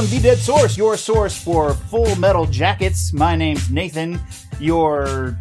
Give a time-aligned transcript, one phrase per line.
[0.00, 3.12] Welcome to The Dead Source, your source for full metal jackets.
[3.12, 4.18] My name's Nathan,
[4.58, 5.38] your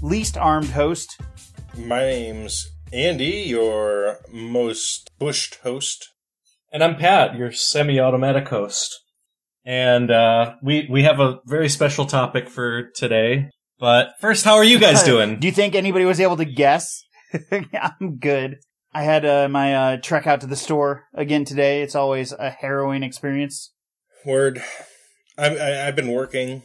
[0.00, 1.20] least armed host.
[1.76, 6.08] My name's Andy, your most bushed host.
[6.72, 8.96] And I'm Pat, your semi-automatic host.
[9.64, 13.50] And uh, we we have a very special topic for today.
[13.80, 15.40] But first, how are you guys doing?
[15.40, 17.02] Do you think anybody was able to guess?
[17.50, 18.58] I'm good.
[18.94, 21.82] I had uh, my uh, trek out to the store again today.
[21.82, 23.72] It's always a harrowing experience.
[24.26, 24.62] Word.
[25.38, 26.62] I, I, I've been working.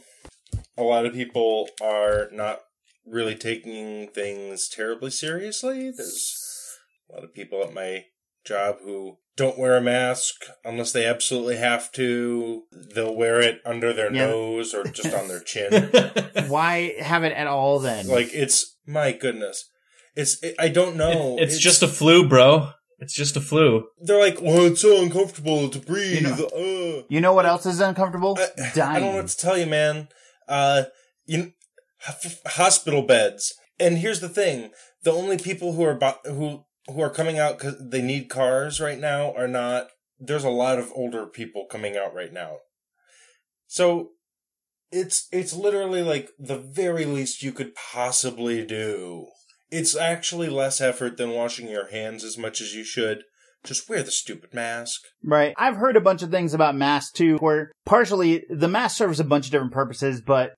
[0.76, 2.60] A lot of people are not
[3.06, 5.90] really taking things terribly seriously.
[5.90, 6.36] There's
[7.10, 8.06] a lot of people at my
[8.44, 10.34] job who don't wear a mask
[10.64, 12.62] unless they absolutely have to.
[12.94, 14.26] They'll wear it under their Yeah.
[14.26, 15.90] nose or just on their chin.
[16.48, 18.08] Why have it at all then?
[18.08, 19.68] like it's my goodness.
[20.16, 21.36] It's it, I don't know.
[21.38, 22.70] it's, just a flu, bro.
[23.02, 23.88] It's just a flu.
[24.00, 26.22] They're like, well, it's so uncomfortable to breathe.
[26.22, 27.02] You uh.
[27.08, 28.38] you know what else is uncomfortable?
[28.38, 28.96] I, Dying.
[28.96, 30.06] I don't know what to tell you, man.
[30.46, 30.84] Uh,
[31.26, 31.52] you
[32.08, 33.54] h- hospital beds.
[33.80, 34.70] And here's the thing:
[35.02, 38.80] the only people who are bo- who who are coming out because they need cars
[38.80, 39.88] right now are not.
[40.20, 42.58] There's a lot of older people coming out right now.
[43.66, 44.10] So
[44.92, 49.26] it's it's literally like the very least you could possibly do.
[49.72, 53.22] It's actually less effort than washing your hands as much as you should.
[53.64, 55.00] Just wear the stupid mask.
[55.24, 55.54] Right.
[55.56, 59.24] I've heard a bunch of things about masks too, where partially the mask serves a
[59.24, 60.50] bunch of different purposes, but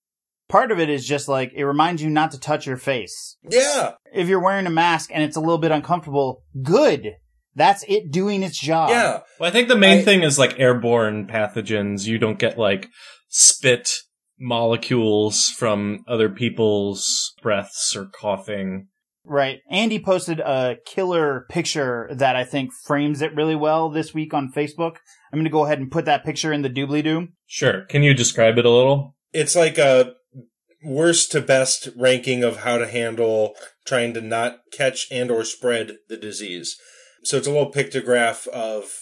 [0.48, 3.36] part of it is just like it reminds you not to touch your face.
[3.48, 7.12] Yeah, If you're wearing a mask and it's a little bit uncomfortable, good.
[7.54, 8.88] That's it doing its job.
[8.90, 9.20] Yeah.
[9.38, 12.06] Well, I think the main I- thing is like airborne pathogens.
[12.06, 12.88] You don't get like
[13.28, 13.90] spit
[14.40, 18.88] molecules from other people's breaths or coughing.
[19.24, 19.60] Right.
[19.70, 24.52] Andy posted a killer picture that I think frames it really well this week on
[24.52, 24.96] Facebook.
[25.32, 27.28] I'm going to go ahead and put that picture in the doobly doo.
[27.46, 27.86] Sure.
[27.86, 29.14] Can you describe it a little?
[29.34, 30.14] it's like a
[30.82, 33.54] worst to best ranking of how to handle
[33.84, 36.76] trying to not catch and or spread the disease.
[37.24, 38.92] So it's a little pictograph of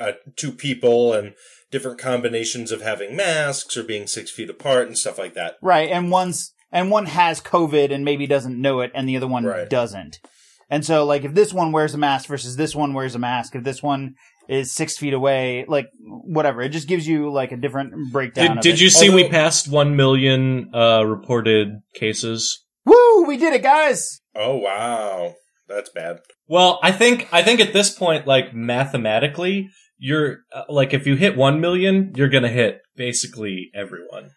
[0.00, 1.34] uh, two people and
[1.70, 5.56] different combinations of having masks or being six feet apart and stuff like that.
[5.62, 5.90] Right.
[5.90, 9.44] And one's, and one has COVID and maybe doesn't know it and the other one
[9.44, 9.68] Right.
[9.68, 10.18] doesn't.
[10.68, 13.54] And so like if this one wears a mask versus this one wears a mask,
[13.54, 14.14] if this one
[14.46, 18.48] is six feet away, like whatever, it just gives you like a different breakdown.
[18.48, 18.80] Did, of did it.
[18.82, 22.62] you see we passed 1 million uh, reported cases?
[22.84, 23.24] Woo!
[23.26, 24.20] We did it, guys!
[24.36, 25.34] Oh wow,
[25.66, 26.18] that's bad.
[26.46, 31.16] Well, I think I think at this point, like mathematically, you're uh, like if you
[31.16, 34.30] hit one million, you're gonna hit basically everyone.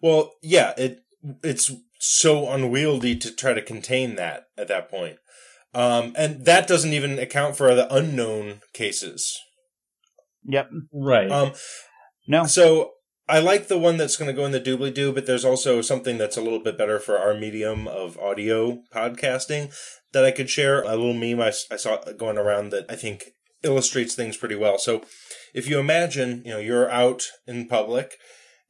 [0.00, 1.01] Well, yeah, it
[1.42, 5.16] it's so unwieldy to try to contain that at that point.
[5.74, 9.38] Um, and that doesn't even account for the unknown cases.
[10.44, 10.70] Yep.
[10.92, 11.30] Right.
[11.30, 11.52] Um,
[12.26, 12.44] No.
[12.44, 12.92] So
[13.28, 15.80] I like the one that's going to go in the doobly doo, but there's also
[15.80, 19.72] something that's a little bit better for our medium of audio podcasting
[20.12, 20.82] that I could share.
[20.82, 23.30] A little meme I saw going around that I think
[23.62, 24.78] illustrates things pretty well.
[24.78, 25.02] So
[25.54, 28.16] if you imagine, you know, you're out in public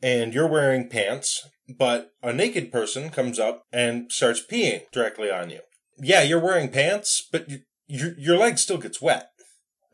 [0.02, 1.46] and you're wearing pants,
[1.78, 5.60] but a naked person comes up and starts peeing directly on you.
[5.98, 9.28] Yeah, you're wearing pants, but you, your your leg still gets wet,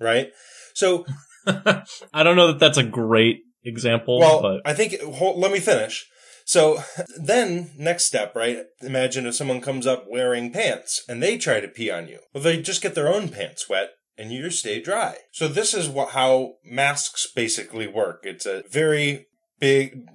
[0.01, 0.31] right?
[0.75, 1.05] So
[1.47, 5.61] I don't know that that's a great example, Well, but I think hold, let me
[5.61, 6.07] finish.
[6.45, 6.83] So
[7.23, 8.65] then, next step, right?
[8.81, 12.21] Imagine if someone comes up wearing pants and they try to pee on you.
[12.33, 15.19] Well, they just get their own pants wet and you stay dry.
[15.31, 18.21] So this is what how masks basically work.
[18.25, 19.27] It's a very
[19.59, 20.07] big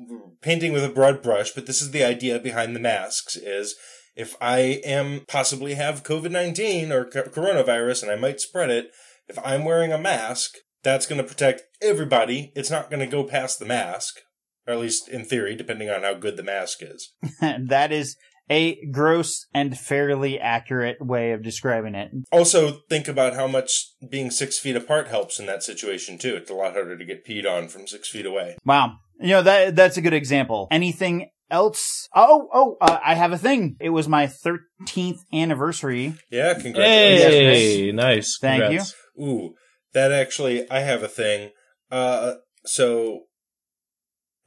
[0.42, 3.76] painting with a broad brush, but this is the idea behind the masks is
[4.16, 8.92] if I am possibly have COVID-19 or co- coronavirus and I might spread it,
[9.28, 12.52] if I'm wearing a mask, that's going to protect everybody.
[12.56, 14.20] It's not going to go past the mask,
[14.68, 17.14] or at least in theory, depending on how good the mask is.
[17.42, 18.18] that is
[18.50, 22.12] a gross and fairly accurate way of describing it.
[22.32, 26.36] Also, think about how much being six feet apart helps in that situation too.
[26.36, 28.58] It's a lot harder to get peed on from six feet away.
[28.66, 28.98] Wow.
[29.20, 30.68] You know, that that's a good example.
[30.72, 32.08] Anything else?
[32.16, 33.78] Oh, oh, uh, I have a thing.
[33.80, 36.16] It was my 13th anniversary.
[36.32, 37.32] Yeah, congratulations.
[37.32, 38.38] hey, nice.
[38.42, 38.96] Thank Congrats.
[39.22, 39.54] Ooh,
[39.94, 41.52] that actually, I have a thing.
[41.92, 43.22] Uh, so,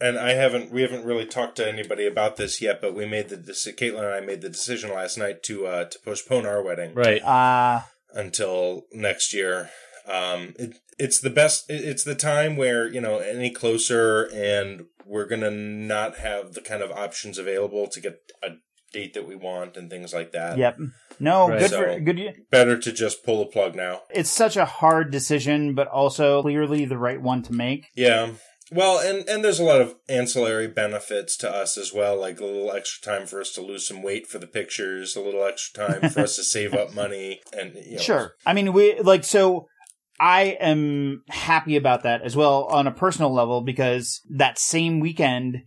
[0.00, 3.28] and I haven't, we haven't really talked to anybody about this yet, but we made
[3.28, 6.62] the, deci- Caitlin and I made the decision last night to, uh, to postpone our
[6.62, 7.22] wedding Right.
[7.22, 9.70] Uh, until next year.
[10.08, 15.26] Um, it, it's the best, it's the time where, you know, any closer and we're
[15.26, 18.50] gonna not have the kind of options available to get a
[18.92, 20.58] date that we want and things like that.
[20.58, 20.78] Yep.
[21.20, 21.58] No, Right.
[21.60, 22.34] good So- for good.
[22.50, 24.02] Better to just pull the plug now.
[24.10, 27.86] It's such a hard decision, but also clearly the right one to make.
[27.94, 28.30] Yeah.
[28.72, 32.44] Well, and and there's a lot of ancillary benefits to us as well, like a
[32.44, 35.86] little extra time for us to lose some weight for the pictures, a little extra
[35.86, 38.34] time for us to save up money, and you know, Sure.
[38.44, 39.68] I mean, we like so.
[40.18, 45.58] I am happy about that as well on a personal level because that same weekend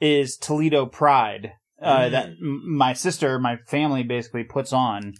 [0.00, 1.52] is Toledo Pride
[1.82, 2.10] uh, Mm.
[2.12, 5.14] that m- my sister, my family basically puts on,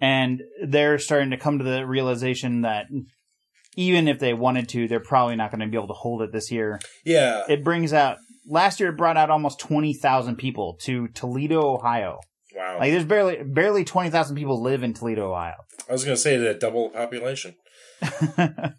[0.00, 2.86] and they're starting to come to the realization that
[3.76, 6.32] even if they wanted to, they're probably not going to be able to hold it
[6.32, 6.80] this year.
[7.04, 7.42] Yeah.
[7.48, 8.18] It brings out
[8.48, 12.20] last year it brought out almost twenty thousand people to Toledo, Ohio.
[12.54, 12.78] Wow.
[12.78, 15.54] Like there's barely barely twenty thousand people live in Toledo, Ohio.
[15.88, 17.56] I was going to say that double the population.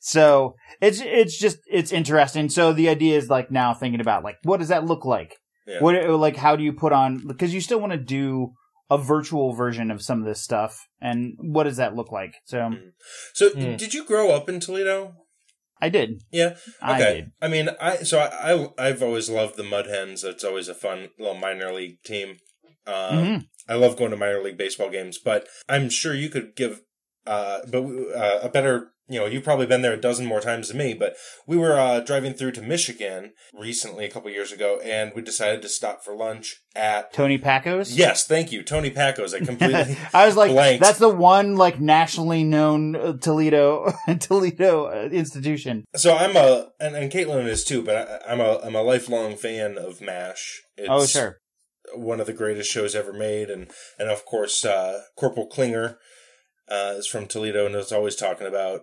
[0.00, 2.48] so it's it's just it's interesting.
[2.48, 5.36] So the idea is like now thinking about like what does that look like?
[5.66, 5.80] Yeah.
[5.80, 8.52] What like how do you put on because you still want to do
[8.90, 12.34] a virtual version of some of this stuff and what does that look like?
[12.44, 12.70] So
[13.32, 13.76] So, Hmm.
[13.76, 15.14] did you grow up in Toledo?
[15.80, 16.22] I did.
[16.30, 16.56] Yeah.
[16.80, 17.14] I Okay.
[17.14, 17.32] did.
[17.40, 20.24] I mean, I so I, I I've always loved the Mud Hens.
[20.24, 22.36] It's always a fun little minor league team.
[22.86, 23.46] Um, Mhm.
[23.68, 26.82] I love going to minor league baseball games, but I'm sure you could give
[27.26, 28.88] uh, but uh, a better.
[29.08, 30.94] You know, you've probably been there a dozen more times than me.
[30.94, 31.16] But
[31.46, 35.60] we were uh, driving through to Michigan recently, a couple years ago, and we decided
[35.62, 37.12] to stop for lunch at.
[37.12, 37.94] Tony Packo's?
[37.98, 39.34] Yes, thank you, Tony Packo's.
[39.34, 39.98] I completely.
[40.14, 40.82] I was like, blanked.
[40.82, 45.84] that's the one like nationally known uh, Toledo Toledo uh, institution.
[45.94, 49.36] So I'm a and, and Caitlin is too, but I, I'm a I'm a lifelong
[49.36, 50.62] fan of Mash.
[50.78, 51.38] It's oh sure,
[51.94, 55.98] one of the greatest shows ever made, and and of course uh, Corporal Klinger
[56.68, 58.82] uh, is from Toledo and is always talking about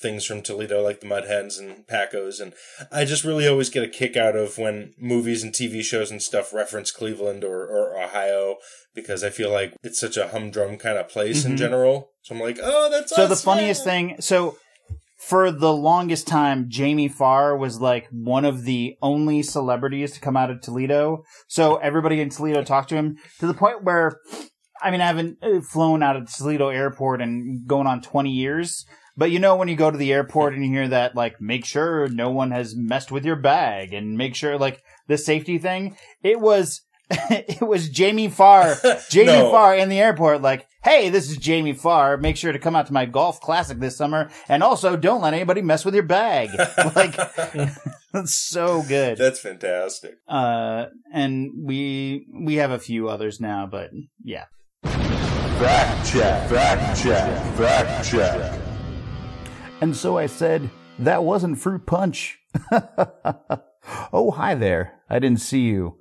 [0.00, 2.52] things from Toledo like the Mud Hens and Packo's, and
[2.92, 6.22] I just really always get a kick out of when movies and TV shows and
[6.22, 8.58] stuff reference Cleveland or, or Ohio
[8.94, 11.58] because I feel like it's such a humdrum kind of place in Mhm.
[11.58, 12.10] general.
[12.22, 13.92] So I'm like, oh, that's So the funniest yeah.
[13.92, 14.56] thing, so
[15.26, 20.36] for the longest time, Jamie Farr was like one of the only celebrities to come
[20.36, 21.24] out of Toledo.
[21.48, 24.20] So everybody in Toledo talked to him to the point where,
[24.82, 28.86] I mean, I haven't uh, flown out of Toledo airport and going on 20 years.
[29.16, 31.64] But you know, when you go to the airport and you hear that, like, make
[31.64, 35.96] sure no one has messed with your bag and make sure, like, the safety thing,
[36.22, 38.76] it was, it was Jamie Farr
[39.10, 39.50] Jamie No.
[39.50, 42.16] Farr in the airport, like, hey, this is Jamie Farr.
[42.16, 44.30] Make sure to come out to my golf classic this summer.
[44.48, 46.50] And also, don't let anybody mess with your bag.
[46.94, 47.16] like,
[48.12, 49.18] that's so good.
[49.18, 50.18] That's fantastic.
[50.28, 53.90] Uh, and we, we have a few others now, but
[54.22, 54.44] yeah.
[55.58, 58.60] Fact check, fact check, fact check.
[59.80, 60.70] And so I said,
[61.00, 62.38] that wasn't fruit punch.
[64.12, 65.00] oh, hi there.
[65.10, 65.96] I didn't see you.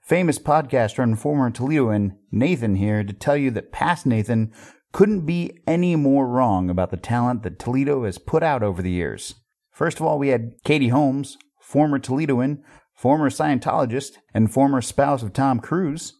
[0.00, 4.52] Famous podcaster and former Toledoan Nathan here to tell you that past Nathan
[4.92, 8.92] couldn't be any more wrong about the talent that Toledo has put out over the
[8.92, 9.34] years.
[9.72, 12.62] First of all, we had Katie Holmes, former Toledoan,
[12.94, 16.14] former Scientologist, and former spouse of Tom Cruise.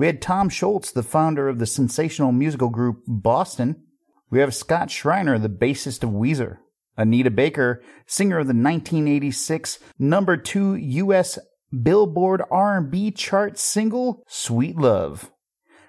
[0.00, 3.82] We had Tom Scholz, the founder of the sensational musical group Boston.
[4.30, 6.56] We have Scott Shriner, the bassist of Weezer.
[6.96, 11.38] Anita Baker, singer of the 1986 number 2 US
[11.82, 15.30] Billboard R&B chart single Sweet Love.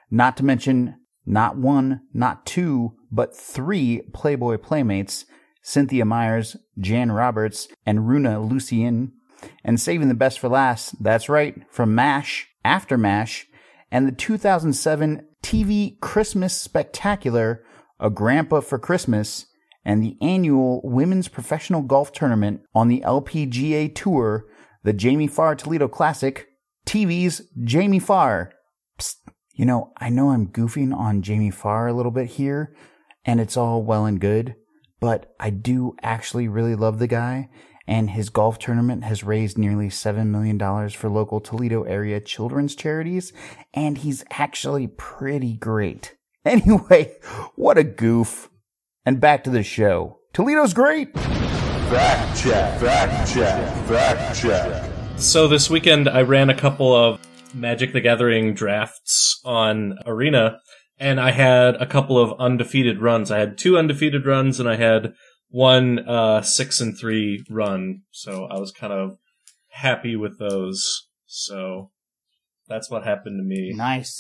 [0.10, 5.24] Not to mention not one, not two, but three Playboy playmates,
[5.62, 9.14] Cynthia Myers, Jan Roberts, and Runa Lucien.
[9.64, 13.48] And saving the best for last, that's right, from MASH, After MASH,
[13.92, 17.64] and the 2007 TV Christmas Spectacular,
[18.00, 19.48] A Grandpa for Christmas,
[19.84, 24.46] and the annual Women's Professional Golf Tournament on the LPGA Tour,
[24.84, 26.48] the Jamie Farr Toledo Classic,
[26.86, 28.54] TV's Jamie Farr.
[29.00, 29.16] Psst,
[29.54, 32.76] you know, I know I'm goofing on Jamie Farr a little bit here,
[33.26, 34.56] and it's all well and good,
[35.00, 37.50] but I do actually really love the guy,
[37.88, 43.34] and his golf tournament has raised nearly $7 million for local Toledo area children's charities,
[43.74, 46.16] and he's actually pretty great.
[46.44, 47.18] Anyway,
[47.54, 48.50] what a goof.
[49.06, 50.18] And back to the show.
[50.34, 51.14] Toledo's great!
[51.14, 54.92] Fact check, fact check, fact check.
[55.18, 57.20] So this weekend I ran a couple of
[57.54, 60.58] Magic the Gathering drafts on Arena
[60.98, 63.32] and I had a couple of undefeated runs.
[63.32, 65.14] I had two undefeated runs and I had
[65.52, 68.02] one uh, six and three run.
[68.12, 69.18] So I was kind of
[69.70, 71.08] happy with those.
[71.26, 71.92] So
[72.68, 73.74] that's what happened to me.
[73.76, 74.18] Nice.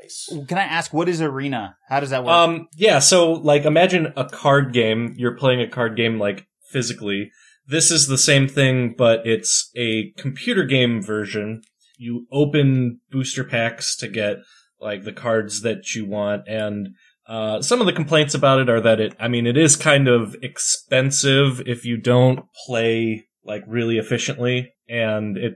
[0.00, 0.28] Nice.
[0.46, 1.76] Can I ask, what is Arena?
[1.88, 2.32] How does that work?
[2.32, 5.14] Um, yeah, so like imagine a card game.
[5.16, 7.30] You're playing a card game like physically.
[7.66, 11.62] This is the same thing, but it's a computer game version.
[11.98, 14.38] you open booster packs to get
[14.80, 16.88] like the cards that you want and
[17.30, 20.08] uh, some of the complaints about it are that it, I mean, it is kind
[20.08, 25.54] of expensive if you don't play like really efficiently, and it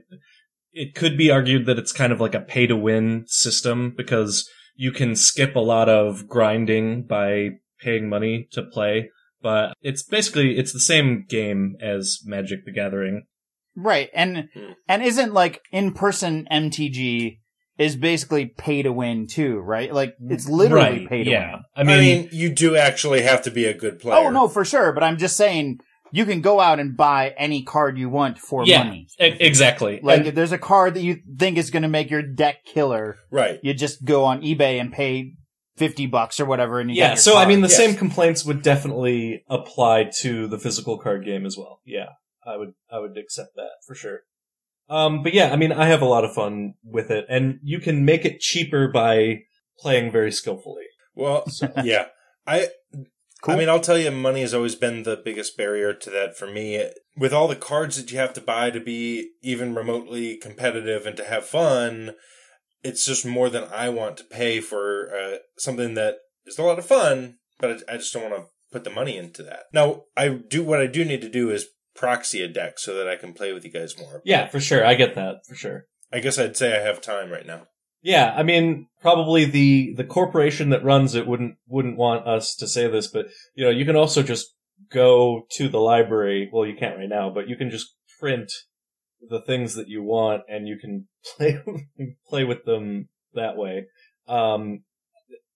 [0.71, 4.49] it could be argued that it's kind of like a pay to win system because
[4.75, 7.49] you can skip a lot of grinding by
[7.81, 9.09] paying money to play,
[9.41, 13.25] but it's basically it's the same game as Magic the Gathering.
[13.75, 14.09] Right.
[14.13, 14.71] And Hmm.
[14.87, 17.39] and isn't like in person MTG
[17.77, 19.93] is basically pay to win too, right?
[19.93, 21.51] Like it's mm, literally right, pay to yeah.
[21.51, 21.63] win.
[21.75, 24.15] I I mean, mean, you do actually have to be a good player.
[24.15, 25.79] Oh no, for sure, but I'm just saying
[26.11, 28.83] you can go out and buy any card you want for Yeah.
[28.83, 29.07] money.
[29.19, 29.99] e- exactly.
[30.01, 32.63] Like And- if there's a card that you think is going to make your deck
[32.65, 33.59] killer, Right.
[33.63, 35.33] you just go on eBay and pay
[35.75, 37.75] 50 bucks or whatever and you yeah, get your so I mean, the Yes.
[37.75, 41.81] same complaints would definitely apply to the physical card game as well.
[41.85, 42.09] Yeah,
[42.45, 44.21] I would, I would accept that for sure.
[44.89, 47.79] Um, but yeah, I mean, I have a lot of fun with it, and you
[47.79, 49.43] can make it cheaper by
[49.79, 50.85] playing very skillfully.
[51.15, 51.45] Well,
[51.83, 52.07] yeah.
[52.45, 52.67] I
[53.45, 53.53] Cool.
[53.53, 56.47] I mean, I'll tell you, money has always been the biggest barrier to that for
[56.47, 56.83] me.
[57.15, 61.15] With all the cards that you have to buy to be even remotely competitive and
[61.17, 62.15] to have fun,
[62.83, 66.15] it's just more than I want to pay for uh, something that
[66.47, 69.15] is a lot of fun, but I I just don't want to put the money
[69.15, 69.65] into that.
[69.71, 73.07] Now, I do what I do need to do is proxy a deck so that
[73.07, 74.21] I can play with you guys more.
[74.25, 74.85] Yeah, for sure.
[74.85, 75.85] I get that for sure.
[76.11, 77.67] I guess I'd say I have time right now.
[78.01, 82.67] Yeah, I mean, probably the the corporation that runs it wouldn't wouldn't want us to
[82.67, 84.53] say this, but you know, you can also just
[84.91, 86.49] go to the library.
[86.53, 88.51] Well, you can't right now, but you can just print
[89.27, 91.59] the things that you want, and you can play
[92.29, 93.87] play with them that way.
[94.27, 94.83] Um,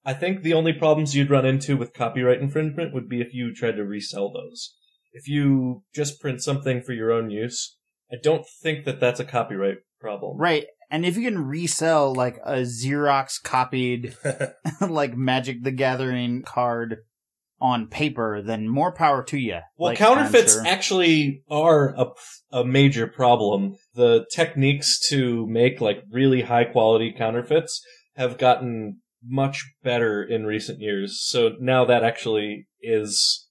[0.06, 3.54] I think the only problems you'd run into with copyright infringement would be if you
[3.54, 4.76] tried to resell those.
[5.12, 7.78] If you just print something for your own use,
[8.12, 10.38] I don't think that that's a copyright problem.
[10.38, 10.66] Right.
[10.92, 14.16] And if you can resell like a Xerox copied
[14.82, 16.98] like Magic the Gathering card
[17.62, 19.60] on paper, then more power to you.
[19.78, 20.66] Well, Like, counterfeits sure.
[20.66, 22.06] actually are a,
[22.52, 23.76] a major problem.
[23.96, 27.84] The techniques to make like really high quality counterfeits
[28.16, 31.20] have gotten much better in recent years.
[31.22, 33.48] So now that actually is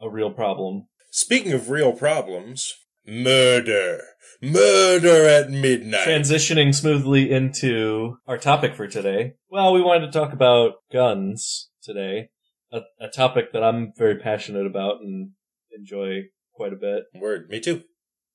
[0.00, 0.88] a real problem.
[1.14, 2.72] Speaking of real problems,
[3.06, 4.00] murder.
[4.40, 6.08] Murder at midnight.
[6.08, 9.34] Transitioning smoothly into our topic for today.
[9.50, 12.30] Well, we wanted to talk about guns today,
[12.72, 15.32] a, a topic that I'm very passionate about and
[15.70, 16.22] enjoy
[16.54, 17.02] quite a bit.
[17.14, 17.82] Word, me too.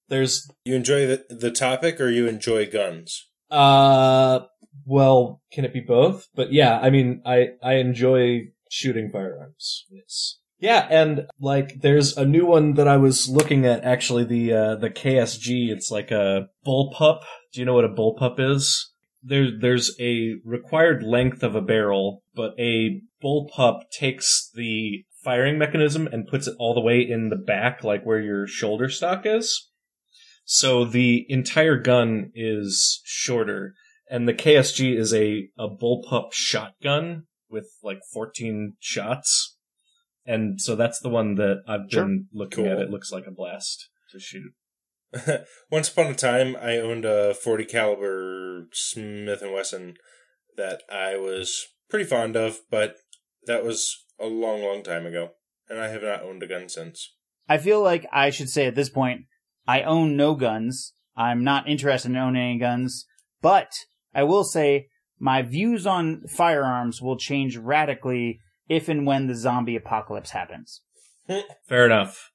[0.07, 3.27] There's You enjoy the, the topic or you enjoy guns?
[3.49, 4.41] Uh,
[4.85, 6.27] well, can it be both?
[6.35, 9.87] But yeah, I mean, I I enjoy shooting firearms.
[9.89, 10.37] Yes.
[10.59, 13.83] Yeah, and like, there's a new one that I was looking at.
[13.83, 15.69] Actually, the uh, the KSG.
[15.69, 17.19] It's like a bullpup.
[17.53, 18.91] Do you know what a bullpup is?
[19.21, 26.07] There, there's a required length of a barrel, but a bullpup takes the firing mechanism
[26.07, 29.69] and puts it all the way in the back, like where your shoulder stock is.
[30.45, 33.73] So the entire gun is shorter,
[34.09, 39.56] and the KSG is a, a bullpup shotgun with like 14 shots.
[40.27, 42.03] And so that's the one that I've Sure.
[42.03, 42.73] been looking Cool.
[42.73, 42.79] at.
[42.79, 44.53] It looks like a blast to shoot.
[45.71, 49.95] Once upon a time, I owned a 40 caliber Smith and Wesson
[50.57, 52.97] that I was pretty fond of, but
[53.45, 55.29] that was a long, long time ago,
[55.69, 57.13] and I have not owned a gun since.
[57.47, 59.21] I feel like I should say at this point,
[59.65, 60.93] I own no guns.
[61.15, 63.05] I'm not interested in owning any guns,
[63.41, 63.71] but
[64.13, 69.75] I will say my views on firearms will change radically if and when the zombie
[69.75, 70.81] apocalypse happens.
[71.67, 72.31] Fair enough.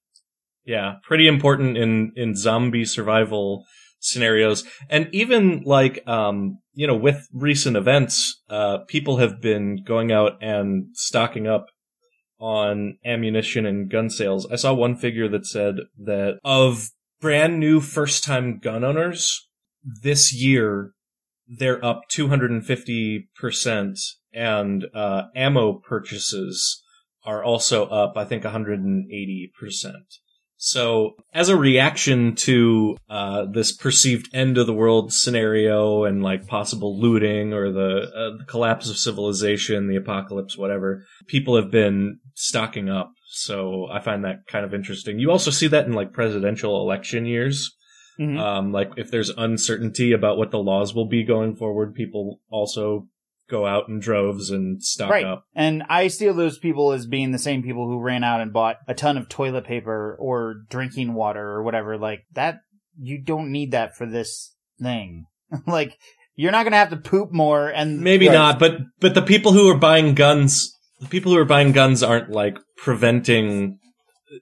[0.65, 3.65] Yeah, pretty important in in zombie survival
[3.99, 10.13] scenarios, and even like um you know with recent events, uh people have been going
[10.13, 11.67] out and stocking up
[12.39, 14.47] on ammunition and gun sales.
[14.51, 19.49] I saw one figure that said that of brand new first time gun owners
[19.85, 20.93] this year
[21.49, 23.99] they're up 250%
[24.35, 26.83] and uh ammo purchases
[27.25, 29.93] are also up, I think, 180%.
[30.57, 36.47] So, as a reaction to uh, this perceived end of the world scenario and like
[36.47, 42.21] possible looting or the, uh, the collapse of civilization, the apocalypse, whatever, people have been
[42.35, 43.11] stocking up.
[43.27, 45.19] So, I find that kind of interesting.
[45.19, 47.77] You also see that in like presidential election years.
[48.23, 48.39] Mhm.
[48.39, 53.09] Um, like if there's uncertainty about what the laws will be going forward, people also
[53.51, 55.25] go out in droves and stock right.
[55.25, 55.45] up.
[55.55, 58.77] And I see those people as being the same people who ran out and bought
[58.89, 61.99] a ton of toilet paper or drinking water or whatever.
[61.99, 62.61] Like that,
[62.99, 65.27] you don't need that for this thing.
[65.67, 65.99] like
[66.35, 68.35] you're not gonna have to poop more, and Maybe Right.
[68.35, 72.03] not, but but the people who are buying guns, the people who are buying guns
[72.03, 73.79] aren't like preventing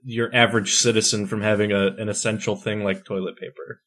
[0.05, 3.83] your average citizen from having a, an essential thing like toilet paper.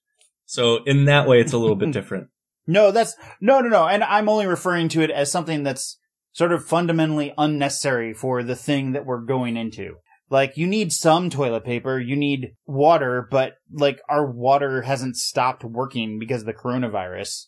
[0.46, 2.28] So in that way, it's a little bit different.
[2.66, 3.88] No, that's no, no, no.
[3.88, 5.98] And I'm only referring to it as something that's
[6.32, 9.96] sort of fundamentally unnecessary for the thing that we're going into.
[10.30, 15.64] Like, you need some toilet paper, you need water, but like our water hasn't stopped
[15.64, 17.48] working because of the coronavirus.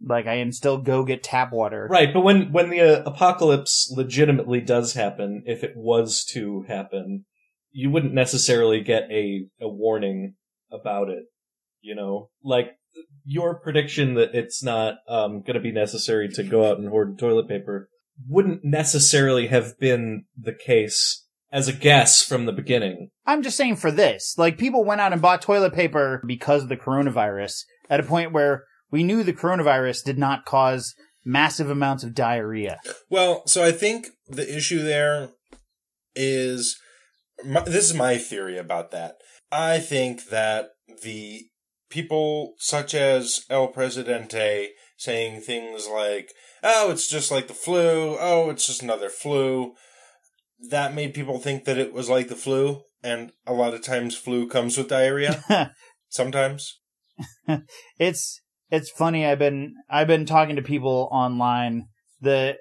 [0.00, 1.88] Like, I can still go get tap water.
[1.90, 7.24] Right, but when when the uh, apocalypse legitimately does happen, if it was to happen,
[7.70, 10.34] you wouldn't necessarily get a a warning
[10.70, 11.24] about it.
[11.80, 12.70] You know, like
[13.24, 17.18] your prediction that it's not um, going to be necessary to go out and hoard
[17.18, 17.88] toilet paper
[18.26, 23.10] wouldn't necessarily have been the case as a guess from the beginning.
[23.26, 26.68] I'm just saying for this, like people went out and bought toilet paper because of
[26.68, 30.94] the coronavirus at a point where we knew the coronavirus did not cause
[31.24, 32.80] massive amounts of diarrhea.
[33.08, 35.30] Well, so I think the issue there
[36.14, 36.78] is
[37.44, 39.16] my, this is my theory about that.
[39.50, 40.70] I think that
[41.02, 41.46] the
[41.90, 48.50] people such as El Presidente saying things like, oh, it's just like the flu, oh,
[48.50, 49.74] it's just another flu,
[50.70, 52.82] that made people think that it was like the flu.
[53.02, 55.72] And a lot of times flu comes with diarrhea.
[56.08, 56.80] Sometimes.
[57.98, 58.40] it's
[58.70, 61.86] it's funny i've been i've been talking to people online
[62.20, 62.56] the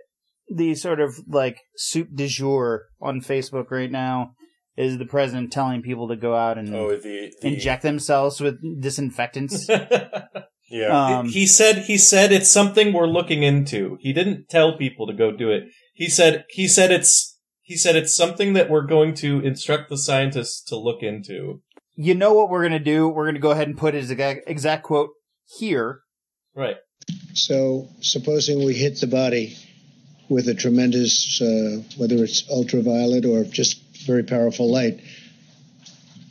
[0.49, 4.31] the sort of like soup du jour on facebook right now
[4.77, 8.59] is the president telling people to go out and Oh, the, the inject themselves with
[8.81, 9.67] disinfectants
[10.69, 11.19] Yeah.
[11.19, 13.97] um, he said he said it's something we're looking into.
[14.01, 15.63] He didn't tell people to go do it.
[15.93, 19.97] He said he said it's he said it's something that we're going to instruct the
[19.97, 21.61] scientists to look into.
[21.95, 24.83] you know what we're gonna do we're gonna go ahead and put his exact, exact
[24.83, 25.09] quote
[25.57, 26.01] here
[26.53, 26.77] Right.
[27.33, 29.55] So, supposing we hit the body
[30.27, 34.99] with a tremendous, uh, whether it's ultraviolet or just very powerful light,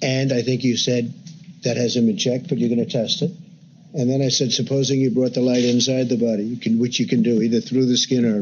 [0.03, 1.15] and I think you said
[1.63, 3.31] that hasn't been checked, but you're going to test it.
[3.95, 7.01] And then I said, supposing you brought the light inside the body, you can, which
[7.01, 8.41] you can do either through the skin or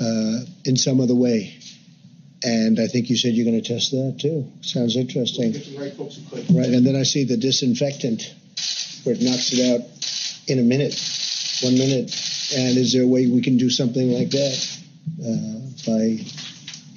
[0.00, 1.54] uh, in some other way.
[2.44, 4.46] And I think you said you're going to test that too.
[4.60, 5.54] Sounds interesting.
[6.54, 8.22] Right, and then I see the disinfectant
[9.04, 9.86] where it knocks it out
[10.48, 10.94] in a minute,
[11.62, 12.14] one minute.
[12.56, 14.78] And is there a way we can do something like that
[15.24, 16.18] uh, by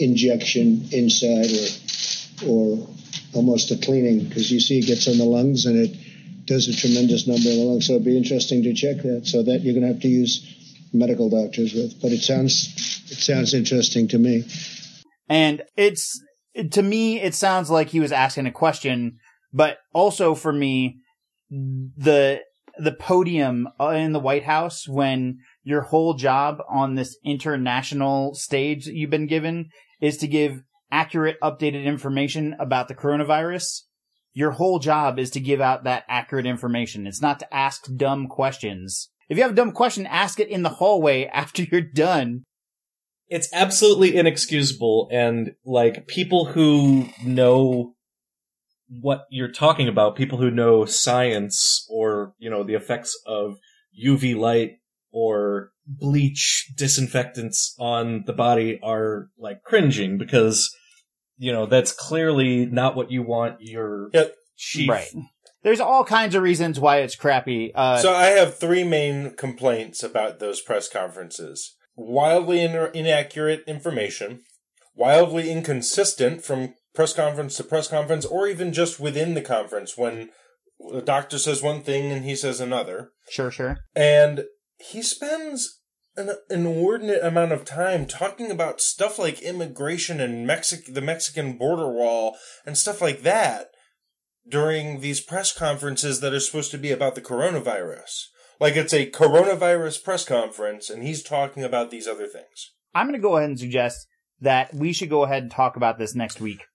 [0.02, 2.90] injection inside or or
[3.34, 4.28] almost a cleaning?
[4.28, 5.96] Because you see, it gets on the lungs and it
[6.46, 7.88] does a tremendous number in the lungs.
[7.88, 9.28] So it'd be interesting to check that.
[9.28, 12.02] So that you're going to have to use medical doctors with.
[12.02, 14.46] But it sounds it sounds interesting to me.
[15.28, 16.22] And it's,
[16.72, 19.18] to me, it sounds like he was asking a question,
[19.54, 21.00] but also for me,
[21.50, 22.42] the,
[22.78, 28.96] the podium in the White House when your whole job on this international stage that
[28.96, 29.70] you've been given
[30.02, 33.84] is to give accurate, updated information about the coronavirus.
[34.34, 37.08] Your whole job is to give out that accurate information.
[37.08, 39.10] It's not to ask dumb questions.
[39.30, 42.44] If you have a dumb question, ask it in the hallway after you're done.
[43.28, 47.96] It's absolutely inexcusable and like people who know
[48.90, 53.58] what you're talking about, people who know science or, you know, the effects of
[53.98, 54.81] UV light
[55.12, 60.74] or bleach disinfectants on the body are like cringing because,
[61.38, 64.26] you know, that's clearly not what you want your Yeah.
[64.58, 64.90] chief.
[64.90, 65.08] Right.
[65.64, 67.72] There's all kinds of reasons why it's crappy.
[67.76, 71.76] Uh, So I have three main complaints about those press conferences.
[71.96, 74.42] Wildly in- inaccurate information,
[74.96, 80.30] wildly inconsistent from press conference to press conference, or even just within the conference when
[80.92, 83.12] the doctor says one thing and he says another.
[83.30, 83.78] sure, sure.
[83.96, 84.46] And
[84.90, 85.82] he spends
[86.18, 91.90] an inordinate amount of time talking about stuff like immigration and Mexic- the Mexican border
[91.90, 93.70] wall and stuff like that
[94.48, 98.26] during these press conferences that are supposed to be about the coronavirus.
[98.60, 102.72] Like it's a coronavirus press conference and he's talking about these other things.
[102.94, 104.06] I'm going to go ahead and suggest
[104.42, 106.66] that we should go ahead and talk about this next week.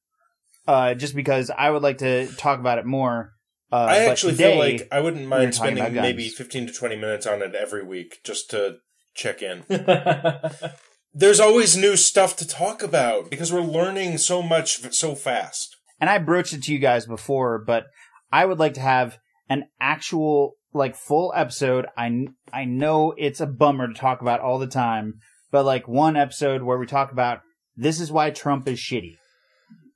[0.66, 3.32] Uh, just because I would like to talk about it more.
[3.72, 7.26] Uh, I actually today- feel like I wouldn't mind spending maybe 15 to 20 minutes
[7.26, 8.76] on it every week just to
[9.14, 9.64] check in.
[11.14, 15.74] There's always new stuff to talk about because we're learning so much so fast.
[15.98, 17.86] and I broached it to you guys before, but
[18.30, 21.86] I would like to have an actual, like, full episode.
[21.96, 26.16] I, I know it's a bummer to talk about all the time, but like one
[26.16, 27.40] episode where we talk about
[27.76, 29.16] this is why Trump is shitty.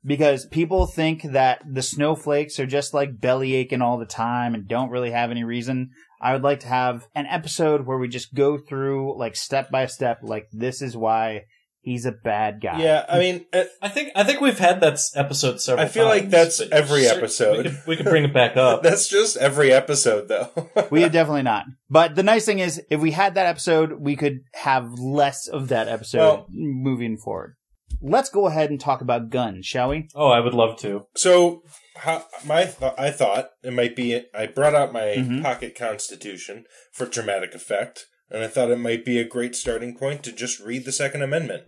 [0.05, 4.67] Because people think that the snowflakes are just like belly aching all the time and
[4.67, 5.91] don't really have any reason.
[6.23, 9.87] I would like to have an episode where we just go through like step by
[9.87, 11.43] step, like this is why
[11.83, 12.83] he's a bad guy.
[12.83, 15.85] Yeah, I mean, uh, I think I think we've had that episode several.
[15.85, 17.59] I feel like that's every episode.
[17.59, 18.83] We could, we could bring it back up.
[18.83, 20.51] that's just every episode, though.
[20.91, 21.67] We have definitely not.
[21.89, 25.69] But the nice thing is, if we had that episode, we could have less of
[25.69, 27.55] that episode Well- moving forward.
[28.01, 30.09] Let's go ahead and talk about guns, shall we?
[30.15, 31.07] oh, I would love to.
[31.17, 31.63] So,
[31.97, 34.23] how, my th- I thought it might be.
[34.35, 35.43] I brought out my Mhm.
[35.43, 40.23] pocket constitution for dramatic effect, and I thought it might be a great starting point
[40.25, 41.65] to just read the Second Amendment.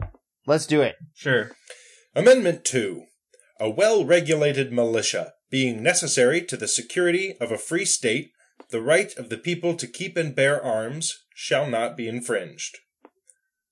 [0.47, 0.97] Let's do it.
[1.15, 1.51] Sure.
[2.15, 3.05] Amendment 2.
[3.61, 8.31] A well regulated militia, being necessary to the security of a free state,
[8.71, 12.79] the right of the people to keep and bear arms shall not be infringed.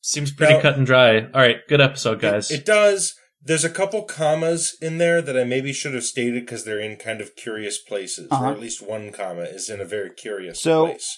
[0.00, 1.20] Seems pretty Now- cut and dry.
[1.20, 2.50] All right, good episode, guys.
[2.50, 3.14] It, it does.
[3.42, 6.96] There's a couple commas in there that I maybe should have stated because they're in
[6.96, 8.44] kind of curious places, Uh-huh.
[8.46, 11.16] or at least one comma is in a very curious So- place.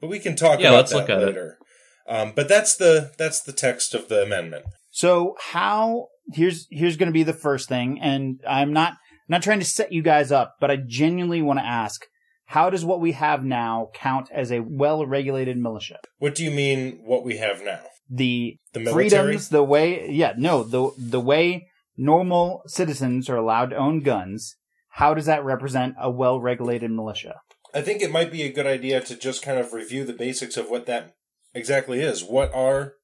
[0.00, 1.26] But we can talk Yeah, about let's that look at it.
[1.26, 1.58] later.
[2.06, 4.66] Um, but that's the that's the text of the amendment.
[4.90, 8.94] So how here's here's going to be the first thing, and I'm not
[9.28, 12.04] not trying to set you guys up, but I genuinely want to ask:
[12.46, 15.98] How does what we have now count as a well-regulated militia?
[16.18, 17.00] What do you mean?
[17.04, 17.80] What we have now?
[18.08, 23.76] The, The freedoms, the way, yeah, no, the the way normal citizens are allowed to
[23.76, 24.56] own guns.
[24.90, 27.40] How does that represent a well-regulated militia?
[27.74, 30.56] I think it might be a good idea to just kind of review the basics
[30.56, 31.14] of what that
[31.54, 32.22] exactly is.
[32.22, 32.94] What are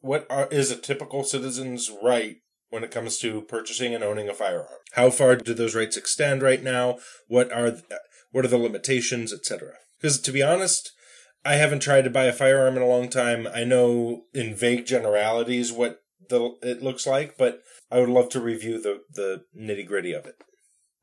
[0.00, 2.36] what are is a typical citizen's right
[2.70, 4.68] when it comes to purchasing and owning a firearm?
[4.92, 6.98] How far do those rights extend right now?
[7.28, 7.76] What are
[8.32, 9.74] what are the limitations, etc.
[10.00, 10.92] Because to be honest,
[11.46, 13.46] I haven't tried to buy a firearm in a long time.
[13.54, 18.40] I know in vague generalities what the it looks like, but I would love to
[18.40, 20.34] review the the nitty gritty of it.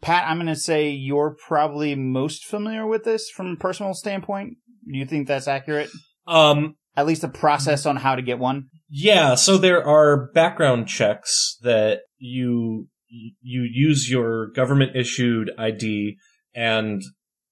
[0.02, 4.58] Pat, I'm going to say you're probably most familiar with this from a personal standpoint.
[4.86, 5.90] Do you think that's accurate?
[6.28, 8.68] um, At least a process on how to get one.
[8.90, 9.36] yeah.
[9.36, 16.18] So there are background checks that you you use your government issued ID,
[16.54, 17.02] and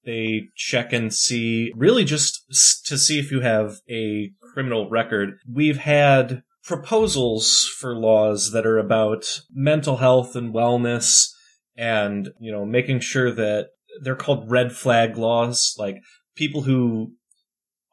[0.04, 2.44] they check and see really just
[2.86, 5.38] to see if you have a criminal record.
[5.50, 11.28] We've had proposals for laws that are about mental health and wellness
[11.76, 13.68] and, you know, making sure that
[14.02, 15.96] they're called red flag laws, like
[16.34, 17.12] people who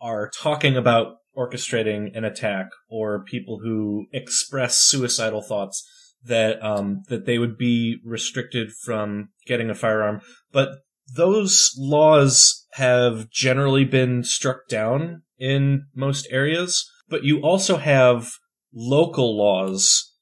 [0.02, 5.88] are talking about orchestrating an attack or people who express suicidal thoughts
[6.24, 10.22] that um, that they would be restricted from getting a firearm.
[10.52, 10.69] But
[11.15, 16.89] those laws have generally been struck down in most areas.
[17.08, 18.30] But you also have
[18.74, 20.13] local laws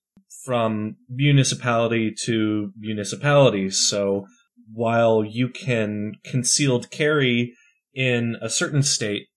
[0.45, 3.69] from municipality to municipality.
[3.69, 4.26] So
[4.71, 7.54] while you can concealed carry
[7.93, 9.28] in a certain state,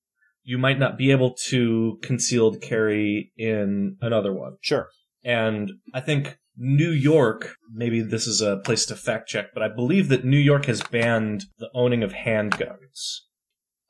[0.43, 4.57] you might not be able to concealed carry in another one.
[4.61, 4.89] Sure.
[5.25, 9.69] And I think New York, maybe this is a place to fact check, but I
[9.69, 13.21] believe that New York has banned the owning of handguns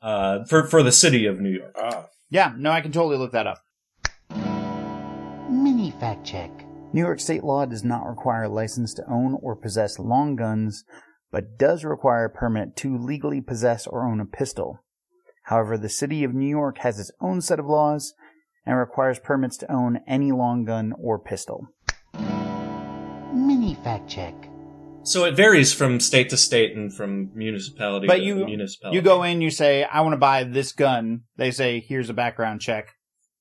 [0.03, 1.75] uh, for for the city of New York.
[1.77, 3.59] Ah, Yeah, no, I can totally look that up.
[5.51, 6.51] Mini fact check.
[6.92, 10.85] New York state law does not require a license to own or possess long guns,
[11.31, 14.81] but does require a permit to legally possess or own a pistol.
[15.44, 18.14] However, the city of New York has its own set of laws
[18.66, 21.68] and requires permits to own any long gun or pistol.
[23.74, 24.35] Fact check.
[25.02, 28.96] So it varies from state to state and from municipality But to you- municipality.
[28.96, 31.22] You go in, you say, I want to buy this gun.
[31.37, 32.94] They say, here's a background check.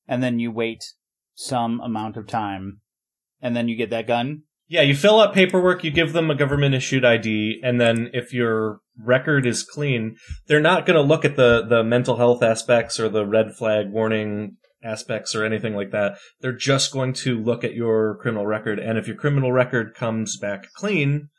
[0.07, 0.83] And then you wait
[1.35, 2.79] some amount of time.
[3.41, 4.43] And then you get that gun.
[4.67, 8.31] Yeah, you fill out paperwork, you give them a government issued ID, and then if
[8.33, 10.15] your record is clean,
[10.45, 13.89] they're not going to look at the, the mental health aspects or the red flag
[13.89, 16.17] warning aspects or anything like that.
[16.41, 20.37] They're just going to look at your criminal record, and if your criminal record comes
[20.37, 21.29] back clean,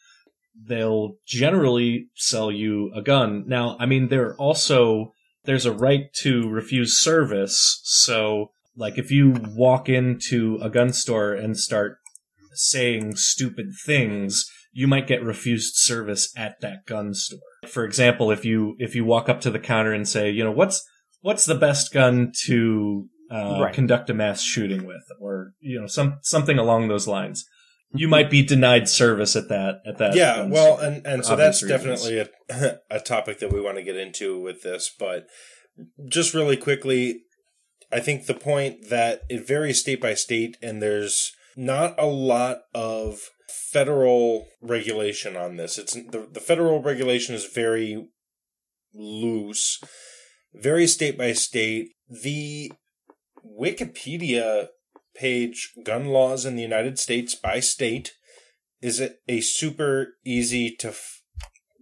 [0.66, 3.44] they'll generally sell you a gun.
[3.46, 5.12] Now, I mean, there also,
[5.44, 11.32] there's a right to refuse service, so, like, if you walk into a gun store
[11.32, 11.98] and start
[12.52, 17.40] saying stupid things, you might get refused service at that gun store.
[17.66, 20.52] For example, if you if you walk up to the counter and say, you know,
[20.52, 20.86] what's
[21.20, 23.74] what's the best gun to uh, Right.
[23.74, 27.44] conduct a mass shooting with, or you know, some something along those lines,
[27.94, 30.14] you might be denied service at that at that.
[30.14, 31.82] yeah, well, and and so that's reasons.
[32.02, 32.18] definitely
[32.50, 35.26] a a topic that we want to get into with this, but
[36.08, 37.22] just really quickly,
[37.92, 42.58] I think the point that it varies state by state, and there's not a lot
[42.74, 43.20] of
[43.72, 45.78] federal regulation on this.
[45.78, 48.06] It's the the federal regulation is very
[48.94, 49.80] loose.
[50.54, 51.88] varies state by state.
[52.08, 52.72] The
[53.44, 54.68] Wikipedia
[55.14, 58.12] page, Gun Laws in the United States by State,
[58.80, 61.22] is a, a super easy to f-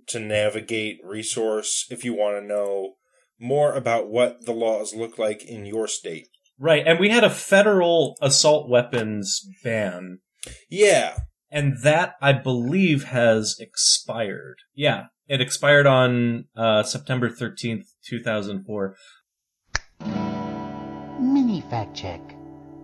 [0.08, 2.94] to navigate resource if you want to know
[3.38, 6.28] more about what the laws look like in your state.
[6.58, 10.18] Right, and we had a federal assault weapons ban,
[10.68, 11.18] Yeah,
[11.50, 14.56] and that I believe has expired.
[14.74, 18.96] Yeah, it expired on uh, September thirteenth, two thousand four.
[18.96, 18.96] Mini
[21.68, 22.20] fact check.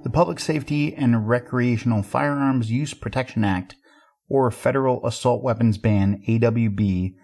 [0.02, 3.76] The Public Safety and Recreational Firearms Use Protection Act,
[4.28, 7.14] or Federal Assault Weapons Ban, AWB,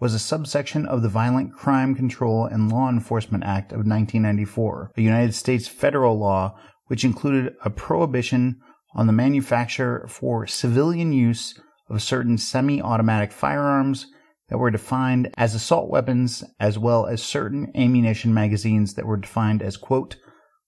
[0.00, 5.00] was a subsection of the Violent Crime Control and Law Enforcement Act of 1994, a
[5.00, 8.60] United States federal law which included a prohibition
[8.94, 14.06] on the manufacture for civilian use of certain semi-automatic firearms
[14.48, 19.62] that were defined as assault weapons as well as certain ammunition magazines that were defined
[19.62, 20.16] as quote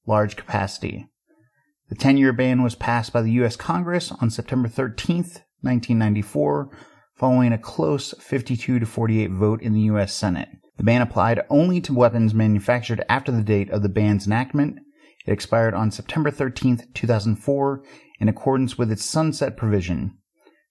[0.06, 1.06] large capacity.
[1.88, 3.56] The 10 year ban was passed by the U.S.
[3.56, 6.70] Congress on September 13th, 1994,
[7.16, 10.14] following a close 52 to 48 vote in the U.S.
[10.14, 10.48] Senate.
[10.76, 14.78] The ban applied only to weapons manufactured after the date of the ban's enactment.
[15.26, 17.82] It expired on September 13th, 2004,
[18.20, 20.16] in accordance with its sunset provision.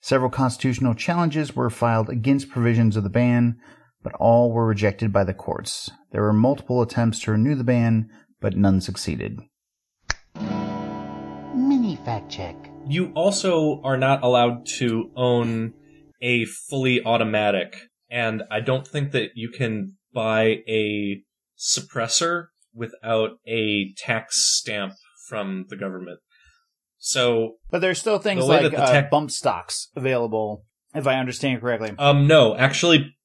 [0.02, 3.58] Several constitutional challenges were filed against provisions of the ban,
[4.02, 5.92] but all were rejected by the courts.
[6.12, 8.10] There were multiple attempts to renew the ban,
[8.42, 9.40] but none succeeded.
[11.56, 12.56] Mini fact check.
[12.88, 15.74] You also are not allowed to own
[16.22, 17.76] a fully automatic,
[18.10, 21.22] and I don't think that you can buy a
[21.58, 24.94] suppressor without a tax stamp
[25.28, 26.20] from the government.
[26.98, 31.08] So, But there's still things The like that the uh, tech- bump stocks available, if
[31.08, 31.94] I understand correctly.
[31.98, 33.16] um, no, actually,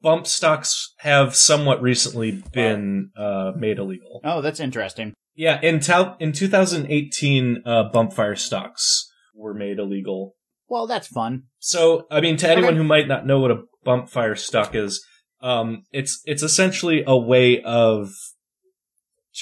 [0.00, 4.20] bump stocks have somewhat recently been uh, made illegal.
[4.24, 5.14] Oh, that's interesting.
[5.34, 5.80] Yeah, in
[6.18, 10.34] in 2018, uh, bump fire stocks were made illegal.
[10.68, 11.44] Well, that's fun.
[11.58, 12.78] So, I mean, to anyone Okay.
[12.78, 15.04] who might not know what a bump fire stock is,
[15.40, 18.10] um, it's it's essentially a way of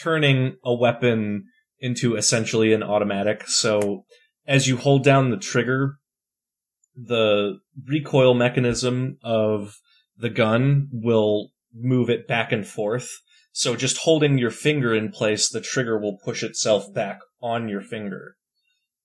[0.03, 1.45] turning a weapon
[1.79, 3.47] into essentially an automatic.
[3.47, 4.05] So,
[4.47, 5.99] as you hold down the trigger,
[6.97, 9.77] the recoil mechanism of
[10.17, 13.11] the gun will move it back and forth.
[13.53, 17.81] So, just holding your finger in place, the trigger will push itself back on your
[17.81, 18.37] finger,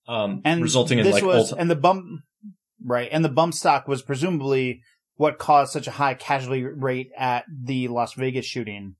[0.08, 2.04] um, And resulting in this like was, ulti- and the bump,
[2.84, 3.08] right?
[3.12, 4.82] And the bump stock was presumably
[5.14, 8.96] what caused such a high casualty rate at the Las Vegas shooting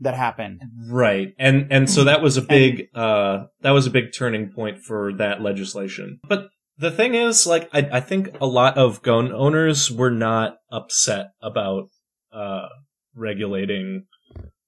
[0.00, 0.62] that happened.
[0.88, 1.34] Right.
[1.38, 5.12] And and so that was a big uh that was a big turning point for
[5.14, 6.20] that legislation.
[6.26, 10.58] But the thing is, like I, I think a lot of gun owners were not
[10.70, 11.88] upset about
[12.32, 12.68] uh
[13.14, 14.06] regulating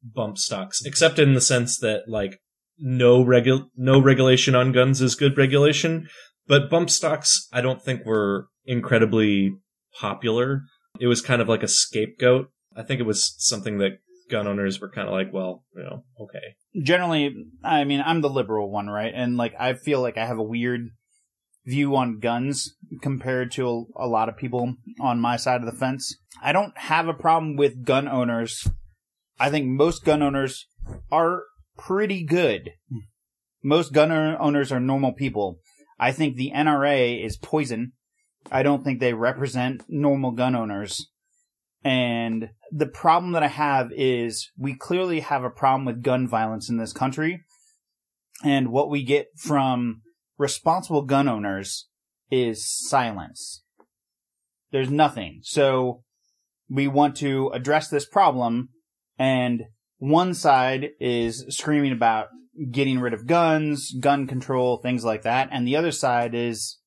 [0.02, 2.40] bump stocks, except in the sense that like
[2.78, 6.08] no regu- no regulation on guns is good regulation.
[6.46, 9.52] But bump stocks I don't think were incredibly
[10.00, 10.62] popular.
[11.00, 12.50] It was kind of like a scapegoat.
[12.76, 13.98] I think it was something that
[14.30, 16.82] gun owners were kind of like, well, you know, okay.
[16.82, 19.12] Generally, I mean, I'm the liberal one, right?
[19.14, 20.90] And like, I feel like I have a weird
[21.68, 25.78] view on guns compared to a, a lot of people on my side of the
[25.78, 26.16] fence.
[26.42, 28.66] I don't have a problem with gun owners.
[29.38, 30.66] I think most gun owners
[31.12, 31.42] are
[31.76, 32.70] pretty good.
[33.62, 35.58] Most gun owners are normal people.
[35.98, 37.92] I think the NRA is poison.
[38.50, 41.10] I don't think they represent normal gun owners.
[41.84, 46.68] And the problem that I have is we clearly have a problem with gun violence
[46.68, 47.44] in this country.
[48.44, 50.02] And what we get from
[50.38, 51.88] responsible gun owners
[52.30, 53.62] is silence.
[54.70, 55.40] There's nothing.
[55.42, 56.02] So
[56.68, 58.70] we want to address this problem
[59.18, 59.64] and
[59.98, 62.28] one side is screaming about
[62.70, 65.48] getting rid of guns, gun control, things like that.
[65.50, 66.78] And the other side is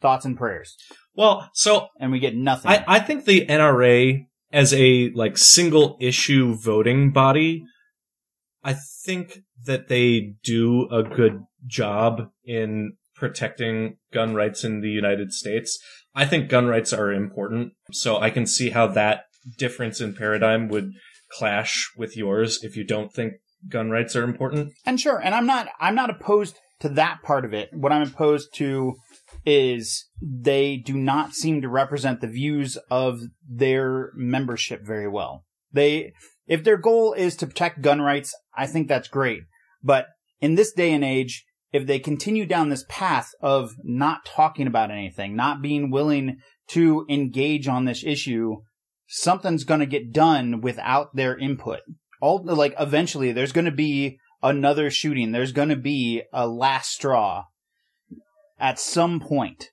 [0.00, 0.76] thoughts and prayers.
[1.14, 2.70] Well, so And we get nothing.
[2.70, 7.64] I, I think the NRA as a like single issue voting body,
[8.62, 15.32] I think that they do a good job in protecting gun rights in the United
[15.32, 15.78] States.
[16.14, 19.24] I think gun rights are important, so I can see how that
[19.58, 20.92] difference in paradigm would
[21.30, 23.34] clash with yours if you don't think
[23.68, 24.72] gun rights are important.
[24.84, 27.70] And sure, and I'm not I'm not opposed to that part of it.
[27.72, 28.94] What I'm opposed to
[29.46, 35.44] is they do not seem to represent the views of their membership very well.
[35.72, 36.12] They
[36.46, 39.44] if their goal is to protect gun rights, I think that's great.
[39.84, 40.06] But
[40.40, 44.90] in this day and age, if they continue down this path of not talking about
[44.90, 48.56] anything, not being willing to engage on this issue,
[49.06, 51.80] something's going to get done without their input
[52.24, 55.32] all like eventually there's going to be another shooting.
[55.32, 57.44] There's going to be a last straw
[58.58, 59.70] at some point.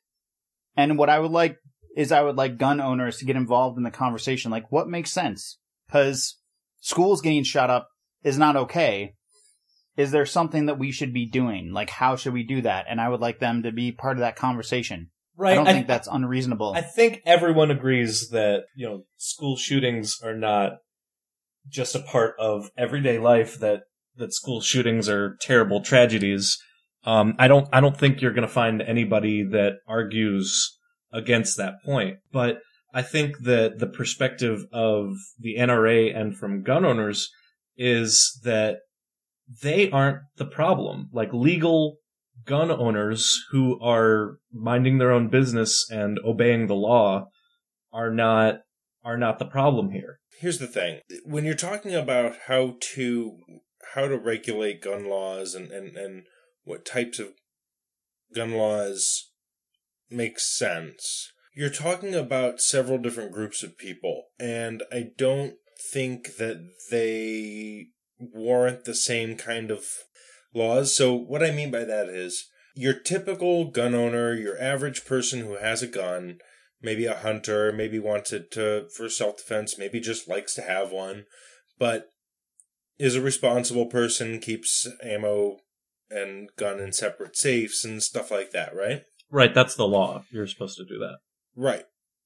[0.75, 1.55] And what I would like
[1.95, 4.51] is I would like gun owners to get involved in the conversation.
[4.51, 5.59] Like, what makes sense?
[5.87, 6.37] Because
[6.81, 7.87] schools getting shot up
[8.21, 9.13] is not okay.
[9.97, 11.71] Is there something that we should be doing?
[11.73, 12.85] Like, how should we do that?
[12.89, 15.09] And I would like them to be part of that conversation.
[15.35, 15.53] Right.
[15.53, 16.73] I don't think that's unreasonable.
[16.75, 20.73] I think everyone agrees that, you know, school shootings are not
[21.67, 23.81] just a part of everyday life that,
[24.17, 26.57] that school shootings are terrible tragedies.
[27.03, 30.77] Um, I don't, I don't think you're going to find anybody that argues
[31.11, 32.59] against that point, but
[32.93, 37.29] I think that the perspective of the NRA and from gun owners
[37.77, 38.77] is that
[39.61, 41.09] they aren't the problem.
[41.11, 41.97] Like legal
[42.45, 47.27] gun owners who are minding their own business and obeying the law
[47.93, 48.61] are not
[49.03, 50.19] are not the problem here.
[50.39, 51.01] Here's the thing.
[51.23, 53.37] When you're talking about how to
[53.93, 56.23] how to regulate gun laws and, and, and
[56.63, 57.29] what types of
[58.33, 59.31] gun laws
[60.09, 65.55] make sense, you're talking about several different groups of people, and I don't
[65.91, 66.57] think that
[66.89, 67.87] they
[68.33, 69.85] warrant the same kind of
[70.53, 70.95] laws.
[70.95, 75.57] So, what I mean by that is your typical gun owner, your average person who
[75.57, 76.39] has a gun,
[76.81, 81.25] maybe a hunter, maybe wanted to for self defense, maybe just likes to have one,
[81.77, 82.09] but
[82.97, 85.57] is a responsible person, keeps ammo
[86.09, 89.03] and gun in separate safes and stuff like that, right?
[89.29, 90.23] Right, that's the law.
[90.29, 91.17] You're supposed to do that.
[91.55, 91.85] Right.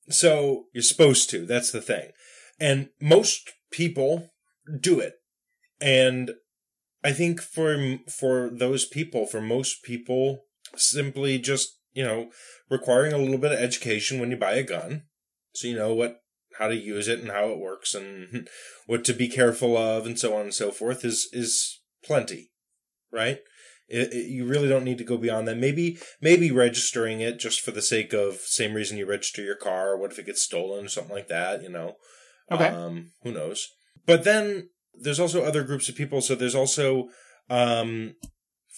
[0.09, 1.45] So you're supposed to.
[1.45, 2.11] That's the thing.
[2.59, 4.31] And most people
[4.79, 5.13] do it.
[5.81, 6.31] And
[7.03, 12.29] I think for for those people, for most people, simply just you know
[12.69, 15.03] requiring a little bit of education when you buy a gun,
[15.53, 16.21] so you know what
[16.57, 18.47] how to use it and how it works and
[18.85, 22.51] what to be careful of and so on and so forth is is plenty,
[23.11, 23.39] right?
[23.87, 25.57] It, it, you really don't need to go beyond that.
[25.57, 29.97] Maybe maybe registering it just for the sake of same reason you register your car.
[29.97, 31.61] What if it gets stolen or something like that?
[31.61, 31.95] You know.
[32.51, 32.67] Okay.
[32.67, 33.67] Um, who knows?
[34.05, 36.21] But then there's also other groups of people.
[36.21, 37.09] So there's also,
[37.49, 38.15] um,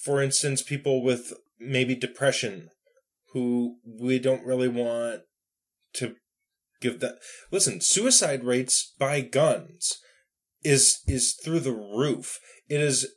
[0.04, 2.70] for instance, people with maybe depression
[3.34, 5.22] who we don't really want
[5.94, 6.16] to
[6.82, 7.16] give that.
[7.52, 9.98] Listen, suicide rates by guns
[10.64, 12.40] is is through the roof.
[12.70, 13.08] It is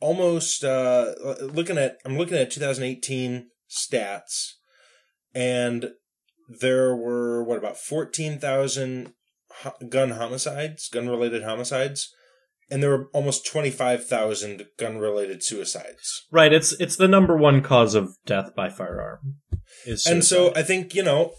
[0.00, 1.98] almost uh, looking at.
[2.04, 4.52] I'm looking at 2018 stats,
[5.34, 5.90] and
[6.48, 9.12] there were what about 14,000
[9.88, 12.14] gun homicides, gun related homicides,
[12.70, 16.26] and there were almost 25,000 gun related suicides.
[16.30, 19.36] Right, it's it's the number one cause of death by firearm.
[19.84, 20.52] Is And so.
[20.54, 21.32] I think, you know,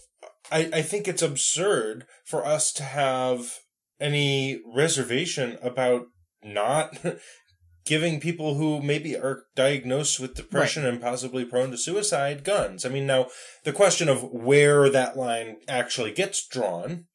[0.52, 3.60] I, I think it's absurd for us to have
[4.00, 6.04] any reservation about
[6.44, 6.98] not
[7.86, 12.86] giving people who maybe are diagnosed with depression and possibly prone to suicide guns.
[12.86, 13.28] I mean, now
[13.64, 17.06] the question of where that line actually gets drawn,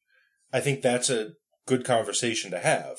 [0.51, 1.31] I think that's a
[1.67, 2.97] good conversation to have.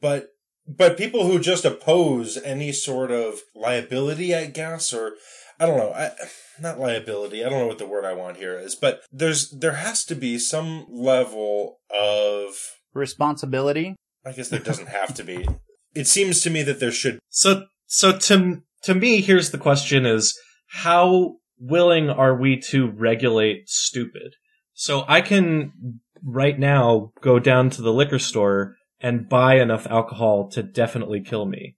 [0.00, 0.28] But
[0.68, 5.14] but people who just oppose any sort of liability, I guess, or
[5.58, 6.12] I don't know, I,
[6.60, 7.44] not liability.
[7.44, 10.14] I don't know what the word I want here is, but there's there has to
[10.14, 12.54] be some level of
[12.94, 13.94] Responsibility.
[14.24, 15.46] I guess there doesn't have to be.
[15.94, 17.18] It seems to me that there should.
[17.28, 23.68] So so to to me here's the question is how willing are we to regulate
[23.68, 24.34] stupid?
[24.74, 30.48] So I can right now go down to the liquor store and buy enough alcohol
[30.50, 31.76] to definitely kill me.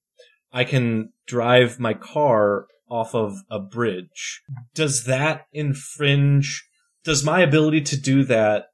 [0.52, 4.42] I can drive my car off of a bridge.
[4.74, 6.64] Does that infringe
[7.04, 8.66] does my ability to do that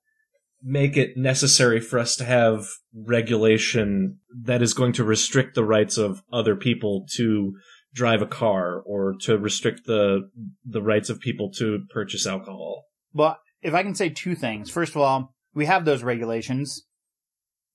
[0.63, 5.99] make it necessary for us to have regulation that is going to restrict the rights
[5.99, 7.53] of other people to
[7.93, 10.29] drive a car or to restrict the
[10.65, 12.87] the rights of people to purchase alcohol.
[13.13, 14.71] Well, if I can say two things.
[14.71, 16.85] First of all, we have those regulations.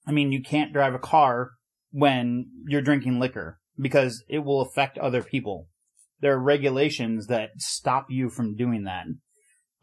[0.10, 1.52] I mean, you can't drive a car
[1.92, 5.68] when you're drinking liquor because it will affect other people.
[6.20, 9.06] There are regulations that stop you from doing that.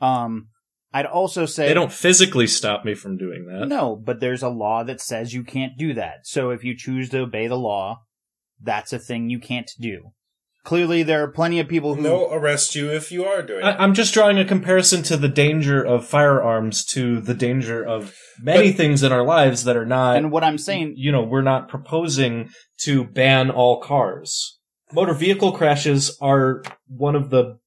[0.04, 0.48] Um,
[0.92, 3.68] I'd also say They don't physically stop me from doing that.
[3.68, 6.24] No, but there's a law that says you can't do that.
[6.26, 8.00] So if you choose to obey the law,
[8.60, 10.10] that's a thing you can't do.
[10.66, 13.70] Clearly, there are plenty of people who They'll arrest you if you are doing I,
[13.70, 13.76] it.
[13.78, 18.12] I'm just drawing a comparison to the danger of firearms to the danger of
[18.42, 20.16] many But- things in our lives that are not.
[20.16, 22.50] and what I'm saying, you know, we're not proposing
[22.80, 24.58] to ban all cars.
[24.92, 27.60] Motor vehicle crashes are one of the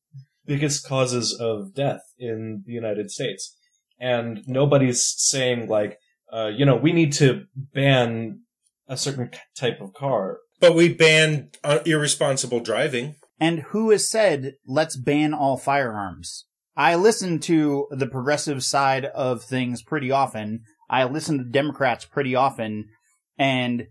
[0.46, 3.56] biggest causes of death in the United States.
[3.98, 6.00] And nobody's saying like,
[6.34, 8.42] uh, you know, we need to ban
[8.90, 10.40] a certain type of car.
[10.60, 13.16] But we banned uh, irresponsible driving.
[13.40, 16.46] And who has said, let's ban all firearms?
[16.76, 20.64] I listen to the progressive side of things pretty often.
[20.90, 22.90] I listen to Democrats pretty often.
[23.38, 23.88] And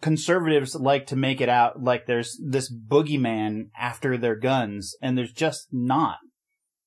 [0.00, 5.32] conservatives like to make it out like there's this boogeyman after their guns, and there's
[5.32, 6.18] just not.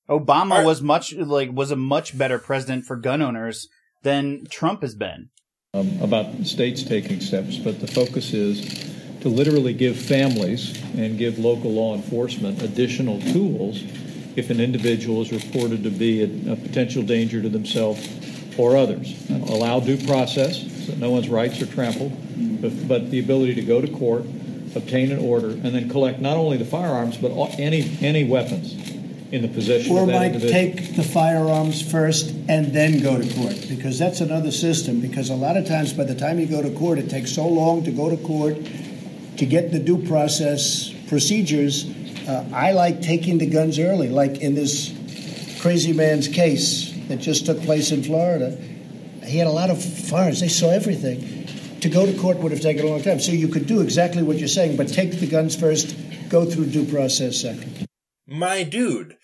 [0.10, 3.68] Obama Are- was much like was a much better president for gun owners
[4.04, 5.30] than Trump has been.
[5.74, 8.95] um, about states taking steps, but the focus is
[9.26, 13.82] to literally give families and give local law enforcement additional tools
[14.36, 18.08] if an individual is reported to be a, a potential danger to themselves
[18.56, 19.28] or others.
[19.32, 22.12] Allow due process so that no one's rights are trampled,
[22.62, 24.26] but, but the ability to go to court,
[24.76, 28.74] obtain an order, and then collect not only the firearms but all, any any weapons
[29.32, 30.54] in the possession Or of that might individual.
[30.54, 35.02] take the firearms first and then go to court, because that's another system.
[35.02, 37.48] Because a lot of times, by the time you go to court, it takes so
[37.48, 38.58] long to go to court
[39.38, 41.90] to get the due process procedures.
[42.28, 44.94] Uh, I like taking the guns early, like in this
[45.62, 48.58] crazy man's case that just took place in Florida.
[49.24, 51.80] He had a lot of firearms; they saw everything.
[51.82, 53.20] To go to court would have taken a long time.
[53.20, 55.96] So you could do exactly what you're saying, but take the guns first,
[56.30, 57.88] go through due process second.
[58.28, 59.18] My dude.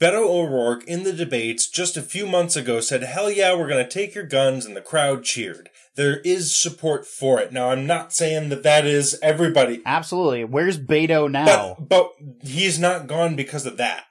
[0.00, 3.84] Beto O'Rourke in the debates just a few months ago said, hell yeah, we're going
[3.84, 5.70] to take your guns, and the crowd cheered.
[5.98, 7.52] There is support for it.
[7.52, 10.44] Now, I'm not saying that that is everybody, Absolutely.
[10.44, 11.74] Where's Beto now?
[11.76, 14.04] but, but he's not gone because of that.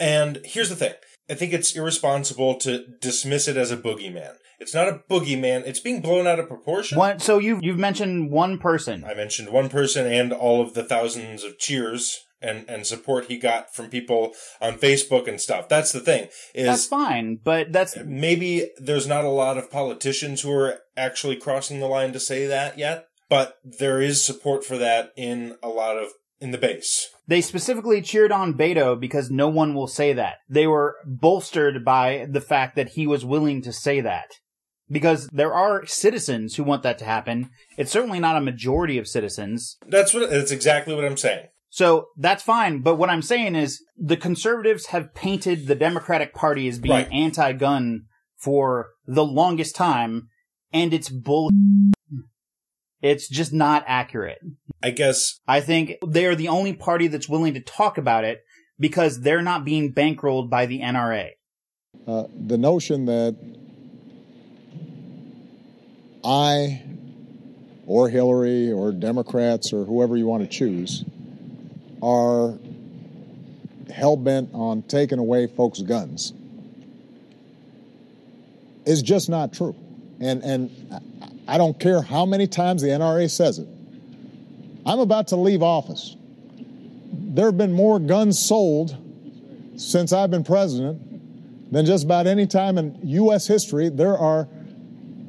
[0.00, 0.94] And here's the thing.
[1.28, 4.36] I think it's irresponsible to dismiss it as a boogeyman.
[4.58, 5.66] It's not a boogeyman.
[5.66, 6.96] It's being blown out of proportion.
[6.96, 9.04] One, so you've you've mentioned one person.
[9.04, 13.38] I mentioned one person and all of the thousands of cheers and, and support he
[13.38, 15.68] got from people on Facebook and stuff.
[15.68, 20.42] That's the thing Is That's fine, but that's maybe there's not a lot of politicians
[20.42, 24.78] who are actually crossing the line to say that yet, but there is support for
[24.78, 27.08] that in a lot of in the base.
[27.26, 30.36] They specifically cheered on Beto because no one will say that.
[30.48, 34.26] They were bolstered by the fact that he was willing to say that.
[34.88, 37.50] Because there are citizens who want that to happen.
[37.76, 39.78] It's certainly not a majority of citizens.
[39.88, 41.46] That's what that's exactly what I'm saying.
[41.76, 42.80] So that's fine.
[42.80, 47.12] But what I'm saying is the conservatives have painted the Democratic Party as being Right.
[47.12, 50.28] anti-gun for the longest time.
[50.72, 51.50] And it's bull.
[53.02, 54.38] It's just not accurate.
[54.82, 58.38] I guess I think they are the only party that's willing to talk about it
[58.78, 61.32] because they're not being bankrolled by the NRA.
[62.06, 63.36] Uh, the notion that
[66.24, 66.82] I
[67.86, 71.04] or Hillary or Democrats or whoever you want to choose
[72.02, 72.58] are
[73.92, 76.32] hell bent on taking away folks' guns
[78.86, 79.74] is just not true.
[80.20, 81.02] And, and
[81.48, 83.68] I- don't care how many times the NRA says it.
[84.86, 86.16] I'm about to leave office.
[87.12, 88.96] There have been more guns sold
[89.76, 93.46] since I've been president than just about any time in U.S.
[93.46, 93.88] history.
[93.88, 94.48] There are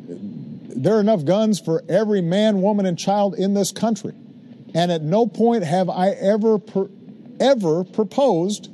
[0.07, 4.13] there are enough guns for every man, woman, and child in this country,
[4.73, 6.89] and at no point have I ever per,
[7.39, 8.69] ever proposed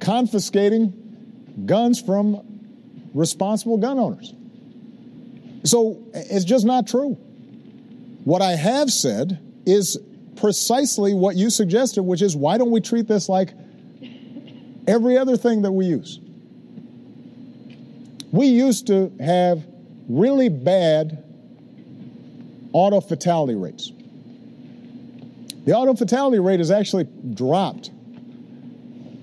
[0.00, 2.40] confiscating guns from
[3.14, 4.34] responsible gun owners.
[5.64, 7.14] So it's just not true.
[8.24, 9.98] What I have said is
[10.36, 13.52] precisely what you suggested, which is why don't we treat this like
[14.86, 16.20] every other thing that we use?
[18.30, 19.66] We used to have
[20.08, 21.24] really bad
[22.72, 23.92] auto fatality rates.
[25.68, 27.90] The auto fatality rate has actually dropped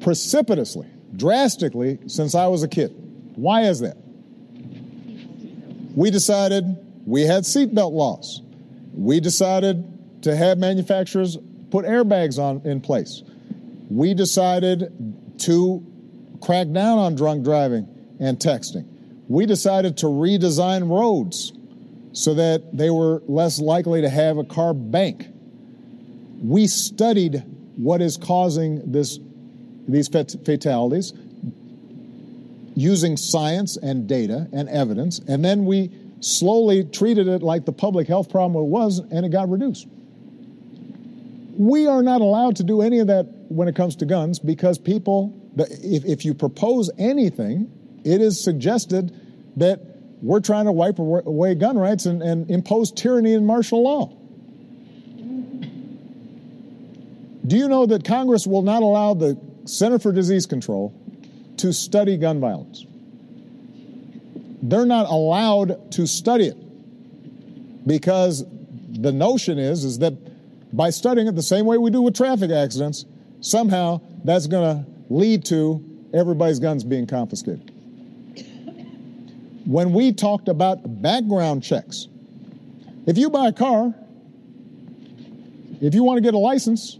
[0.02, 2.94] precipitously, drastically since I was a kid.
[3.34, 3.98] Why is that?
[5.96, 6.66] We decided
[7.08, 8.44] we had seatbelt laws.
[8.94, 11.36] We decided to have manufacturers
[11.72, 13.24] put airbags on in place.
[13.90, 15.84] We decided to
[16.42, 17.88] crack down on drunk driving
[18.20, 18.86] and texting.
[19.28, 21.54] We decided to redesign roads
[22.12, 25.30] so that they were less likely to have a car bank.
[26.46, 27.44] We studied
[27.76, 29.20] what is causing this,
[29.88, 31.14] these fatalities
[32.76, 38.08] using science and data and evidence, and then we slowly treated it like the public
[38.08, 39.88] health problem it was, and it got reduced.
[41.58, 44.78] We are not allowed to do any of that when it comes to guns because
[44.78, 47.72] people, if, if you propose anything,
[48.04, 49.20] it is suggested
[49.58, 49.80] that
[50.22, 54.16] we're trying to wipe away gun rights and, and impose tyranny and martial law.
[57.48, 60.94] Do you know that Congress will not allow the Center for Disease Control
[61.58, 62.86] to study gun violence?
[64.64, 66.58] They're not allowed to study it
[67.88, 68.46] because
[68.90, 70.14] the notion is is that
[70.76, 73.06] by studying it the same way we do with traffic accidents,
[73.42, 75.84] somehow that's going to lead to
[76.14, 77.72] everybody's guns being confiscated.
[79.66, 82.08] When we talked about background checks,
[83.06, 83.94] if you buy a car,
[85.82, 86.98] if you want to get a license,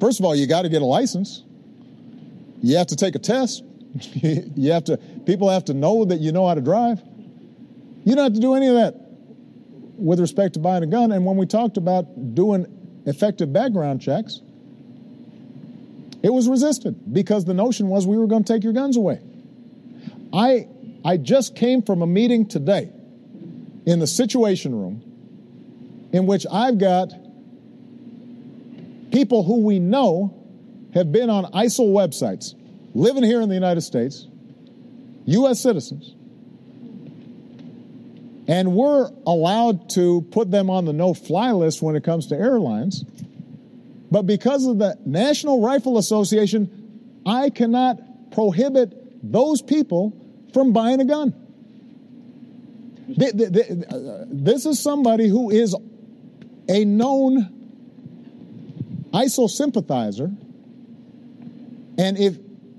[0.00, 1.44] first of all, you got to get a license.
[2.62, 3.62] You have to take a test.
[4.14, 4.96] you have to,
[5.26, 7.00] people have to know that you know how to drive.
[8.04, 8.94] You don't have to do any of that
[9.96, 11.12] with respect to buying a gun.
[11.12, 14.40] And when we talked about doing effective background checks,
[16.22, 19.20] it was resisted because the notion was we were going to take your guns away.
[20.32, 20.68] I,
[21.04, 22.90] I just came from a meeting today
[23.86, 25.02] in the Situation Room
[26.12, 27.12] in which I've got
[29.10, 30.36] people who we know
[30.94, 32.54] have been on ISIL websites,
[32.94, 34.26] living here in the United States,
[35.26, 35.60] U.S.
[35.60, 36.14] citizens,
[38.48, 42.34] and we're allowed to put them on the no fly list when it comes to
[42.34, 43.04] airlines.
[44.10, 48.92] But because of the National Rifle Association, I cannot prohibit
[49.22, 50.16] those people
[50.52, 51.34] from buying a gun.
[53.10, 55.76] Uh, this is somebody who is
[56.68, 57.59] a known
[59.12, 60.30] ISIL sympathizer,
[61.98, 62.38] and if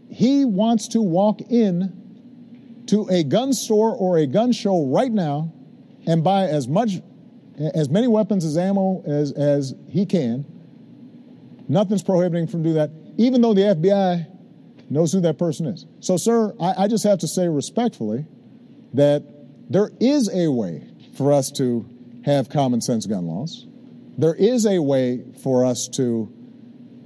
[0.10, 5.54] he wants to walk in to a gun store or a gun show right now
[6.06, 7.02] and buy as much
[7.74, 10.46] as many weapons as ammo as, as he can,
[11.68, 14.28] nothing's prohibiting him from doing that, even though the FBI
[14.90, 15.86] knows who that person is.
[16.00, 18.26] So, sir, I, I just have to say respectfully
[18.94, 19.24] that
[19.70, 21.86] there is a way for us to
[22.26, 23.68] have common sense gun laws.
[24.22, 26.32] There is a way for us to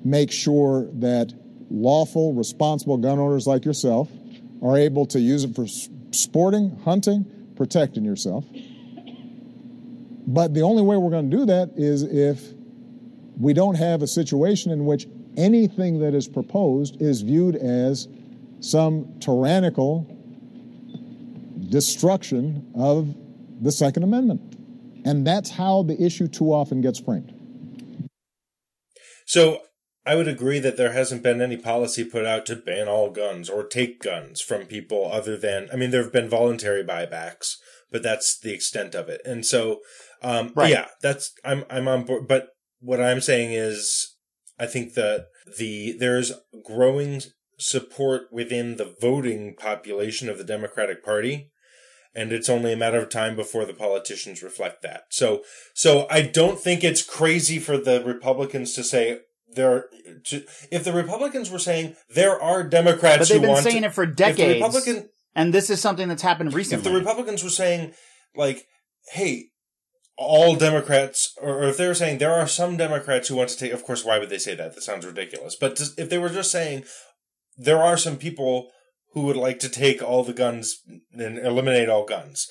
[0.03, 1.33] make sure that
[1.69, 4.09] lawful, responsible gun owners like yourself
[4.61, 5.65] are able to use it for
[6.11, 8.43] sporting, hunting, protecting yourself.
[10.27, 12.51] But the only way we're going to do that is if
[13.39, 15.07] we don't have a situation in which
[15.37, 18.09] anything that is proposed is viewed as
[18.59, 20.05] some tyrannical
[21.69, 23.15] destruction of
[23.61, 24.54] the Second Amendment.
[25.05, 27.31] And that's how the issue too often gets framed.
[29.27, 29.61] So
[30.05, 33.49] I would agree that there hasn't been any policy put out to ban all guns
[33.49, 37.53] or take guns from people other than, I mean, there have been voluntary buybacks,
[37.91, 39.21] but that's the extent of it.
[39.25, 39.79] And so,
[40.21, 40.69] um, right.
[40.69, 42.27] yeah, that's, I'm, I'm on board.
[42.27, 42.49] But
[42.79, 44.15] what I'm saying is,
[44.59, 45.27] I think that
[45.57, 46.33] the, there's
[46.63, 47.21] growing
[47.57, 51.51] support within the voting population of the Democratic Party
[52.15, 55.03] and it's only a matter of time before the politicians reflect that.
[55.09, 55.43] So,
[55.73, 59.19] so I don't think it's crazy for the Republicans to say
[59.53, 59.85] there.
[60.25, 63.81] To, if the Republicans were saying there are Democrats, who want but they've been saying
[63.83, 66.77] to, it for decades, Republican, and this is something that's happened recently.
[66.77, 67.93] If the Republicans were saying
[68.35, 68.65] like,
[69.11, 69.49] "Hey,"
[70.17, 73.73] all Democrats, or if they were saying there are some Democrats who want to take,
[73.73, 74.73] of course, why would they say that?
[74.73, 75.55] That sounds ridiculous.
[75.55, 76.85] But if they were just saying
[77.57, 78.69] there are some people
[79.15, 82.47] who would like to take all the guns and eliminate all guns.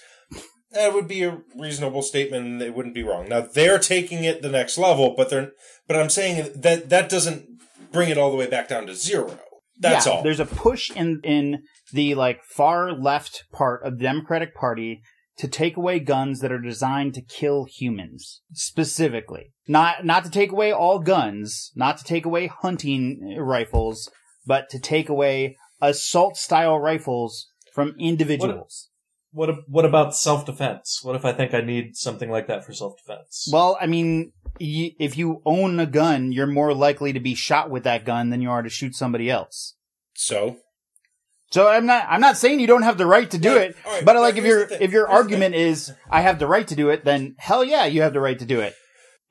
[0.73, 3.29] That would be a reasonable statement and they wouldn't be wrong.
[3.29, 5.53] Now they're taking it the next level, but they're
[5.87, 7.47] but I'm saying that that doesn't
[7.93, 9.39] bring it all the way back down to zero.
[9.79, 10.23] That's yeah, all.
[10.23, 11.63] There's a push in in
[11.93, 15.03] the like far left part of the Democratic Party
[15.37, 19.53] to take away guns that are designed to kill humans specifically.
[19.69, 24.11] Not not to take away all guns, not to take away hunting rifles,
[24.47, 25.57] but to take away
[25.89, 28.91] assault style rifles from individuals.
[29.33, 31.01] What, what, what about self defense?
[31.03, 33.49] What if I think I need something like that for self defense?
[33.53, 37.85] Well, I mean, if you own a gun, you're more likely to be shot with
[37.85, 39.75] that gun than you are to shoot somebody else.
[40.15, 40.59] So,
[41.51, 44.03] so I'm not I'm not saying you don't have the right to do it, right,
[44.03, 46.77] uh, but like if your if your here's argument is I have the right to
[46.77, 48.75] do it, then hell yeah, you have the right to do it.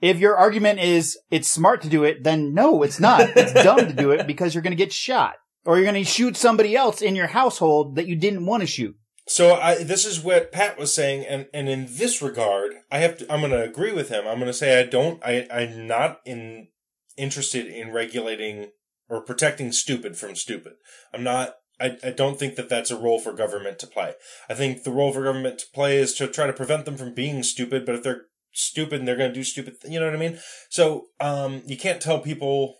[0.01, 3.22] If your argument is it's smart to do it, then no, it's not.
[3.38, 5.36] It's dumb to do it because you're going to get shot
[5.66, 8.68] or you're going to shoot somebody else in your household that you didn't want to
[8.68, 8.95] shoot.
[9.28, 13.18] So I, this is what Pat was saying, and, and in this regard, I have
[13.20, 14.28] to, I'm going to agree with him.
[14.28, 16.68] I'm going to say I don't, I, I'm not in,
[17.16, 18.72] interested in regulating
[19.07, 20.74] or protecting stupid from stupid.
[21.14, 24.14] I'm not, I, I don't think that that's a role for government to play.
[24.49, 27.14] I think the role for government to play is to try to prevent them from
[27.14, 30.16] being stupid, but if they're stupid and they're going to do stupid, you know what
[30.16, 30.38] I mean?
[30.70, 32.76] So, um, you can't tell people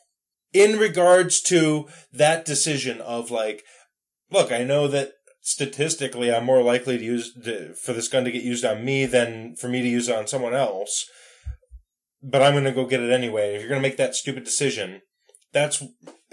[0.54, 3.64] in regards to that decision of like,
[4.32, 8.32] look, I know that statistically I'm more likely to use to, for this gun to
[8.32, 11.06] get used on me than for me to use it on someone else.
[12.22, 13.56] But I'm going to go get it anyway.
[13.56, 15.02] If you're going to make that stupid decision,
[15.52, 15.84] that's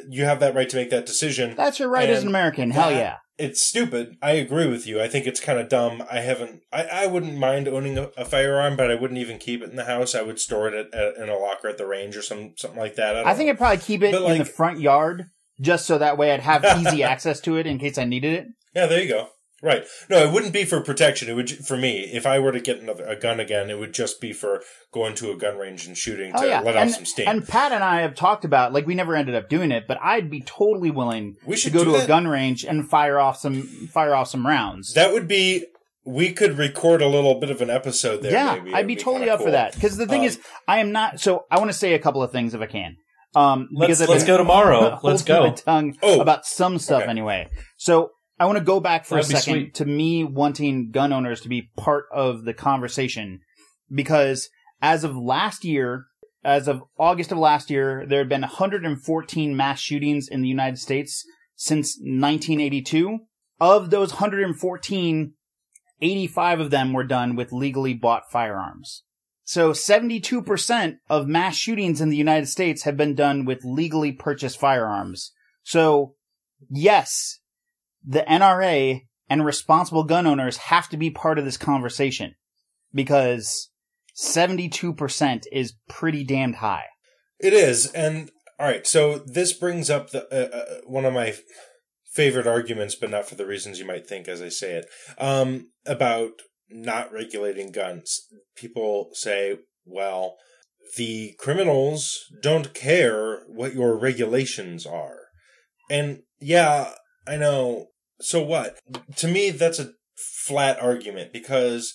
[0.08, 1.54] you have that right to make that decision.
[1.56, 2.70] That's your right as an American.
[2.70, 3.16] Hell yeah.
[3.41, 4.16] It's stupid.
[4.22, 5.01] I agree with you.
[5.01, 6.03] I think it's kind of dumb.
[6.11, 6.62] I haven't.
[6.72, 9.76] I, I wouldn't mind owning a, a firearm, but I wouldn't even keep it in
[9.76, 10.14] the house.
[10.14, 12.78] I would store it at, at, in a locker at the range or some something
[12.78, 13.16] like that.
[13.16, 15.26] I, I think I'd probably keep it But, in the front yard
[15.61, 18.47] just so that way I'd have easy access to it in case I needed it.
[18.74, 19.28] Yeah, there you go.
[19.62, 19.84] Right.
[20.08, 21.28] No, it wouldn't be for protection.
[21.28, 22.00] It would ju- for me.
[22.12, 25.14] If I were to get another a gun again, it would just be for going
[25.16, 27.28] to a gun range and shooting to Oh yeah, let off some steam.
[27.28, 29.98] and Pat and I have talked about like we never ended up doing it, but
[30.02, 33.18] I'd be totally willing We to should go do to a gun range and fire
[33.18, 34.94] off some fire off some rounds.
[34.94, 35.66] that would be.
[36.06, 38.32] We could record a little bit of an episode there.
[38.32, 38.74] yeah, maybe.
[38.74, 40.92] I'd be, be totally kinda up for that because the thing Um, is, I am
[40.92, 41.20] not.
[41.20, 42.96] So I want to say a couple of things if I can.
[43.36, 44.98] Um, Let's because let's been go tomorrow.
[45.02, 45.54] Let's holding my go.
[45.54, 46.20] tongue Oh.
[46.20, 47.11] about some stuff Okay.
[47.11, 47.48] anyway.
[47.76, 51.43] So I want to go back for That'd a second to me wanting gun owners
[51.43, 53.41] to be part of the conversation
[53.95, 54.49] because
[54.80, 56.07] as of last year,
[56.43, 60.78] as of August of last year, there had been 114 mass shootings in the United
[60.78, 61.22] States
[61.55, 63.18] since 1982.
[63.61, 65.34] Of those 114,
[66.01, 69.05] 85 of them were done with legally bought firearms.
[69.45, 74.59] So 72% of mass shootings in the United States have been done with legally purchased
[74.59, 75.32] firearms.
[75.62, 76.14] So
[76.70, 77.39] yes,
[78.11, 82.34] the NRA and responsible gun owners have to be part of this conversation
[82.92, 83.70] because
[84.20, 86.86] 72% is pretty damned high.
[87.38, 88.84] It is, and all right.
[88.84, 91.34] So this brings up the uh, uh, one of my
[92.12, 94.86] favorite arguments, but not for the reasons you might think as I say it.
[95.16, 96.32] Um, about
[96.68, 98.26] not regulating guns.
[98.56, 100.36] People say, "Well,
[100.96, 105.28] the criminals don't care what your regulations are,"
[105.88, 106.92] and yeah,
[107.26, 107.86] I know.
[108.20, 108.78] So what?
[109.16, 111.94] To me, that's a flat argument because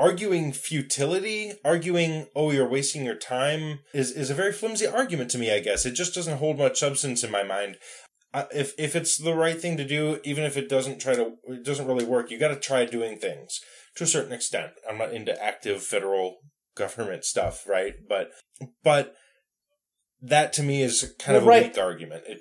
[0.00, 5.38] arguing futility, arguing, oh, you're wasting your time, is, is a very flimsy argument to
[5.38, 5.86] me, I guess.
[5.86, 7.76] It just doesn't hold much substance in my mind.
[8.32, 11.32] Uh, if, if it's the right thing to do, even if it doesn't try to,
[11.48, 13.60] it doesn't really work, you gotta try doing things
[13.96, 14.72] to a certain extent.
[14.88, 16.36] I'm not into active federal
[16.76, 17.94] government stuff, right?
[18.08, 18.30] But,
[18.84, 19.14] but
[20.20, 21.62] that to me is kind of a right.
[21.64, 22.24] weak argument.
[22.26, 22.40] It,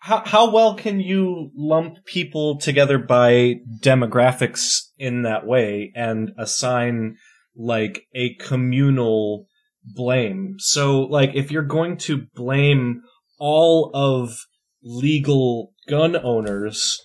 [0.00, 7.16] How how well can you lump people together by demographics in that way and assign
[7.56, 9.46] like a communal
[9.84, 10.56] blame?
[10.58, 13.02] So like if you're going to blame
[13.38, 14.38] all of
[14.82, 17.00] legal gun owners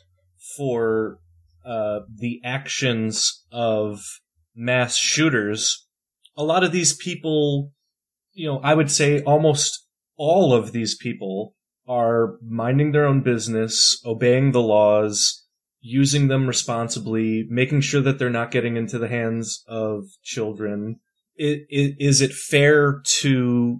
[0.55, 1.19] for
[1.65, 4.01] uh, the actions of
[4.55, 5.87] mass shooters,
[6.37, 7.71] a lot of these people,
[8.33, 11.55] you know, I would say almost all of these people
[11.87, 15.45] are minding their own business, obeying the laws,
[15.81, 20.99] using them responsibly, making sure that they're not getting into the hands of children.
[21.39, 23.79] I- i- Is it fair to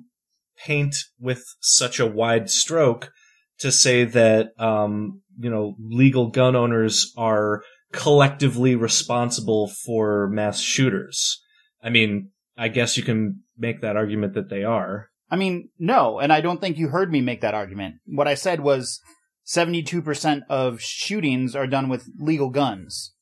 [0.57, 3.11] paint with such a wide stroke
[3.59, 11.41] to say that, um, you know, legal gun owners are collectively responsible for mass shooters?
[11.81, 15.09] I mean, I guess you can make that argument that they are.
[15.33, 17.95] I mean, no, and I don't think you heard me make that argument.
[18.05, 18.99] What I said was
[19.47, 23.15] 72% of shootings are done with legal guns.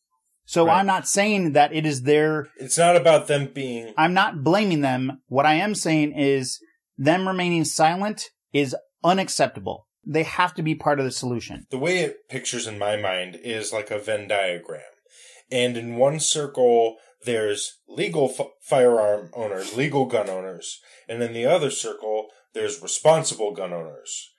[0.43, 0.80] So Right.
[0.80, 4.82] I'm not saying that it is their, it's not about them being I'm not blaming
[4.82, 5.22] them.
[5.28, 6.59] What I am saying is
[6.97, 9.88] them remaining silent is unacceptable.
[10.05, 11.66] They have to be part of the solution.
[11.70, 14.82] the way it pictures in my mind is like a Venn diagram.
[15.49, 20.80] And in one circle, there's legal f- firearm owners, legal gun owners.
[21.08, 24.32] And in the other circle, there's responsible gun owners.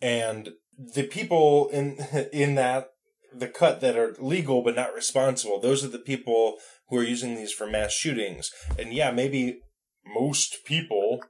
[0.00, 1.98] And the people in,
[2.32, 2.88] in that,
[3.34, 6.56] the cut that are legal but not responsible, those are the people
[6.88, 8.50] who are using these for mass shootings.
[8.78, 9.60] And yeah, maybe
[10.04, 11.20] most people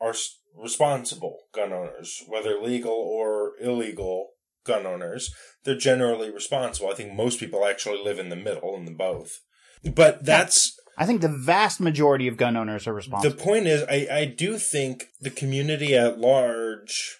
[0.00, 0.14] are
[0.56, 4.30] responsible gun owners, whether legal or illegal
[4.64, 5.32] gun owners.
[5.64, 6.90] They're generally responsible.
[6.90, 9.40] I think most people actually live in the middle in the both.
[9.84, 13.34] But that's I think the vast majority of gun owners are responsible.
[13.34, 17.18] the point is I, I do think the community at large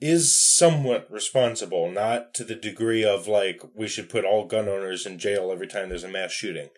[0.00, 5.06] is somewhat responsible, not to the degree of like we should put all gun owners
[5.06, 6.68] in jail every time there's a mass shooting.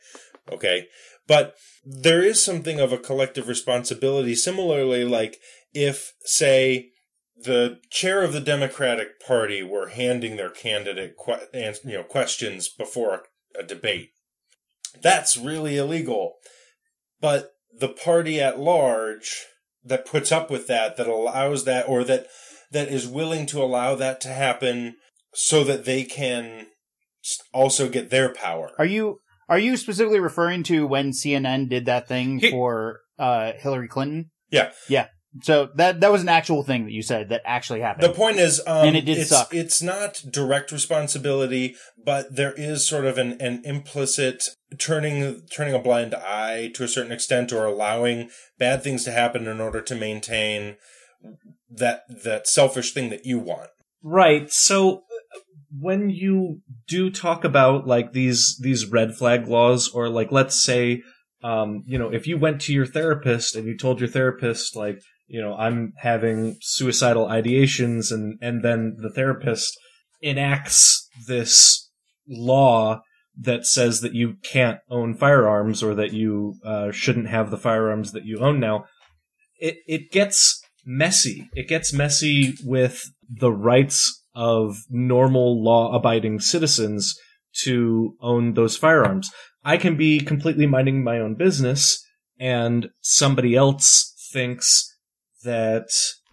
[0.50, 0.86] Okay.
[1.26, 1.54] But
[1.84, 4.34] there is something of a collective responsibility.
[4.34, 5.38] Similarly, like
[5.72, 6.90] if, say,
[7.36, 13.22] the chair of the Democratic Party were handing their candidate que- you know questions before
[13.56, 14.10] a, a debate,
[15.02, 16.34] that's really illegal.
[17.20, 19.46] But the party at large
[19.84, 22.26] that puts up with that, that allows that, or that
[22.72, 24.96] that is willing to allow that to happen,
[25.34, 26.66] so that they can
[27.52, 28.72] also get their power.
[28.78, 33.52] Are you are you specifically referring to when CNN did that thing He- for uh,
[33.58, 34.30] Hillary Clinton?
[34.50, 34.70] Yeah.
[34.88, 35.08] Yeah.
[35.42, 38.02] So that that was an actual thing that you said that actually happened.
[38.02, 39.54] The point is, um, And it did it's, suck.
[39.54, 45.78] It's not direct responsibility, but there is sort of an, an implicit turning turning a
[45.78, 49.94] blind eye to a certain extent, or allowing bad things to happen in order to
[49.94, 50.76] maintain
[51.70, 53.70] that that selfish thing that you want.
[54.02, 54.50] Right.
[54.50, 55.04] So
[55.36, 55.38] uh,
[55.78, 61.02] when you do talk about like these these red flag laws, or like let's say,
[61.44, 65.00] um, you know, if you went to your therapist and you told your therapist like,
[65.30, 69.78] you know, I'm having suicidal ideations, and and then the therapist
[70.20, 71.88] enacts this
[72.28, 73.02] law
[73.38, 78.10] that says that you can't own firearms or that you uh, shouldn't have the firearms
[78.10, 78.86] that you own now.
[79.60, 81.48] It it gets messy.
[81.54, 87.14] It gets messy with the rights of normal law abiding citizens
[87.62, 89.30] to own those firearms.
[89.64, 92.04] I can be completely minding my own business
[92.38, 94.89] and somebody else thinks
[95.44, 95.90] that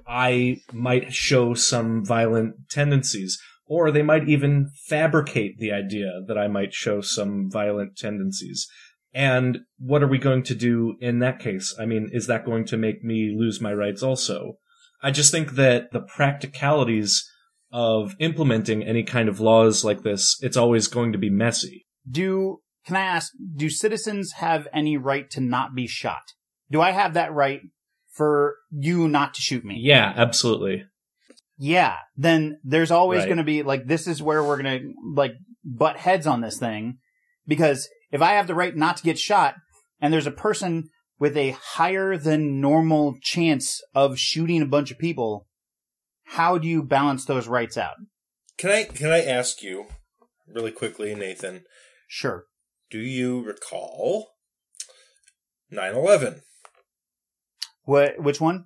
[0.08, 3.40] I might show some violent tendencies.
[3.70, 8.66] Or they might even fabricate the idea that I might show some violent tendencies.
[9.14, 11.76] And what are we going to do in that case?
[11.78, 14.54] I mean, is that going to make me lose my rights also?
[15.04, 17.30] I just think that the practicalities
[17.72, 21.86] of implementing any kind of laws like this, it's always going to be messy.
[22.10, 23.34] do can I ask?
[23.58, 26.32] Do citizens have any right to not be shot?
[26.72, 27.60] Do I have that right
[28.18, 29.78] for you not to shoot me?
[29.80, 30.86] Yeah, absolutely.
[31.58, 33.26] yeah, then there's always Right.
[33.28, 36.58] going to be like this is where we're going to like butt heads on this
[36.60, 36.98] thing
[37.48, 39.56] because if I have the right not to get shot
[40.02, 40.90] and there's a person
[41.20, 45.48] with a higher than normal chance of shooting a bunch of people,
[46.26, 47.96] how do you balance those rights out?
[48.58, 49.88] Can I can I ask you
[50.48, 51.64] really quickly, Nathan?
[52.08, 52.46] Sure.
[52.92, 54.28] Do you recall
[55.74, 56.42] 9/11?
[57.88, 58.66] What which one?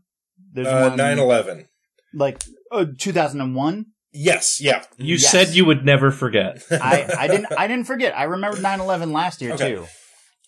[0.52, 1.68] There's Uh, one 9/11.
[2.14, 3.86] like oh, 2001.
[4.14, 4.84] Yes, yeah.
[4.98, 5.30] You Yes.
[5.32, 6.64] said you would never forget.
[6.72, 8.18] I I didn't I didn't forget.
[8.18, 9.76] I remembered 9/11 last year Okay.
[9.76, 9.86] too.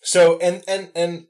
[0.02, 1.26] So and and and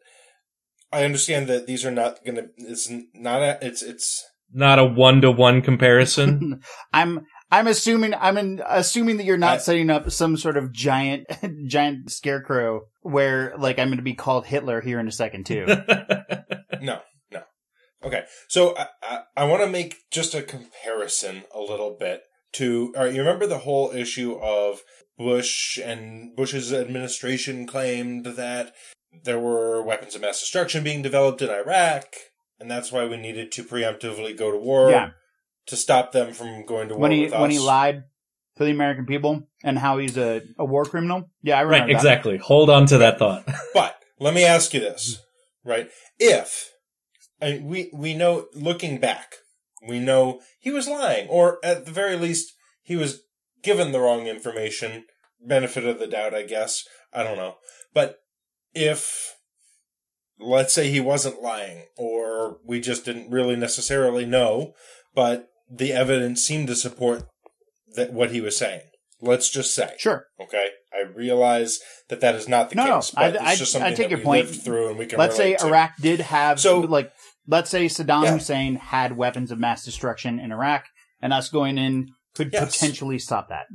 [0.90, 2.47] I understand that these are not going to.
[2.57, 3.42] It's not.
[3.42, 6.61] A, it's it's Not a one to one comparison.
[6.92, 10.72] I'm I'm assuming I'm in, assuming that you're not I- setting up some sort of
[10.72, 11.26] giant
[11.68, 15.66] giant scarecrow where like I'm going to be called Hitler here in a second too.
[15.66, 16.22] no,
[16.80, 17.01] no.
[18.05, 22.22] Okay, so I I, I want to make just a comparison a little bit
[22.55, 22.92] to.
[22.96, 24.82] All right, you remember the whole issue of
[25.16, 28.72] Bush and Bush's administration claimed that
[29.22, 32.07] there were weapons of mass destruction being developed in Iraq,
[32.59, 35.11] and that's why we needed to preemptively go to war Yeah.
[35.68, 37.40] to stop them from going to war when he with us.
[37.40, 38.05] when he lied
[38.57, 41.30] to the American people and how he's a, a war criminal.
[41.42, 41.94] Yeah, I remember right, that.
[41.96, 42.36] exactly.
[42.38, 43.48] Hold on to that thought.
[43.74, 45.20] But let me ask you this,
[45.64, 45.88] right?
[46.18, 46.70] If
[47.41, 49.35] I we we know looking back,
[49.87, 53.22] we know he was lying, or at the very least, he was
[53.62, 55.05] given the wrong information.
[55.47, 56.85] Benefit of the doubt, I guess.
[57.12, 57.57] I don't know.
[57.93, 58.20] But
[58.72, 59.35] if
[60.39, 64.74] let's say he wasn't lying, or we just didn't really necessarily know,
[65.14, 67.24] but the evidence seemed to support
[67.95, 68.82] that what he was saying.
[69.24, 70.26] Let's just say, Sure.
[70.40, 73.74] Okay, I realize that that is not the No, no, case, but I- it's just
[73.76, 74.46] I- I something take your we point.
[74.46, 75.18] lived through, and we can.
[75.18, 75.66] Let's say to.
[75.66, 77.12] Iraq did have So- like
[77.48, 78.32] let's say Saddam Yeah.
[78.32, 80.84] Hussein had weapons of mass destruction in Iraq
[81.20, 82.74] and us going in could Yes.
[82.74, 83.66] potentially stop that.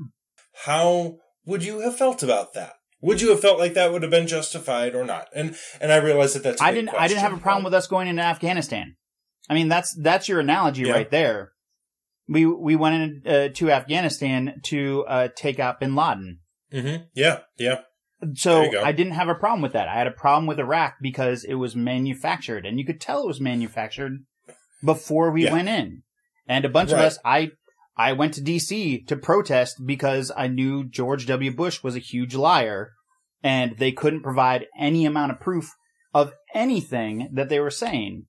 [0.66, 2.74] How would you have felt about that?
[3.02, 5.30] Would you have felt like that would have been justified or not?
[5.34, 6.62] And and I realize that that's.
[6.62, 8.96] I I didn't I didn't have a problem with us going into Afghanistan.
[9.50, 10.94] I mean that's that's your analogy Yeah.
[10.94, 11.54] right there.
[12.30, 16.40] We we went in, uh, to Afghanistan to uh, take out Bin Laden.
[16.72, 17.04] Mm-hmm.
[17.16, 17.82] Yeah, yeah.
[18.36, 18.80] So.
[18.84, 19.88] I didn't have a problem with that.
[19.88, 23.28] I had a problem with Iraq because it was manufactured, and you could tell it
[23.28, 24.20] was manufactured
[24.84, 25.54] before we Yeah.
[25.54, 26.04] went in.
[26.48, 27.52] And a bunch of us, I
[27.96, 29.04] I went to D.C.
[29.08, 31.54] to protest because I knew George W.
[31.56, 32.92] Bush was a huge liar,
[33.44, 35.70] and they couldn't provide any amount of proof
[36.14, 38.26] of anything that they were saying.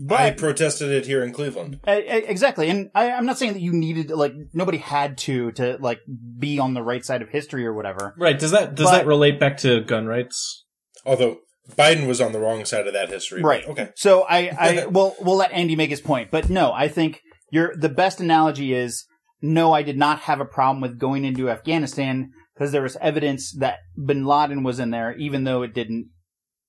[0.00, 1.80] But I protested it here in Cleveland.
[1.86, 6.00] Exactly, and I, I'm not saying that you needed like nobody had to to like
[6.38, 8.14] be on the right side of history or whatever.
[8.18, 8.38] right.
[8.38, 10.64] Does that does But- that relate back to gun rights?
[11.04, 11.38] Although
[11.72, 13.42] Biden was on the wrong side of that history.
[13.42, 13.66] but Right.
[13.66, 13.88] Okay.
[13.96, 14.38] So I,
[14.82, 17.20] I well, we'll let Andy make his point, but no, I think
[17.50, 19.04] your the best analogy is
[19.40, 23.52] no, I did not have a problem with going into Afghanistan because there was evidence
[23.58, 26.10] that Bin Laden was in there, even though it didn't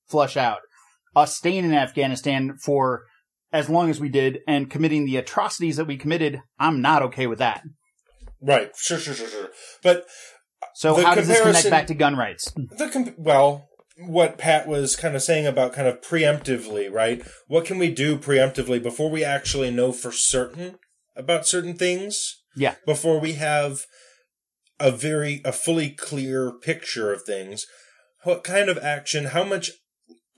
[0.08, 0.60] flush out.
[1.16, 3.06] Us staying in Afghanistan for
[3.52, 7.28] as long as we did and committing the atrocities that we committed, I'm not okay
[7.28, 7.64] with that.
[8.42, 8.72] Right.
[8.78, 8.98] Sure.
[8.98, 9.14] Sure.
[9.14, 9.28] Sure.
[9.28, 9.50] Sure.
[9.84, 10.06] But
[10.74, 12.52] So how does this connect back to gun rights?
[12.56, 17.22] the comp- well, what Pat was kind of saying about kind of preemptively, right?
[17.48, 20.80] What can we do preemptively before we actually know for certain
[21.16, 22.38] about certain things?
[22.56, 22.76] Yeah.
[22.86, 23.86] Before we have
[24.80, 27.66] a very a fully clear picture of things.
[28.24, 29.72] What kind of action, how much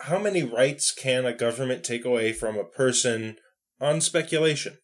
[0.03, 3.37] how many rights can a government take away from a person
[3.79, 4.77] on speculation?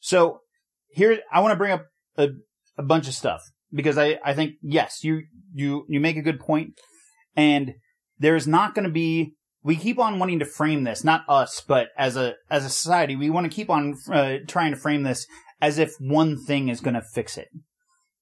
[0.00, 0.40] So
[0.88, 2.28] here, I want to bring up a,
[2.76, 5.22] a bunch of stuff because I, I think, yes, you,
[5.52, 6.74] you, you make a good point
[7.36, 7.74] and
[8.18, 11.88] there's not going to be, we keep on wanting to frame this, not us, but
[11.96, 15.26] as a, as a society, we want to keep on uh, trying to frame this
[15.60, 17.48] as if one thing is going to fix it.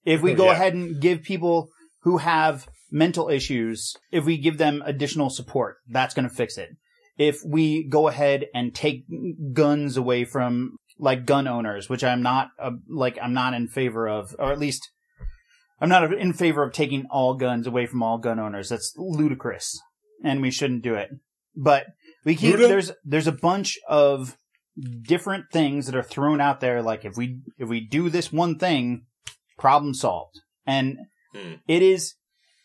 [0.04, 0.52] If we go Yeah.
[0.52, 1.68] ahead and give people
[2.02, 6.70] who have mental issues, if we give them additional support, that's going to fix it.
[7.18, 9.04] If we go ahead and take
[9.52, 14.08] guns away from like gun owners, which I'm not uh, like I'm not in favor
[14.08, 14.90] of, or at least
[15.80, 18.68] I'm not in favor of taking all guns away from all gun owners.
[18.68, 19.80] That's ludicrous,
[20.24, 21.10] and we shouldn't do it.
[21.56, 21.86] But
[22.24, 22.68] we keep Luda?
[22.68, 24.38] there's there's a bunch of
[25.02, 26.82] different things that are thrown out there.
[26.82, 29.06] Like if we if we do this one thing,
[29.58, 30.98] problem solved, and
[31.34, 31.54] Hmm.
[31.66, 32.14] it is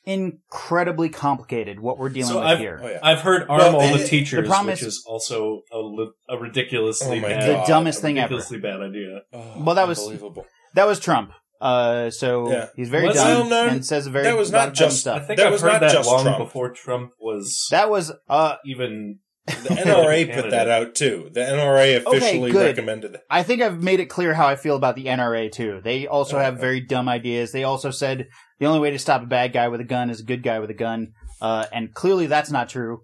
[0.08, 2.80] incredibly complicated what we're dealing So with I've, here.
[2.82, 3.00] Oh, yeah.
[3.04, 5.78] I've heard arm Well, all the it- teachers, the problem which is- is also a,
[5.80, 8.36] li- a ridiculously Oh my bad, the dumbest a thing ever.
[8.36, 9.22] ridiculously bad idea.
[9.34, 10.46] Oh, Well, that was- unbelievable.
[10.76, 11.32] That was Trump.
[11.60, 12.68] Uh, so Yeah.
[12.76, 15.20] he's very Was- dumb Well, and says very that was not of dumb just- I
[15.20, 16.38] think That I've was heard not that just long Trump.
[16.38, 19.20] before Trump was That was uh even.
[19.48, 21.30] The NRA put that out too.
[21.32, 22.66] The NRA officially good.
[22.66, 23.22] recommended it.
[23.30, 25.80] I think I've made it clear how I feel about the NRA too.
[25.82, 26.62] They also have Okay.
[26.62, 27.54] very dumb ideas.
[27.54, 28.28] They also said
[28.60, 30.60] the only way to stop a bad guy with a gun is a good guy
[30.60, 31.14] with a gun.
[31.42, 33.02] Uh, and clearly that's not true.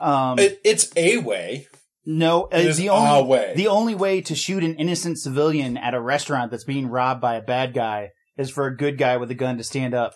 [0.00, 0.60] Um, it.
[0.64, 1.66] It's a way.
[2.06, 3.52] no, uh, It is the only way.
[3.56, 7.36] the only way to shoot an innocent civilian at a restaurant that's being robbed by
[7.36, 10.14] a bad guy is for a good guy with a gun to stand up.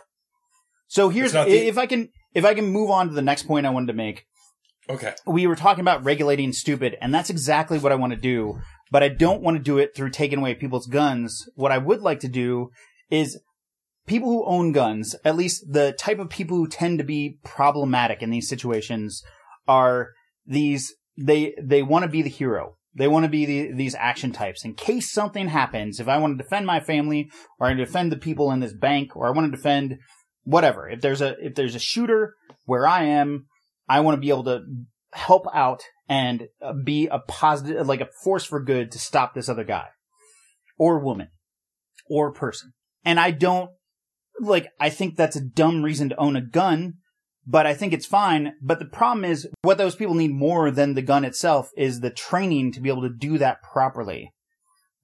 [0.88, 3.66] So here's the- if I can if I can move on to the next point
[3.66, 4.24] I wanted to make.
[4.90, 5.12] Okay.
[5.26, 8.58] we were talking about regulating stupid, and that's exactly what I want to do.
[8.90, 11.46] But I don't want to do it through taking away people's guns.
[11.56, 12.70] What I would like to do
[13.10, 13.38] is
[14.08, 18.22] people who own guns, at least the type of people who tend to be problematic
[18.22, 19.22] in these situations,
[19.66, 20.10] are
[20.46, 22.76] these they they want to be the hero.
[22.94, 24.64] They want to be the, these action types.
[24.64, 27.30] In case something happens, if I want to defend my family,
[27.60, 29.98] or I defend the people in this bank, or I want to defend
[30.44, 30.88] whatever.
[30.88, 32.34] If there's a if there's a shooter
[32.64, 33.46] where I am,
[33.88, 34.62] I want to be able to
[35.12, 39.48] help out and uh, be a positive, like a force for good to stop this
[39.48, 39.88] other guy
[40.78, 41.28] or woman
[42.08, 42.72] or person.
[43.04, 43.70] And I don't
[44.40, 46.94] like, I think that's a dumb reason to own a gun,
[47.46, 48.54] but I think it's fine.
[48.62, 52.10] But the problem is what those people need more than the gun itself is the
[52.10, 54.32] training to be able to do that properly.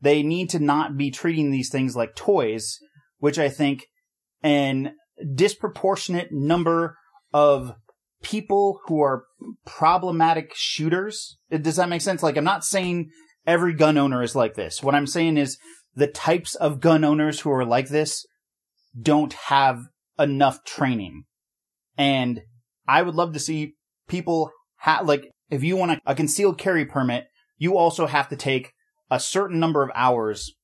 [0.01, 2.79] They need to not be treating these things like toys,
[3.19, 3.87] which I think
[4.43, 4.95] an
[5.35, 6.99] disproportionate number
[7.33, 7.75] of
[8.23, 9.25] people who are
[9.65, 11.39] problematic shooters.
[11.51, 12.23] Does that make sense?
[12.23, 13.11] Like, I'm not saying
[13.47, 14.83] every gun owner is like this.
[14.83, 15.59] What I'm saying is
[15.95, 18.27] the types of gun owners who are like this
[19.01, 19.83] don't have
[20.19, 21.25] enough training.
[21.97, 22.43] And
[22.87, 23.75] I would love to see
[24.09, 27.27] people have, like, if you want a, a concealed carry permit,
[27.59, 28.73] you also have to take
[29.11, 30.55] a certain number of hours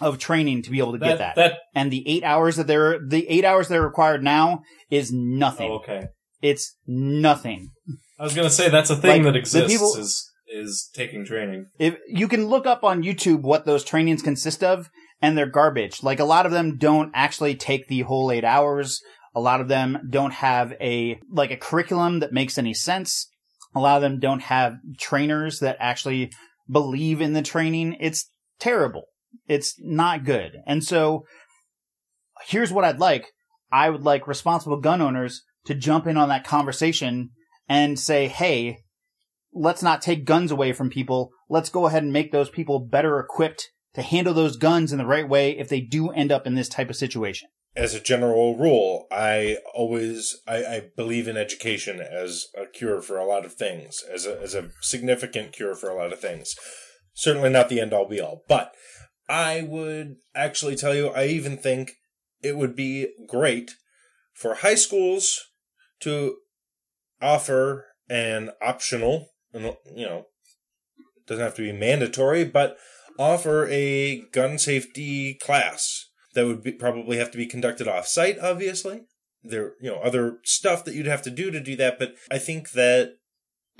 [0.00, 1.36] of training to be able to get that.
[1.36, 5.12] that And the eight hours that they're, the eight hours that are required now is
[5.12, 5.70] nothing.
[5.70, 6.06] oh, okay.
[6.42, 7.70] It's nothing.
[8.18, 11.66] I was gonna say that's a thing Like, that exists people- is is taking training.
[11.78, 14.88] If you can look up on YouTube what those trainings consist of,
[15.24, 16.02] and they're garbage.
[16.02, 19.00] Like a lot of them don't actually take the whole eight hours.
[19.34, 23.30] A lot of them don't have a like a curriculum that makes any sense.
[23.74, 26.30] A lot of them don't have trainers that actually
[26.70, 27.96] believe in the training.
[28.00, 29.04] It's terrible.
[29.48, 30.58] It's not good.
[30.66, 31.24] And so
[32.46, 33.32] here's what I'd like.
[33.72, 37.30] I would like responsible gun owners to jump in on that conversation
[37.66, 38.80] and say, Hey,
[39.54, 41.30] let's not take guns away from people.
[41.48, 45.06] Let's go ahead and make those people better equipped to handle those guns in the
[45.06, 47.48] right way if they do end up in this type of situation.
[47.76, 53.18] As a general rule, I always I, I believe in education as a cure for
[53.18, 56.54] a lot of things, as a as a significant cure for a lot of things.
[57.14, 58.72] Certainly not the end all be all, but
[59.28, 61.92] I would actually tell you I even think
[62.42, 63.72] it would be great
[64.32, 65.40] for high schools
[66.00, 66.36] to
[67.20, 70.26] offer an optional, you know,
[71.26, 72.76] doesn't have to be mandatory, but
[73.18, 78.38] offer a gun safety class that would be, probably have to be conducted off site,
[78.38, 79.02] obviously.
[79.42, 82.38] There, you know, other stuff that you'd have to do to do that, but I
[82.38, 83.16] think that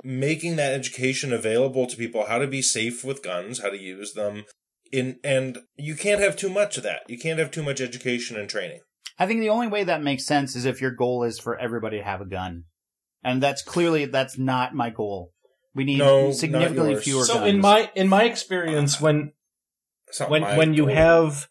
[0.03, 4.13] making that education available to people, how to be safe with guns, how to use
[4.13, 4.45] them,
[4.91, 7.01] in, and you can't have too much of that.
[7.07, 8.81] You can't have too much education and training.
[9.17, 11.97] I think the only way that makes sense is if your goal is for everybody
[11.97, 12.65] to have a gun.
[13.23, 15.31] and that's clearly that's not my goal.
[15.75, 17.03] We need No, significantly yours.
[17.03, 17.49] fewer So guns.
[17.49, 19.33] in my in my experience, when
[20.07, 20.95] It's when when you goal.
[20.95, 21.47] have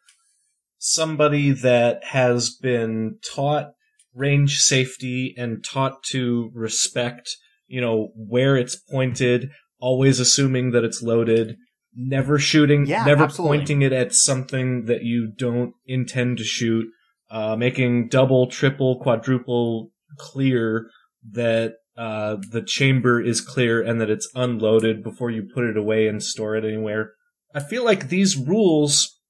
[0.79, 3.73] somebody that has been taught
[4.15, 11.03] range safety and taught to respect, you know, where it's pointed, always assuming that it's
[11.03, 11.57] loaded,
[11.95, 13.59] never shooting, Yeah, never absolutely.
[13.59, 16.87] pointing it at something that you don't intend to shoot,
[17.31, 20.89] uh, making double, triple, quadruple clear
[21.33, 26.09] that uh, the chamber is clear and that it's unloaded before you put it away
[26.09, 27.13] and store it anywhere.
[27.55, 29.21] I feel like these rules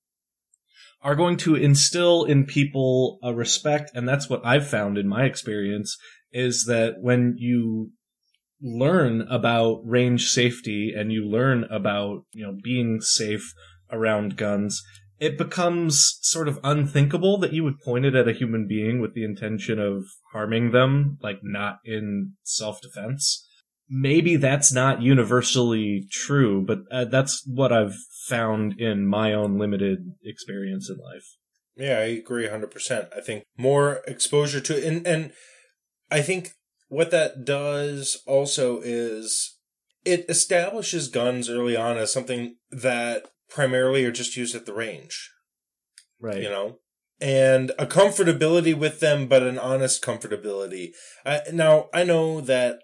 [1.03, 5.25] are going to instill in people a respect, and that's what I've found in my
[5.25, 5.99] experience
[6.33, 7.93] is that when you
[8.61, 13.53] learn about range safety and you learn about, you know, being safe
[13.93, 14.83] around guns,
[15.21, 19.15] it becomes sort of unthinkable that you would point it at a human being with
[19.15, 23.49] the intention of harming them, like not in self-defense.
[23.89, 27.95] Maybe that's not universally true, but uh, that's what I've
[28.27, 31.37] found in my own limited experience in life.
[31.77, 33.09] Yeah, I agree 100%.
[33.17, 34.85] I think more exposure to it.
[34.85, 35.33] And, and
[36.11, 36.51] I think
[36.89, 39.59] what that does also is
[40.05, 45.31] it establishes guns early on as something that primarily are just used at the range,
[46.21, 46.43] Right.
[46.43, 46.79] you know?
[47.21, 50.91] And a comfortability with them, but an honest comfortability.
[51.25, 52.81] I, now, I know that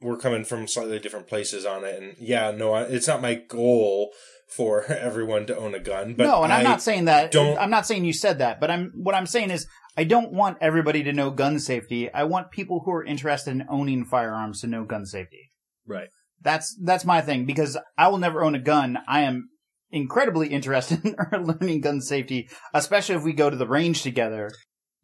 [0.00, 2.00] we're coming from slightly different places on it.
[2.00, 4.12] And yeah, no, I- it's not my goal
[4.48, 6.14] for everyone to own a gun.
[6.14, 7.32] But no, and I'm I not saying that.
[7.32, 10.32] don't- I'm not saying you said that, but I'm what I'm saying is I don't
[10.32, 12.12] want everybody to know gun safety.
[12.12, 15.50] I want people who are interested in owning firearms to know gun safety.
[15.86, 16.08] Right.
[16.42, 18.98] That's that's my thing because I will never own a gun.
[19.08, 19.48] I am
[19.94, 24.50] incredibly interested in learning gun safety, especially if we go to the range together.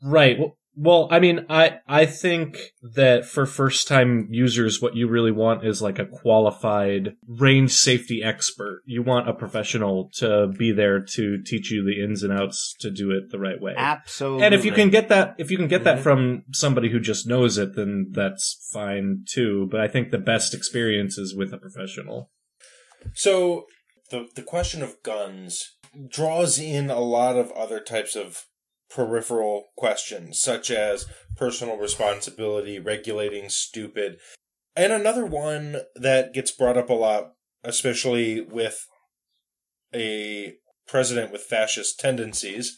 [0.03, 0.39] Right.
[0.39, 2.57] Well, well, I mean, I I think
[2.95, 8.23] that for first time users, what you really want is like a qualified range safety
[8.23, 8.81] expert.
[8.87, 12.91] You want a professional to be there to teach you the ins and outs to
[12.91, 13.75] do it the right way.
[13.77, 14.47] Absolutely.
[14.47, 16.03] And if you can get that, if you can get that Mhm.
[16.03, 19.69] from somebody who just knows it, then that's fine too.
[19.71, 22.31] But I think the best experience is with a professional.
[23.15, 23.65] So
[24.11, 25.77] the the question of guns
[26.09, 28.45] draws in a lot of other types of
[28.89, 31.07] peripheral questions, such as
[31.37, 34.19] personal responsibility, regulating stupid,
[34.77, 37.33] and another one that gets brought up a lot,
[37.65, 38.87] especially with
[39.95, 40.55] a
[40.87, 42.77] president with fascist tendencies,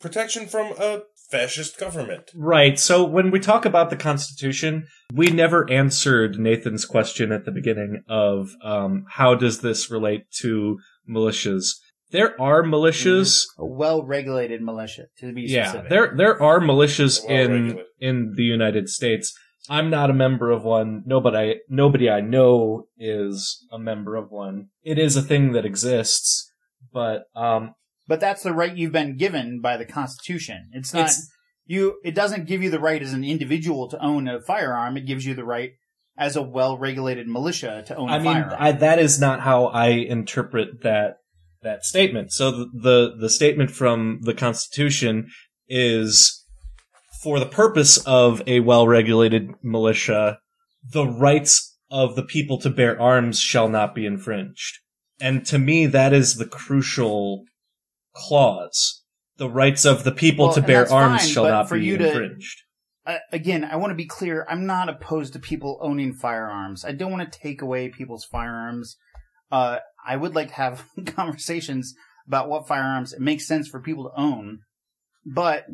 [0.00, 2.30] protection from a fascist government.
[2.34, 2.78] Right.
[2.78, 8.02] So when we talk about the Constitution, we never answered Nathan's question at the beginning
[8.08, 10.78] of um, how does this relate to
[11.08, 11.66] militias.
[12.10, 13.44] There are militias.
[13.58, 15.90] a well-regulated militia to be Yeah, specific.
[15.90, 19.32] there there are militias in in the United States.
[19.68, 21.02] I'm not a member of one.
[21.06, 24.70] Nobody nobody I know is a member of one.
[24.82, 26.50] It is a thing that exists,
[26.92, 27.74] but um,
[28.10, 30.68] But that's the right you've been given by the Constitution.
[30.72, 31.30] It's not It's-
[31.64, 32.00] you.
[32.04, 34.96] It doesn't give you the right as an individual to own a firearm.
[34.96, 35.74] It gives you the right
[36.18, 38.56] as a well-regulated militia to own a I mean, firearm.
[38.58, 41.18] I, that is not how I interpret that
[41.62, 42.32] that statement.
[42.32, 45.28] So the, the the statement from the Constitution
[45.68, 46.44] is
[47.22, 50.40] for the purpose of a well-regulated militia,
[50.92, 54.80] the rights of the people to bear arms shall not be infringed.
[55.20, 57.44] And to me, that is the crucial
[58.14, 59.02] clause.
[59.36, 62.06] The rights of the people Well, to bear arms fine, shall not be you to-
[62.06, 62.62] infringed.
[63.32, 64.46] Again, I want to be clear.
[64.48, 66.84] I'm not opposed to people owning firearms.
[66.84, 68.96] I don't want to take away people's firearms.
[69.50, 71.94] Uh, I would like to have conversations
[72.28, 74.60] about what firearms it makes sense for people to own.
[75.26, 75.64] But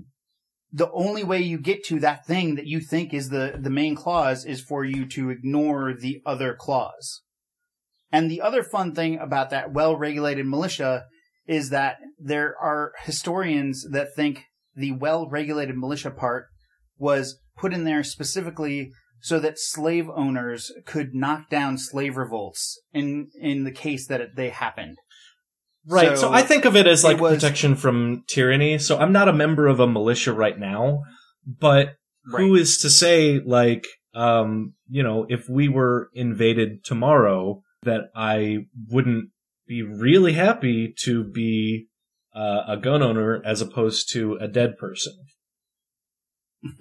[0.73, 3.97] the only way you get to that thing that you think is the, the main
[3.97, 7.23] clause is for you to ignore the other clause.
[8.13, 11.05] And the other fun thing about that well-regulated militia
[11.47, 14.45] is that there are historians that think
[14.75, 16.47] the well-regulated militia part
[16.99, 18.91] was put in there specifically
[19.21, 24.31] so that slave owners could knock down slave revolts in in the case that it,
[24.37, 24.97] they happened.
[25.89, 26.11] Right.
[26.11, 28.79] So, So, I think of it as it like was- protection from tyranny.
[28.79, 31.03] So I'm not a member of a militia right now,
[31.47, 31.95] but
[32.25, 32.61] who Right.
[32.61, 39.31] is to say like um you know if we were invaded tomorrow that I wouldn't
[39.67, 41.89] be really happy to be
[42.35, 45.15] uh, a gun owner as opposed to a dead person.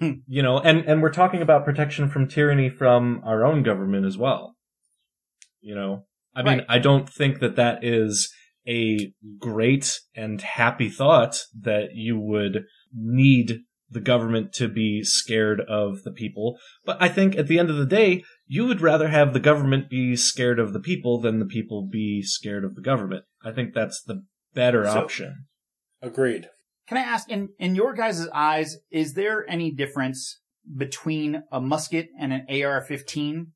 [0.26, 4.18] you know, and and we're talking about protection from tyranny from our own government as
[4.18, 4.56] well.
[5.60, 6.66] You know, I mean, Right.
[6.68, 8.32] I don't think that that is
[8.68, 13.60] a great and happy thought that you would need
[13.90, 16.58] the government to be scared of the people.
[16.84, 19.90] But I think at the end of the day, you would rather have the government
[19.90, 23.24] be scared of the people than the people be scared of the government.
[23.44, 24.24] I think that's the
[24.54, 25.46] better So- option.
[26.02, 26.48] Agreed.
[26.88, 30.40] Can I ask, in, in your guys' eyes, is there any difference
[30.76, 33.46] between a musket and an AR-15?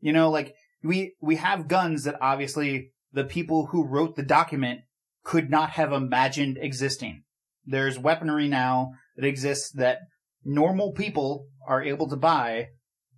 [0.00, 0.52] You know, like,
[0.82, 4.80] we, we have guns that obviously the people who wrote the document
[5.22, 7.22] could not have imagined existing.
[7.64, 9.98] There's weaponry now that exists that
[10.44, 12.68] normal people are able to buy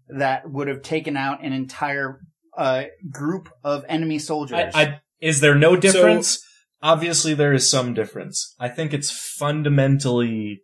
[0.08, 2.20] that would have taken out an entire,
[2.56, 4.58] uh, group of enemy soldiers.
[4.74, 6.44] I, I, is there no difference?
[6.82, 8.54] Obviously, there is some difference.
[8.60, 10.62] I think it's fundamentally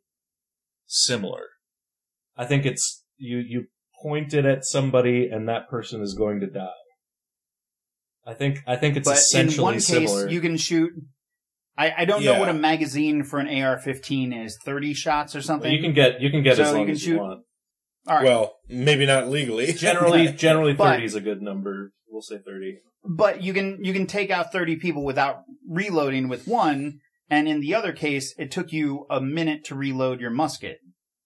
[0.87, 1.43] similar.
[2.37, 3.39] I think it's you.
[3.39, 3.65] You
[4.03, 6.69] point it at somebody, and that person is going to die.
[8.27, 8.63] I think.
[8.67, 10.29] I think it's but in essentially one case, similar.
[10.29, 10.93] you can shoot.
[11.77, 12.35] I, I don't Yeah.
[12.35, 14.57] know what a magazine for an AR-15 is.
[14.65, 15.73] Thirty shots or something.
[15.73, 16.21] you can get.
[16.21, 17.41] You can get So as you long can as you want.
[18.07, 19.73] All right, Well, maybe not legally.
[19.73, 21.93] Generally, generally, But- thirty is a good number.
[22.09, 22.79] We'll say thirty.
[23.05, 27.01] but you can you can take out thirty people without reloading with one.
[27.31, 30.79] And in the other case, it took you a minute to reload your musket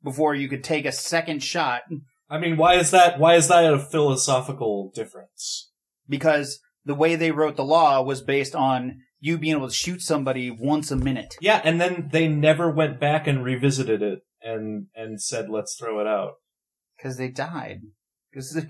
[0.02, 1.82] before you could take a second shot
[2.30, 3.18] I mean, why is that?
[3.18, 5.70] Why is that a philosophical difference?
[6.08, 10.00] because the way they wrote the law was based on you being able to shoot
[10.00, 11.34] somebody once a minute.
[11.40, 16.00] Yeah, and then they never went back and revisited it and and said, "Let's throw
[16.00, 16.34] it out."
[16.98, 17.82] Because they died.
[18.30, 18.60] Because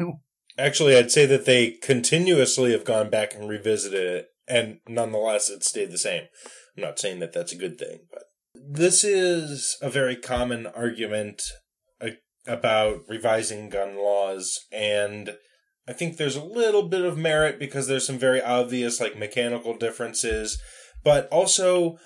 [0.58, 5.64] Actually, I'd say that they continuously have gone back and revisited it, and nonetheless, it
[5.64, 6.24] stayed the same.
[6.76, 8.24] I'm not saying that that's a good thing, but
[8.54, 11.42] this is a very common argument
[12.00, 12.10] uh,
[12.46, 15.36] about revising gun laws, and
[15.86, 19.76] I think there's a little bit of merit because there's some very obvious, like, mechanical
[19.76, 20.60] differences,
[21.04, 21.98] but also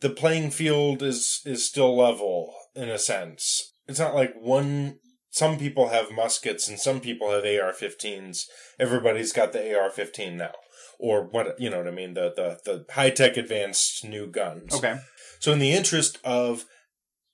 [0.00, 3.74] the playing field is is still level in a sense.
[3.86, 4.98] It's not like one
[5.30, 8.46] some people have muskets and some people have AR-15s.
[8.78, 10.52] Everybody's got the AR-15 now,
[10.98, 14.74] or what you know what I mean the the the high tech advanced new guns.
[14.74, 14.98] okay,
[15.38, 16.64] So in the interest of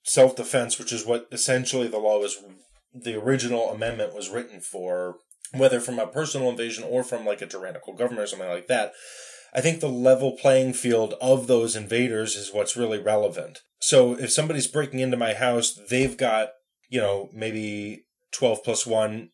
[0.03, 2.37] self defense, which is what essentially the law was,
[2.93, 5.17] the original amendment was written for,
[5.53, 8.93] whether from a personal invasion or from like a tyrannical government or something like that.
[9.53, 13.59] I think the level playing field of those invaders is what's really relevant.
[13.79, 16.49] So if somebody's breaking into my house, they've got,
[16.89, 19.29] you know, maybe 12 plus 1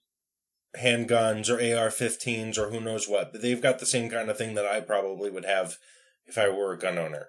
[0.77, 4.37] handguns or AR 15s or who knows what, but they've got the same kind of
[4.37, 5.77] thing that I probably would have
[6.25, 7.27] if I were a gun owner.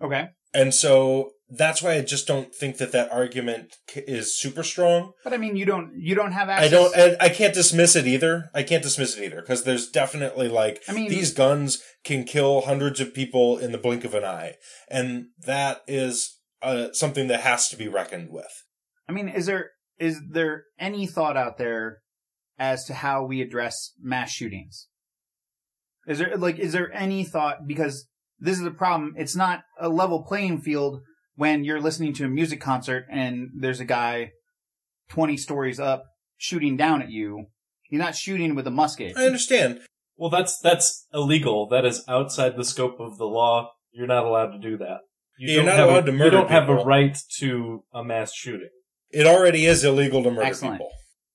[0.00, 0.28] okay.
[0.54, 5.12] And so that's why I just don't think that that argument is super strong.
[5.22, 8.06] But I mean, you don't you don't have I don't, and I can't dismiss it
[8.06, 8.50] either.
[8.54, 12.62] I can't dismiss it either because there's definitely like I mean- these guns can kill
[12.62, 14.54] hundreds of people in the blink of an eye,
[14.90, 18.64] and that is uh, something that has to be reckoned with.
[19.08, 21.98] I mean, is there is there any thought out there
[22.58, 24.88] as to how we address mass shootings?
[26.06, 28.06] Is there like is there any thought because
[28.38, 31.00] this is a problem, it's not a level playing field
[31.34, 34.30] when you're listening to a music concert and there's a guy
[35.10, 36.04] 20 stories up
[36.36, 37.46] shooting down at you.
[37.90, 39.16] You're not shooting with a musket.
[39.16, 39.80] I understand.
[40.16, 41.68] Well, that's that's illegal.
[41.68, 43.70] That is outside the scope of the law.
[43.92, 44.98] You're not allowed to do that.
[45.38, 47.84] You You're don't not have allowed a, to murder You don't have a right to
[47.94, 48.68] a mass shooting.
[49.10, 50.74] It already is illegal to murder Excellent.
[50.78, 50.90] people.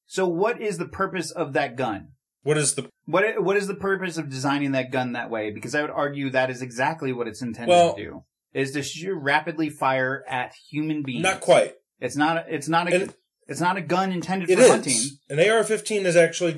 [0.06, 2.10] So what is the purpose of that gun?
[2.44, 5.52] What is the What what is the purpose of designing that gun that way?
[5.52, 8.24] Because I would argue that is exactly what it's intended Well- to do:
[8.54, 11.24] is to shoot rapidly fire at human beings.
[11.24, 11.74] not quite?
[12.00, 12.38] It's not.
[12.38, 12.96] A, it's not a.
[12.96, 13.14] And-
[13.48, 14.70] it's not a gun intended It for is.
[14.70, 14.98] hunting.
[15.30, 16.56] An AR-15 is actually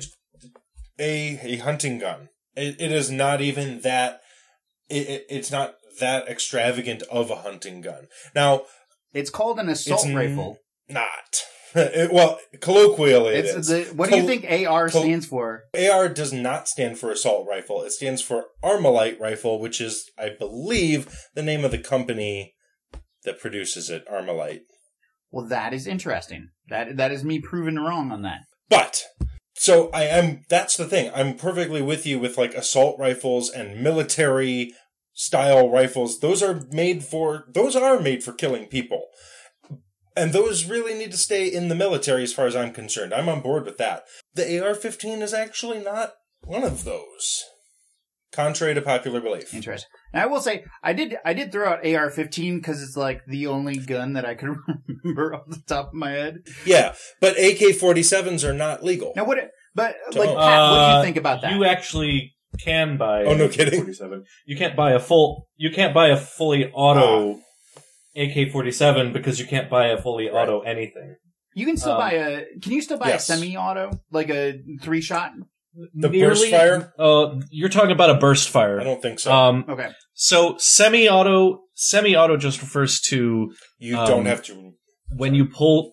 [0.98, 2.28] a a hunting gun.
[2.54, 4.20] It, it is not even that.
[4.88, 8.06] It, it, it's not that extravagant of a hunting gun.
[8.34, 8.62] Now,
[9.12, 10.58] It's called an assault It's n- rifle.
[10.88, 11.42] Not.
[11.78, 13.66] It- well, colloquially, it It's is.
[13.66, 13.94] the.
[13.94, 15.64] What do you think AR col- stands for?
[15.78, 17.82] AR does not stand for assault rifle.
[17.82, 22.54] It stands for Armalite rifle, which is, I believe, the name of the company
[23.24, 24.08] that produces it.
[24.10, 24.60] Armalite.
[25.30, 26.48] Well, that is interesting.
[26.70, 28.40] That that is me proven wrong on that.
[28.70, 29.02] But
[29.54, 31.10] so I am that's the thing.
[31.14, 34.72] I'm perfectly with you with like assault rifles and military
[35.12, 36.20] style rifles.
[36.20, 39.08] Those are made for those are made for killing people.
[40.16, 43.12] And those really need to stay in the military as far as I'm concerned.
[43.12, 44.04] I'm on board with that.
[44.34, 46.12] The AR-15 is actually not
[46.42, 47.44] one of those.
[48.32, 49.52] Contrary to popular belief.
[49.54, 49.88] Interesting.
[50.12, 53.46] And I will say, I did I did throw out AR-15 because it's like the
[53.46, 54.56] only gun that I could
[55.04, 56.38] remember off the top of my head.
[56.64, 59.12] Yeah, but AK-47s are not legal.
[59.16, 59.38] Now what?
[59.74, 61.52] But So- like, Pat, what do you Uh, think about that?
[61.52, 63.24] You actually can buy.
[63.24, 63.80] Oh, no kidding.
[63.80, 64.24] 47.
[64.46, 65.48] You can't buy a full.
[65.56, 67.40] You can't buy a fully auto
[68.16, 70.42] AK-47 because you can't buy a fully Right.
[70.48, 71.16] auto anything.
[71.54, 72.44] You can still Um, buy a.
[72.62, 73.28] Can you still buy yes.
[73.28, 75.32] a semi-auto, like a three shot?
[75.94, 76.92] The burst fire?
[76.98, 78.80] Uh, you're talking about a burst fire.
[78.80, 79.30] I don't think so.
[79.32, 79.90] Um, Okay.
[80.14, 84.72] so semi-auto, semi-auto just refers to you um, don't have to.
[85.16, 85.92] when you pull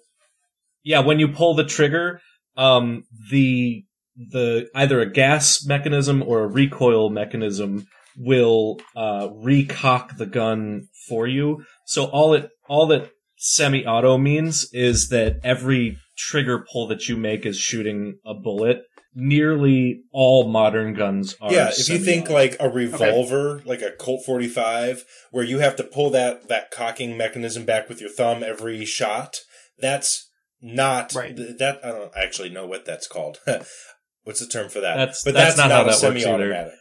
[0.83, 2.19] yeah when you pull the trigger
[2.57, 3.83] um the
[4.31, 7.85] the either a gas mechanism or a recoil mechanism
[8.17, 11.63] will uh recock the gun for you
[11.93, 17.17] so all it all that semi auto means is that every trigger pull that you
[17.17, 18.83] make is shooting a bullet
[19.15, 24.25] nearly all modern guns are Yeah, if you think like a revolver, like a Colt
[24.25, 28.85] 45, where you have to pull that, that cocking mechanism back with your thumb every
[28.85, 29.37] shot,
[29.77, 30.29] that's
[30.61, 31.35] not, Right.
[31.35, 33.39] th- that, I don't actually know what that's called.
[34.23, 34.95] What's the term for that?
[34.95, 36.73] That's- but that's that's, not how a that semi-automatic.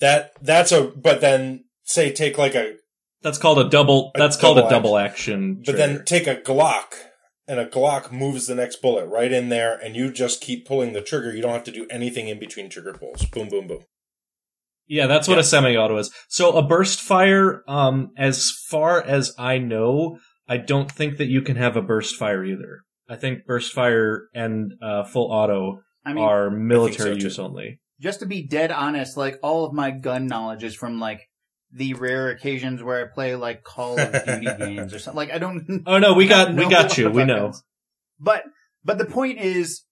[0.00, 2.76] That, that's a, but then say take like a,
[3.22, 6.36] that's called a double A that's called a double double action but then take a
[6.36, 6.94] Glock
[7.46, 10.92] and a Glock moves the next bullet right in there and you just keep pulling
[10.92, 11.34] the trigger.
[11.34, 13.24] You don't have to do anything in between trigger pulls.
[13.24, 13.80] Boom, boom, boom.
[14.86, 15.40] Yeah, that's what Yeah.
[15.40, 16.10] a semi-auto is.
[16.28, 21.42] So a burst fire, um, as far as I know, I don't think that you
[21.42, 22.80] can have a burst fire either.
[23.08, 27.24] I think burst fire and uh, full auto I mean, are military so, too.
[27.24, 27.80] use only.
[28.00, 31.27] just to be dead honest, like all of my gun knowledge is from like
[31.72, 35.16] the rare occasions where I play like Call of Duty games or something.
[35.16, 35.82] Like I don't.
[35.86, 37.10] Oh no, we got we got you.
[37.10, 37.52] We know.
[38.18, 38.44] But
[38.84, 39.84] but the point is,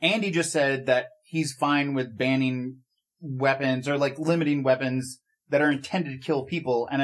[0.00, 2.78] Andy just said that he's fine with banning
[3.20, 7.02] weapons or like limiting weapons that are intended to kill people, and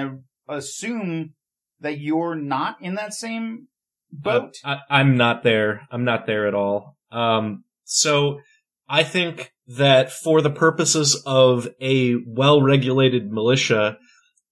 [0.48, 1.34] I assume
[1.80, 3.68] that you're not in that same
[4.12, 4.56] boat.
[4.64, 5.86] Uh, I, I'm not there.
[5.90, 6.96] I'm not there at all.
[7.10, 8.40] Um, so
[8.88, 13.96] I think that for the purposes of a well-regulated militia,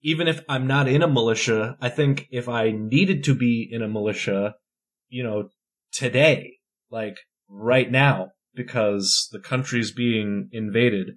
[0.01, 3.82] even if I'm not in a militia, I think if I needed to be in
[3.82, 4.55] a militia,
[5.09, 5.49] you know,
[5.93, 6.59] today,
[6.90, 7.16] like
[7.49, 11.09] right now, because the country's being invaded,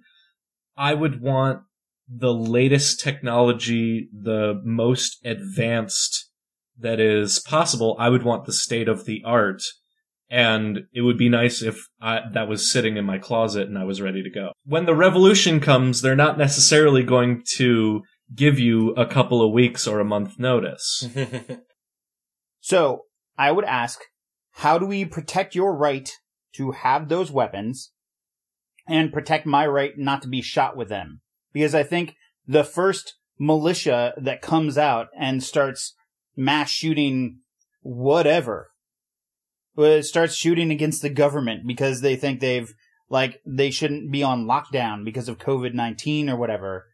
[0.76, 1.60] I would want
[2.08, 6.28] the latest technology, the most advanced
[6.78, 7.94] that is possible.
[8.00, 9.62] I would want the state of the art.
[10.32, 13.84] And it would be nice if I, that was sitting in my closet and I
[13.84, 14.52] was ready to go.
[14.64, 18.02] When the revolution comes, they're not necessarily going to
[18.34, 21.06] give you a couple of weeks or a month notice.
[22.62, 23.06] So
[23.36, 24.00] I would ask,
[24.52, 26.08] how do we protect your right
[26.54, 27.90] to have those weapons
[28.86, 31.20] and protect my right not to be shot with them?
[31.52, 32.14] Because I think
[32.46, 35.94] the first militia that comes out and starts
[36.36, 37.40] mass shooting
[37.80, 38.70] whatever,
[40.02, 42.72] starts shooting against the government because they think they've,
[43.08, 46.86] like, they shouldn't be on lockdown because of COVID-19 or whatever.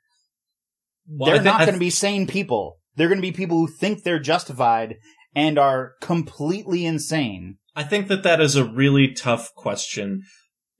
[1.06, 2.78] Well, they're not going to be sane people.
[2.96, 4.96] They're going to be people who think they're justified
[5.34, 7.58] and are completely insane.
[7.74, 10.22] I think that that is a really tough question.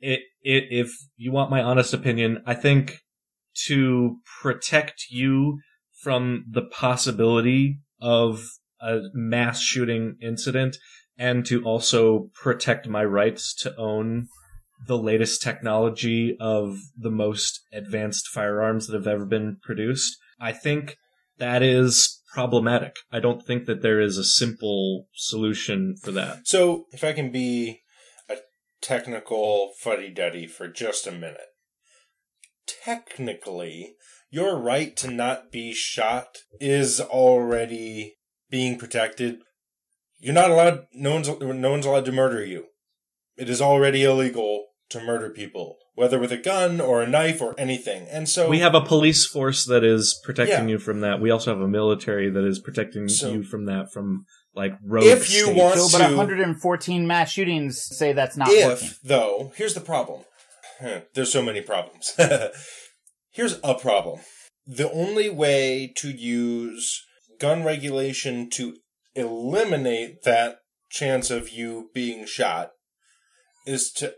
[0.01, 2.99] It, it, if you want my honest opinion, I think
[3.67, 5.61] to protect you
[6.03, 8.45] from the possibility of
[8.81, 10.77] a mass shooting incident
[11.19, 14.29] and to also protect my rights to own
[14.87, 20.97] the latest technology of the most advanced firearms that have ever been produced, I think
[21.39, 22.95] that is problematic.
[23.11, 26.47] I don't think that there is a simple solution for that.
[26.47, 27.81] So, if I can be
[28.29, 28.37] a
[28.81, 31.49] technical fuddy duddy for just a minute.
[32.85, 33.95] Technically,
[34.31, 38.17] your right to not be shot is already
[38.51, 39.39] being protected.
[40.21, 42.67] You're not allowed, no one's, no one's allowed to murder you.
[43.37, 47.55] It is already illegal to murder people, whether with a gun or a knife or
[47.59, 48.07] anything.
[48.11, 50.73] And so, We have a police force that is protecting Yeah.
[50.75, 51.21] you from that.
[51.21, 54.25] We also have a military that is protecting So- you from that from
[54.55, 55.59] like rogue If you states.
[55.59, 58.89] want- So, but to- 114 mass shootings say that's not if working.
[59.05, 60.25] though here's the problem
[61.15, 62.15] there's so many problems
[63.31, 64.21] here's a problem
[64.67, 67.05] the only way to use
[67.39, 68.77] gun regulation to
[69.19, 70.59] eliminate that
[70.91, 72.71] chance of you being shot
[73.67, 74.15] is to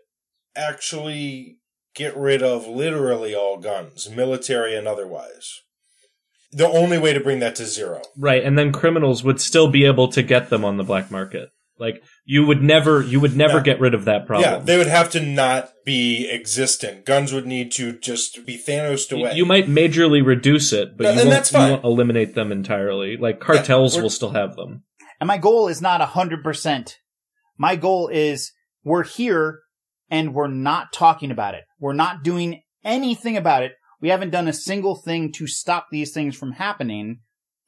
[0.54, 1.56] actually
[1.94, 5.60] get rid of literally all guns military and otherwise
[6.52, 9.84] the only way to bring that to zero Right, and then criminals would still be
[9.84, 11.50] able to get them on the black market.
[11.78, 13.62] Like you would never you would never Yeah.
[13.62, 14.50] get rid of that problem.
[14.52, 19.10] yeah they would have to not be existent guns would need to just be thanos
[19.10, 22.52] You- away You might majorly reduce it, but No, you, won't, you won't eliminate them
[22.52, 23.16] entirely.
[23.16, 24.82] Like cartels we're- will still have them.
[25.20, 26.94] And my goal is not 100%.
[27.58, 28.52] My goal is
[28.82, 29.60] we're here
[30.10, 31.64] and we're not talking about it.
[31.78, 33.72] We're not doing anything about it.
[34.00, 37.20] We haven't done a single thing to stop these things from happening.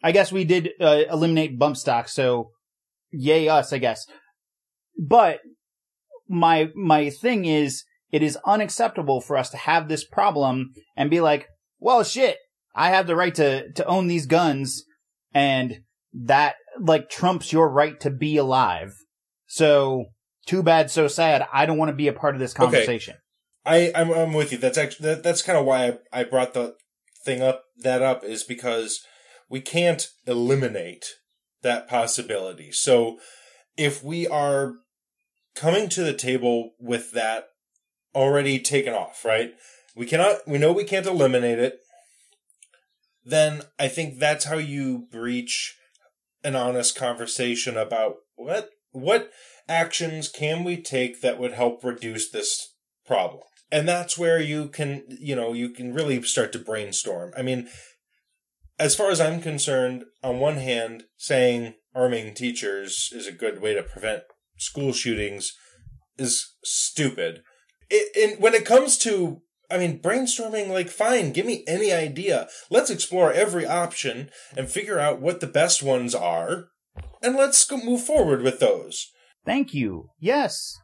[0.02, 2.50] I guess we did uh, eliminate bump stock, so
[3.10, 4.06] yay us, I guess.
[4.98, 5.40] But
[6.28, 11.20] my my thing is, it is unacceptable for us to have this problem and be
[11.20, 11.48] like,
[11.78, 12.38] well, shit,
[12.74, 14.84] I have the right to to own these guns,
[15.32, 15.80] and
[16.14, 18.94] that like trumps your right to be alive.
[19.46, 20.06] So
[20.46, 21.46] too bad, so sad.
[21.52, 23.16] I don't want to be a part of this conversation.
[23.64, 24.58] I I'm, I'm with you.
[24.58, 26.74] That's actually that, that's kind of why I, I brought the
[27.24, 29.04] thing up that up is because
[29.48, 31.06] we can't eliminate
[31.62, 32.72] that possibility.
[32.72, 33.18] So
[33.76, 34.74] if we are
[35.54, 37.44] coming to the table with that
[38.14, 39.54] already taken off, right?
[39.94, 41.78] We cannot we know we can't eliminate it.
[43.24, 45.76] Then I think that's how you breach
[46.44, 49.30] an honest conversation about what what
[49.68, 52.74] actions can we take that would help reduce this
[53.06, 53.42] problem?
[53.70, 57.32] And that's where you can you know you can really start to brainstorm.
[57.36, 57.68] I mean
[58.78, 63.74] as far as i'm concerned on one hand saying arming teachers is a good way
[63.74, 64.22] to prevent
[64.56, 65.52] school shootings
[66.18, 67.42] is stupid.
[67.90, 69.42] It, it, when it comes to
[69.72, 74.98] i mean brainstorming like fine give me any idea let's explore every option and figure
[74.98, 76.68] out what the best ones are
[77.22, 79.12] and let's go move forward with those
[79.44, 80.10] Thank you.
[80.18, 80.78] Yes.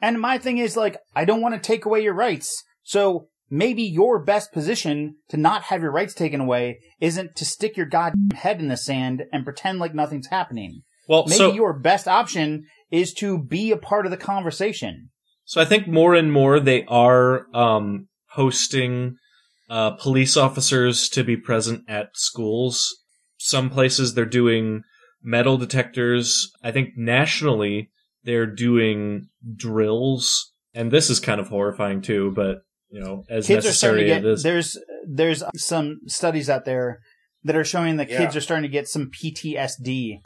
[0.00, 2.62] And my thing is like, I don't want to take away your rights.
[2.82, 7.76] So maybe your best position to not have your rights taken away isn't to stick
[7.76, 10.82] your goddamn head in the sand and pretend like nothing's happening.
[11.08, 15.10] Well, Maybe so your best option is to be a part of the conversation.
[15.48, 19.16] So I think more and more they are um, hosting
[19.70, 22.94] uh, police officers to be present at schools.
[23.38, 24.82] Some places they're doing
[25.22, 26.52] metal detectors.
[26.62, 27.88] I think nationally
[28.24, 32.30] they're doing drills, and this is kind of horrifying too.
[32.36, 32.58] But
[32.90, 34.42] you know, as Kids necessary to it get, is.
[34.42, 37.00] there's, there's some studies out there
[37.44, 38.18] that are showing that Yeah.
[38.18, 40.20] kids are starting to get some PTSD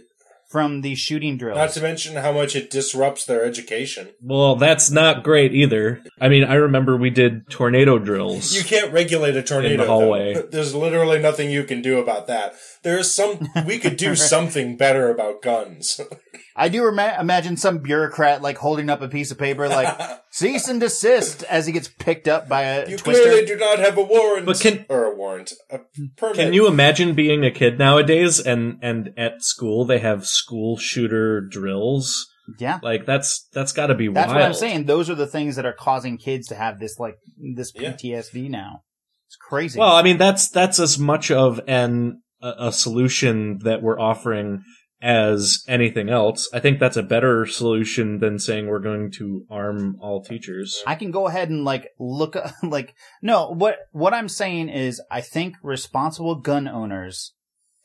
[0.53, 1.57] from the shooting drills.
[1.57, 4.11] Not to mention how much it disrupts their education.
[4.21, 6.05] Well, that's not great either.
[6.21, 8.53] I mean, I remember we did tornado drills.
[8.55, 9.73] You can't regulate a tornado.
[9.73, 9.91] In the though.
[9.91, 10.43] hallway.
[10.51, 12.55] There's literally nothing you can do about that.
[12.83, 13.49] There's some.
[13.67, 16.01] We could do something better about guns.
[16.57, 19.99] I do ima- imagine some bureaucrat like holding up a piece of paper like
[20.31, 23.23] cease and desist as he gets picked up by a You twister.
[23.23, 24.45] clearly do not have a warrant.
[24.47, 25.81] But can- or a warrant, a
[26.17, 26.37] permit.
[26.37, 31.41] Can you imagine being a kid nowadays and and at school they have school shooter
[31.41, 32.29] drills?
[32.59, 32.81] yeah.
[32.83, 34.41] Like that's that's got to be That's wild.
[34.41, 34.85] what I'm saying.
[34.87, 37.15] Those are the things that are causing kids to have this like
[37.55, 37.93] this Yeah.
[37.93, 38.83] PTSD now.
[39.29, 39.79] It's crazy.
[39.79, 44.63] Well, I mean that's that's as much of an a, a solution that we're offering
[45.01, 46.49] as anything else.
[46.55, 50.81] I think that's a better solution than saying we're going to arm all teachers.
[50.87, 55.21] I can go ahead and like look like no what what I'm saying is I
[55.21, 57.33] think responsible gun owners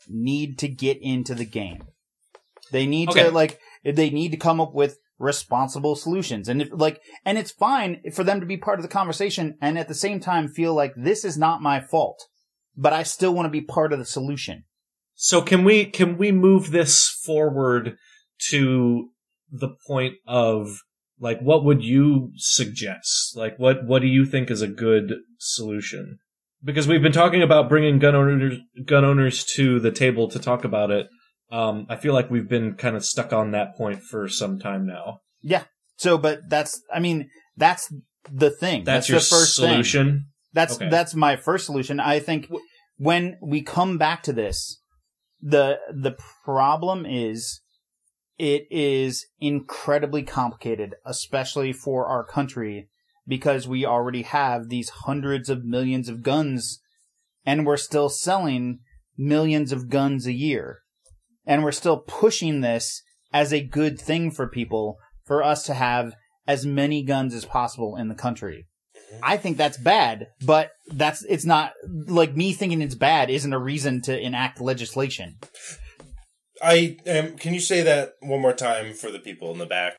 [0.07, 1.84] need to get into the game.
[2.71, 3.23] They need Okay.
[3.23, 7.49] to like they need to come up with responsible solutions and if, like and it's
[7.49, 10.75] fine for them to be part of the conversation and at the same time feel
[10.75, 12.27] like this is not my fault
[12.78, 14.64] but I still want to be part of the solution.
[15.16, 17.98] So can we can we move this forward
[18.49, 19.10] to
[19.52, 20.78] the point of
[21.20, 23.36] like what would you suggest?
[23.36, 26.20] Like what what do you think is a good solution?
[26.64, 30.64] Because we've been talking about bringing gun owners gun owners to the table to talk
[30.64, 31.08] about it.
[31.49, 34.86] Um, I feel like we've been kind of stuck on that point for some time
[34.86, 35.22] now.
[35.41, 35.64] Yeah.
[35.98, 37.91] So but that's I mean that's
[38.32, 38.84] the thing.
[38.84, 39.70] That's, That's, your the first thing.
[39.72, 40.26] solution.
[40.54, 40.90] That's Okay.
[40.90, 41.99] that's my first solution.
[41.99, 42.49] I think
[42.98, 44.82] when we come back to this,
[45.41, 47.61] the the problem is
[48.38, 52.90] it is incredibly complicated, especially for our country,
[53.28, 56.80] because we already have these hundreds of millions of guns,
[57.45, 58.80] and we're still selling
[59.18, 60.80] millions of guns a year,
[61.45, 63.02] and we're still pushing this
[63.34, 66.14] as a good thing for people for us to have
[66.48, 68.68] as many guns as possible in the country.
[69.23, 73.59] I think that's bad, but that's it's not like me thinking it's bad isn't a
[73.59, 75.38] reason to enact legislation.
[76.61, 77.38] I am.
[77.38, 79.97] Can you say that one more time for the people in the back?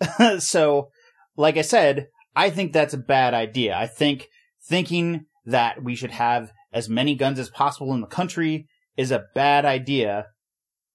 [0.40, 0.90] so,
[1.36, 3.76] like I said, I think that's a bad idea.
[3.76, 4.28] I think
[4.68, 8.66] thinking that we should have as many guns as possible in the country
[8.96, 10.26] is a bad idea,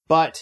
[0.07, 0.39] but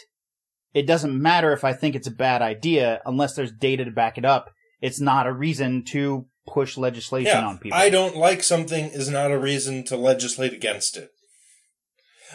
[0.74, 4.18] it doesn't matter if I think it's a bad idea unless there's data to back
[4.18, 4.50] it up.
[4.84, 7.78] It's not a reason to push legislation Yeah, on people.
[7.80, 11.10] I don't like something is not a reason to legislate against it.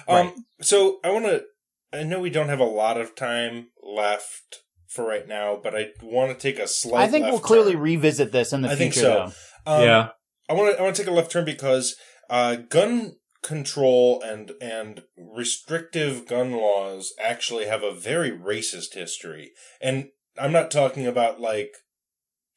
[0.08, 0.34] Um, Right.
[0.62, 1.44] so I want to.
[1.92, 5.88] I know we don't have a lot of time left for right now, but I
[6.02, 7.02] want to take a slight.
[7.04, 7.82] I think we'll clearly turn.
[7.82, 9.32] revisit this in the I think future, so.
[9.66, 9.72] though.
[9.76, 10.08] Um, yeah.
[10.48, 10.80] I want to.
[10.80, 11.96] I want to take a left turn because
[12.30, 19.52] uh, gun control and and restrictive gun laws actually have a very racist history.
[19.80, 20.08] And
[20.38, 21.72] I'm not talking about like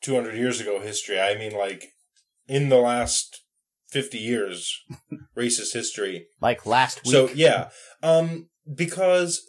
[0.01, 1.19] 200 years ago history.
[1.19, 1.89] I mean like
[2.47, 3.41] in the last
[3.89, 4.83] 50 years
[5.37, 6.27] racist history.
[6.39, 7.11] Like last week.
[7.11, 7.69] So yeah,
[8.01, 9.41] um, because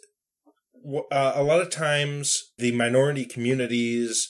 [0.85, 4.29] uh, a lot of times the minority communities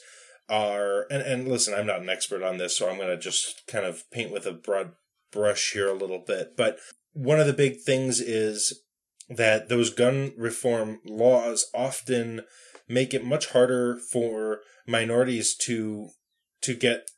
[0.50, 3.64] are, and, and listen, I'm not an expert on this, so I'm going to just
[3.68, 4.91] kind of paint with a broad
[5.32, 6.56] brush here a little bit.
[6.56, 6.78] But
[7.14, 8.84] one of the big things is
[9.30, 12.41] that those gun reform laws often
[12.88, 16.10] make it much harder for minorities to
[16.62, 17.10] to get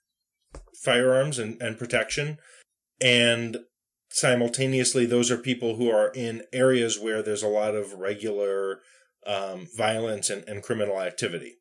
[0.83, 2.37] firearms and, and protection.
[3.01, 3.57] And
[4.09, 8.79] simultaneously those are people who are in areas where there's a lot of regular
[9.27, 11.55] um, violence and, and criminal activity.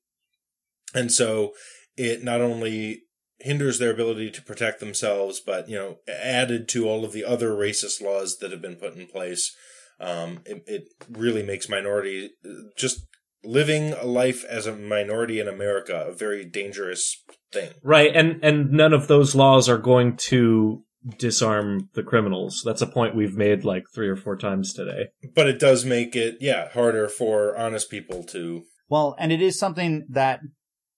[0.94, 1.52] And so
[1.96, 3.02] it not only
[3.40, 7.50] hinders their ability to protect themselves but you know added to all of the other
[7.50, 9.54] racist laws that have been put in place
[10.00, 12.30] um, it, it really makes minority
[12.76, 13.06] just
[13.44, 17.22] living a life as a minority in america a very dangerous
[17.52, 20.82] thing Right, and and none of those laws are going to
[21.18, 22.62] disarm the criminals.
[22.64, 25.08] That's a point we've made like three or four times today.
[25.34, 29.58] but it does make it yeah harder for honest people to Well, and it is
[29.58, 30.40] something that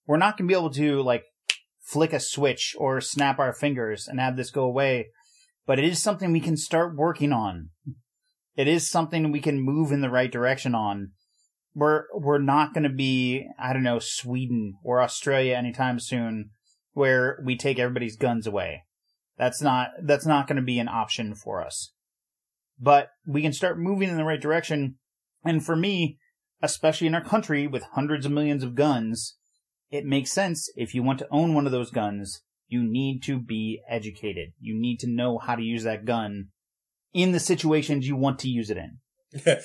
[0.05, 1.25] we're not going to be able to like
[1.83, 5.07] flick a switch or snap our fingers and have this go away,
[5.65, 7.69] but it is something we can start working on.
[8.55, 11.11] It is something we can move in the right direction on.
[11.77, 16.49] We're we're not going to be I don't know Sweden or Australia anytime soon
[16.93, 18.81] where we take everybody's guns away.
[19.37, 21.93] That's not that's not going to be an option for us.
[22.79, 24.95] But we can start moving in the right direction.
[25.45, 26.17] And for me,
[26.63, 29.37] especially in our country with hundreds of millions of guns,
[29.91, 33.39] it makes sense if you want to own one of those guns, you need to
[33.39, 34.53] be educated.
[34.59, 36.47] You need to know how to use that gun
[37.13, 38.97] in the situations you want to use it in.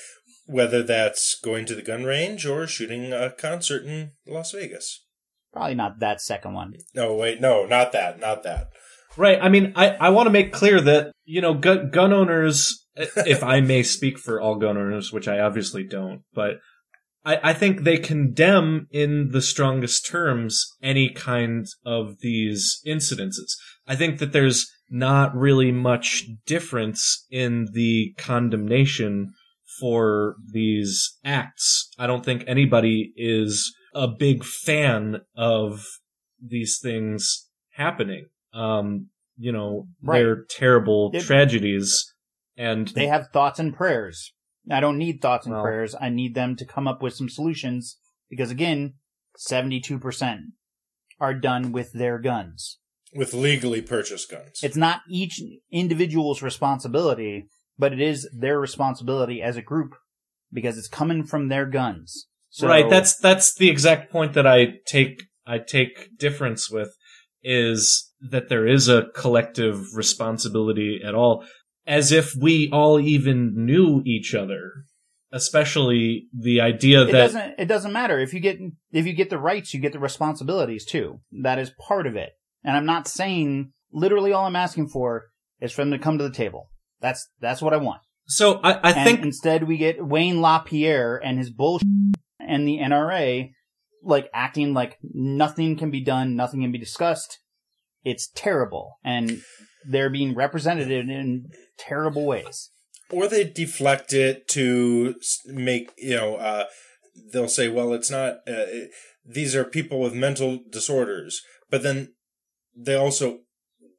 [0.47, 5.05] whether that's going to the gun range or shooting a concert in Las Vegas.
[5.53, 6.75] Probably not that second one.
[6.95, 8.69] No, wait, no, not that, not that.
[9.17, 9.39] Right.
[9.41, 13.43] I mean, I, I want to make clear that, you know, gun, gun owners, if
[13.43, 16.55] I may speak for all gun owners, which I obviously don't, but
[17.25, 23.57] I, I think they condemn in the strongest terms any kind of these incidences.
[23.87, 29.33] I think that there's not really much difference in the condemnation
[29.83, 31.91] for these acts.
[31.99, 35.85] I don't think anybody is a big fan of
[36.41, 38.27] these things happening.
[38.55, 40.21] Um, you know, Right.
[40.21, 42.15] they're terrible It- tragedies
[42.57, 44.33] and They have thoughts and prayers.
[44.71, 45.97] I don't need thoughts and Well- prayers.
[46.01, 47.99] I need them to come up with some solutions
[48.31, 48.95] because again,
[49.37, 50.53] 72%
[51.19, 52.79] are done with their guns.
[53.15, 54.61] With legally purchased guns.
[54.63, 55.41] It's not each
[55.73, 57.49] individual's responsibility,
[57.83, 59.97] but it is their responsibility as a group
[60.53, 62.29] because it's coming from their guns.
[62.49, 66.95] So, right that's that's the exact point that i take i take difference with
[67.43, 71.45] is that there is a collective responsibility at all
[71.87, 74.85] as if we all even knew each other
[75.33, 78.21] especially the idea it that doesn't it doesn't matter.
[78.21, 78.59] If you get
[78.93, 81.21] if you get the rights you get the responsibilities too.
[81.33, 82.31] That is part of it.
[82.63, 86.25] And i'm not saying literally all i'm asking for is for them to come to
[86.25, 86.69] the table
[87.03, 88.01] that's that's what i want.
[88.27, 91.87] So i, I and think instead we get wayne lapierre and his bullshit
[92.41, 93.53] and the nra
[94.03, 97.41] like acting like nothing can be done nothing can be discussed.
[98.05, 98.99] It's terrible.
[99.05, 99.43] And
[99.85, 102.71] they're being represented in terrible ways.
[103.11, 105.15] Or they deflect it to
[105.47, 106.65] make, you know, uh,
[107.33, 108.91] they'll say, well, it's not, uh, it,
[109.25, 111.43] these are people with mental disorders.
[111.71, 112.15] But then
[112.75, 113.41] they also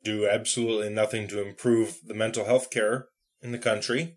[0.04, 3.08] do absolutely nothing to improve the mental health care
[3.42, 4.16] in the country.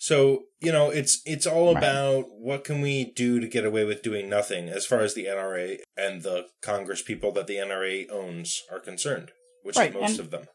[0.00, 1.78] So, you know, it's it's all Right.
[1.82, 5.26] about what can we do to get away with doing nothing as far as the
[5.26, 9.32] NRA and the Congress people that the NRA owns are concerned,
[9.62, 10.46] which Right, is most and- of them.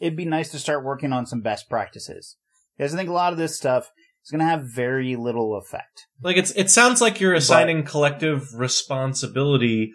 [0.00, 2.36] it'd be nice to start working on some best practices.
[2.76, 3.90] Because I think a lot of this stuff
[4.24, 6.06] is going to have very little effect.
[6.22, 9.92] like it's it sounds like you're assigning collective responsibility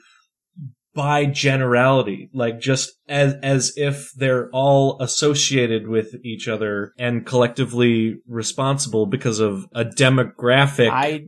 [0.96, 8.18] by generality like just as as if they're all associated with each other and collectively
[8.28, 11.26] responsible because of a demographic I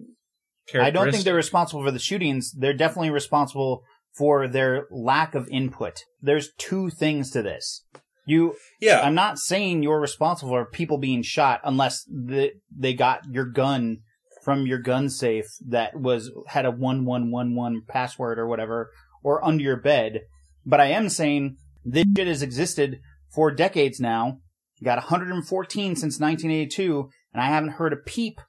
[0.73, 2.51] I don't think they're responsible for the shootings.
[2.57, 3.83] They're definitely responsible
[4.15, 5.99] for their lack of input.
[6.21, 7.85] There's two things to this.
[8.25, 9.01] You, Yeah.
[9.01, 13.99] I'm not saying you're responsible for people being shot unless the, they got your gun
[14.43, 18.91] from your gun safe that was had a one one one one password or whatever,
[19.25, 20.21] or under your bed.
[20.67, 22.99] But I am saying this shit has existed
[23.33, 24.37] for decades now,
[24.83, 28.39] got 114 since 1982, and I haven't heard a peep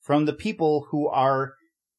[0.00, 1.54] from the people who are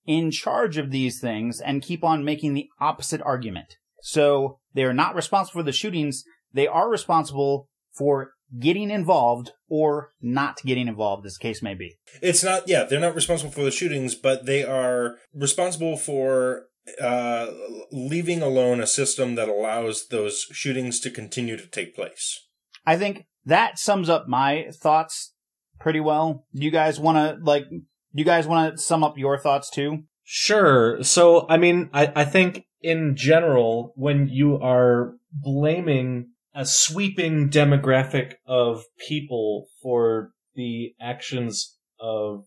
[0.05, 3.76] in charge of these things and keep on making the opposite argument.
[4.01, 6.23] So they are not responsible for the shootings.
[6.53, 7.67] They are responsible
[7.97, 11.97] for getting involved or not getting involved, as the case may be.
[12.21, 16.69] It's not, yeah, they're not responsible for the shootings, but they are responsible for
[17.02, 17.48] uh,
[17.91, 22.48] leaving alone a system that allows those shootings to continue to take place.
[22.86, 25.34] I think that sums up my thoughts
[25.80, 26.45] pretty well.
[26.52, 27.66] You guys want to, like,
[28.11, 30.03] you guys want to sum up your thoughts too?
[30.24, 31.03] Sure.
[31.03, 38.34] So, I mean, I, I think in general, when you are blaming a sweeping demographic
[38.45, 42.45] of people for the actions of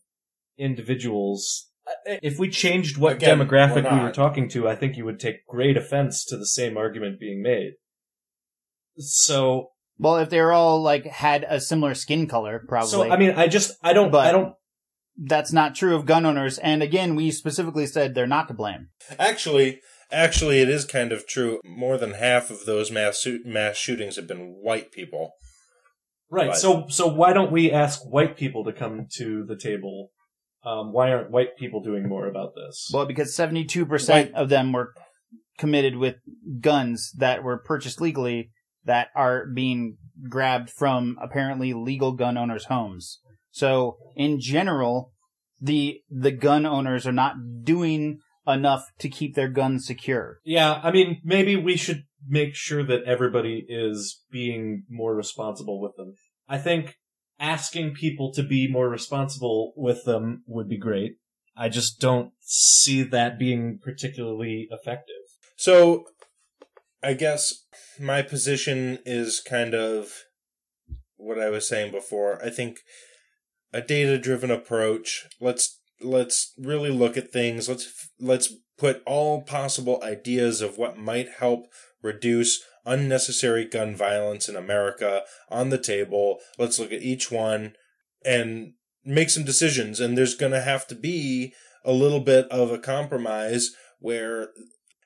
[0.58, 1.68] individuals,
[2.08, 5.04] Uh, if we changed what Again, demographic we're we were talking to, I think you
[5.04, 7.72] would take great offense to the same argument being made.
[8.98, 12.90] So, Well, if they're all like had a similar skin color, probably.
[12.90, 14.54] so I mean, I just, I don't, But- I don't
[15.24, 16.58] that's not true of gun owners.
[16.58, 18.88] And again, we specifically said they're not to blame.
[19.18, 21.60] Actually, actually, it is kind of true.
[21.64, 25.32] More than half of those mass shoot- mass shootings have been white people.
[26.30, 26.48] Right.
[26.48, 30.12] But- So so why don't we ask white people to come to the table?
[30.64, 32.90] Um, why aren't white people doing more about this?
[32.92, 34.32] Well, because 72% Right.
[34.34, 34.92] of them were
[35.58, 36.16] committed with
[36.60, 38.50] guns that were purchased legally
[38.84, 39.96] that are being
[40.28, 43.20] grabbed from apparently legal gun owners' homes.
[43.50, 45.12] So, in general,
[45.60, 50.38] the the gun owners are not doing enough to keep their guns secure.
[50.44, 55.94] yeah, I mean, maybe we should make sure that everybody is being more responsible with
[55.96, 56.14] them.
[56.48, 56.96] I think
[57.42, 61.16] asking people to be more responsible with them would be great.
[61.56, 65.16] I just don't see that being particularly effective.
[65.56, 66.04] So,
[67.02, 67.66] I guess
[68.00, 70.12] my position is kind of
[71.16, 72.42] what I was saying before.
[72.42, 72.78] I think
[73.72, 75.26] a data-driven approach.
[75.40, 77.68] Let's let's really look at things.
[77.68, 81.66] Let's let's put all possible ideas of what might help
[82.02, 86.38] reduce unnecessary gun violence in America on the table.
[86.58, 87.74] Let's look at each one
[88.24, 90.00] and make some decisions.
[90.00, 91.54] And there's going to have to be
[91.84, 94.48] a little bit of a compromise where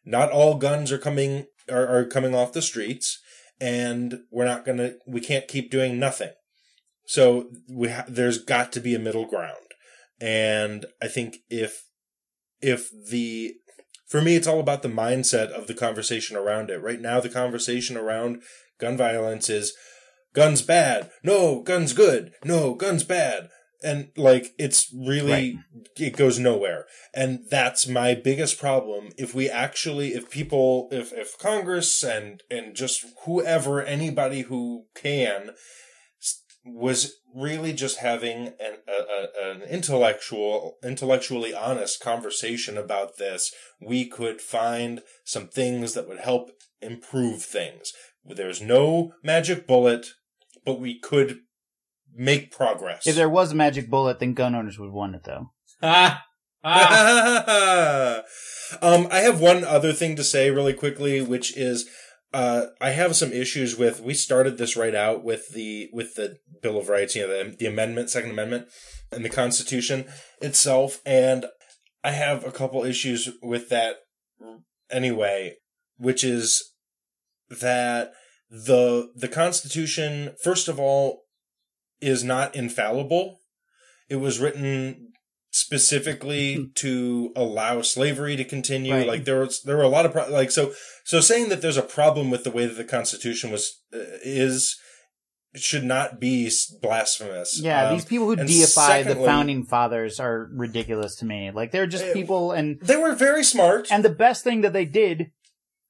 [0.05, 3.21] not all guns are coming are, are coming off the streets
[3.61, 6.31] and we're not going to we can't keep doing nothing
[7.07, 9.73] so we ha- there's got to be a middle ground
[10.21, 11.85] and i think if
[12.61, 13.55] if the
[14.09, 16.83] for me it's all about the mindset of the conversation around it.
[16.83, 18.43] Right now the conversation around
[18.81, 19.73] gun violence is
[20.35, 21.11] guns bad.
[21.23, 22.33] No guns good.
[22.45, 23.49] No guns bad.
[23.83, 25.55] And like it's really Right.
[25.97, 26.87] it goes nowhere.
[27.15, 29.11] And that's my biggest problem.
[29.17, 35.51] If we actually if people if if congress and and just whoever anybody who can
[36.67, 44.07] was really just having an a, a, an intellectual intellectually honest conversation about this we
[44.07, 47.93] could find some things that would help improve things
[48.25, 50.09] there's no magic bullet
[50.65, 51.39] but we could
[52.17, 55.53] make progress If there was a magic bullet, then gun owners would want it, though.
[55.83, 56.25] Ah,
[56.65, 58.23] ah.
[58.83, 61.89] um, I have one other thing to say really quickly, which is
[62.33, 64.01] uh, I have some issues with.
[64.01, 67.57] We started this right out with the with the Bill of Rights, you know, the,
[67.57, 68.69] the amendment, Second Amendment,
[69.13, 70.07] and the Constitution
[70.41, 71.47] itself, and
[72.03, 73.97] I have a couple issues with that
[74.91, 75.57] anyway,
[75.97, 76.73] which is
[77.49, 78.13] that
[78.51, 81.23] the the Constitution, first of all,
[82.01, 83.39] is not infallible.
[84.09, 85.13] It was written
[85.57, 88.93] specifically to allow slavery to continue.
[88.95, 89.07] Right.
[89.07, 90.73] Like there was there were a lot of pro- like so
[91.05, 94.77] so saying that there's a problem with the way that the Constitution was uh, is
[95.55, 96.51] should not be
[96.83, 97.59] blasphemous.
[97.63, 101.51] Yeah, Um, these people who deify the founding fathers are ridiculous to me.
[101.51, 103.89] Like they're just Eh, people, and They were very smart.
[103.91, 105.31] and the best thing that they did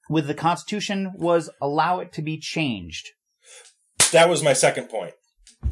[0.09, 3.09] with the Constitution was allow it to be changed.
[4.12, 5.14] that was my second point.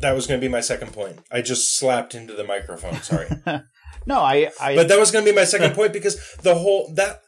[0.01, 1.21] That was going to be my second point.
[1.31, 3.01] I just slapped into the microphone.
[3.03, 3.29] Sorry.
[4.07, 6.93] No, I, I, But that was going to be my second point because the whole
[6.95, 7.21] that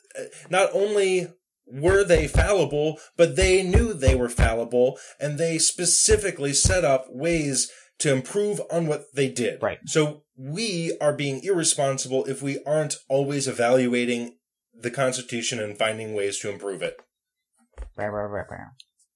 [0.50, 1.28] not only
[1.66, 7.70] were they fallible, but they knew they were fallible, and they specifically set up ways
[7.98, 9.62] to improve on what they did.
[9.62, 9.78] Right.
[9.86, 14.36] So we are being irresponsible if we aren't always evaluating
[14.78, 16.96] the Constitution and finding ways to improve it.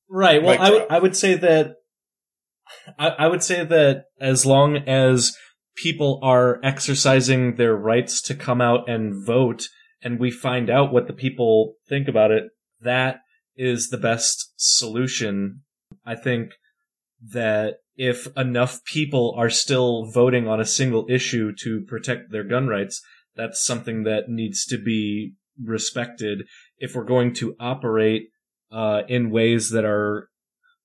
[0.09, 0.43] Right.
[0.43, 0.93] Well, Mic I would drop.
[0.93, 1.75] I would say that
[2.99, 5.37] I, I would say that as long as
[5.77, 9.65] people are exercising their rights to come out and vote,
[10.03, 12.45] and we find out what the people think about it,
[12.81, 13.21] that
[13.57, 15.63] is the best solution.
[16.05, 16.53] I think
[17.33, 22.67] that if enough people are still voting on a single issue to protect their gun
[22.67, 23.03] rights,
[23.37, 26.47] that's something that needs to be respected
[26.79, 28.29] if we're going to operate
[28.73, 30.29] uh, in ways that are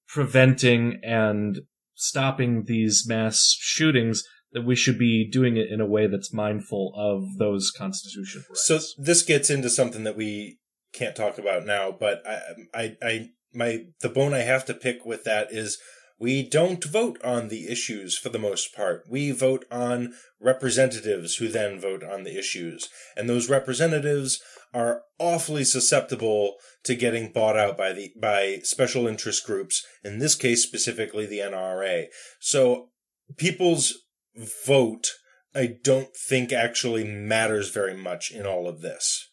[0.07, 1.61] preventing and
[1.95, 4.23] stopping these mass shootings
[4.55, 8.65] that we should be doing it in a way that's mindful of those constitutional rights.
[8.65, 10.59] So this gets into something that we
[10.93, 12.39] can't talk about now, but I,
[12.73, 15.77] I, I, my, the bone I have to pick with that is
[16.17, 19.03] we don't vote on the issues for the most part.
[19.09, 22.87] We vote on representatives who then vote on the issues.
[23.17, 24.41] And those representatives
[24.73, 26.55] are awfully susceptible
[26.85, 31.39] to getting bought out by the by special interest groups, in this case specifically the
[31.39, 32.05] NRA.
[32.39, 32.91] So
[33.37, 34.04] people's
[34.37, 35.11] vote
[35.55, 39.29] I don't think actually matters very much in all of this.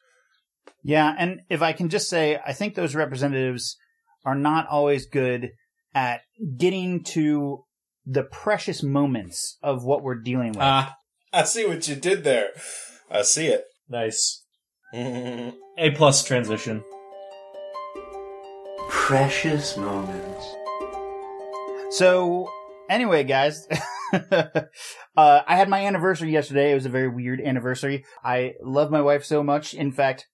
[0.85, 3.77] Yeah, and if I can just say, I think those representatives
[4.25, 5.51] are not always good
[5.95, 6.21] at
[6.57, 7.65] getting to
[8.07, 10.61] the precious moments of what we're dealing with.
[10.61, 10.95] Ah,
[11.33, 12.51] I see what you did there.
[13.11, 13.65] I see it.
[13.89, 14.45] nice.
[14.95, 16.85] A plus transition.
[18.89, 20.47] Precious moments.
[21.91, 22.49] So,
[22.89, 23.67] anyway, guys,
[24.31, 26.73] uh, I had my anniversary yesterday.
[26.73, 28.05] It was a very weird anniversary.
[28.25, 29.75] I love my wife so much.
[29.75, 30.27] In fact,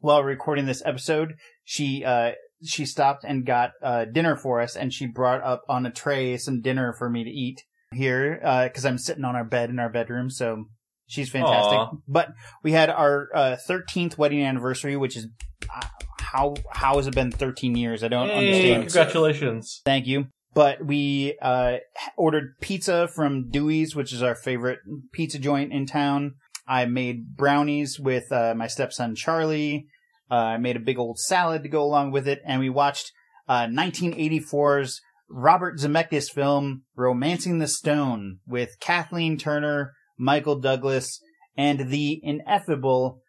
[0.00, 1.34] while recording this episode,
[1.64, 2.32] she uh,
[2.64, 6.36] she stopped and got uh, dinner for us, and she brought up on a tray
[6.36, 7.62] some dinner for me to eat
[7.92, 8.38] here
[8.68, 10.30] because I'm sitting on our bed in our bedroom.
[10.30, 10.64] So
[11.06, 11.78] she's fantastic.
[11.78, 11.90] Aw.
[12.06, 12.28] But
[12.62, 15.26] we had our uh, 13th wedding anniversary, which is
[15.74, 15.86] uh,
[16.20, 18.04] how how has it been 13 years?
[18.04, 18.36] I don't Hey,
[18.74, 18.82] understand.
[18.84, 19.80] congratulations.
[19.84, 20.26] Thank you.
[20.54, 21.78] But we uh,
[22.16, 24.80] ordered pizza from Dewey's, which is our favorite
[25.12, 26.34] pizza joint in town.
[26.66, 29.86] I made brownies with uh, my stepson Charlie.
[30.30, 33.12] Uh, I made a big old salad to go along with it, and we watched
[33.48, 35.00] uh, 1984's
[35.30, 41.20] Robert Zemeckis film "Romancing the Stone" with Kathleen Turner, Michael Douglas,
[41.56, 43.20] and the ineffable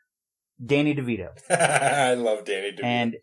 [0.64, 1.30] Danny DeVito.
[1.50, 2.84] I love Danny DeVito.
[2.84, 3.16] And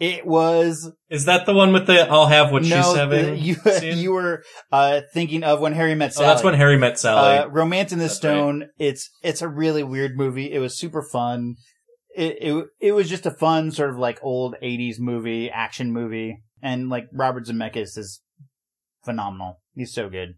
[0.00, 3.36] it was Is that the one with the I'll have what no, she's having?
[3.36, 3.98] you scene?
[3.98, 6.26] you were uh, thinking of when Harry met oh, Sally.
[6.26, 7.38] that's when Harry met Sally.
[7.38, 8.68] Uh, Romance in the That's Stone.
[8.78, 10.52] It's it's a really weird movie.
[10.52, 11.56] It was super fun.
[12.14, 16.42] It, it it was just a fun sort of like old '80s movie, action movie,
[16.62, 18.22] and like Robert Zemeckis is
[19.04, 19.60] phenomenal.
[19.74, 20.34] He's so good.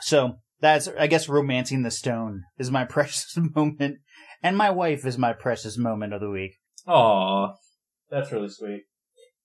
[0.00, 3.98] So that's I guess romancing the stone is my precious moment,
[4.42, 6.52] and my wife is my precious moment of the week.
[6.86, 7.52] Aw,
[8.10, 8.84] that's really sweet.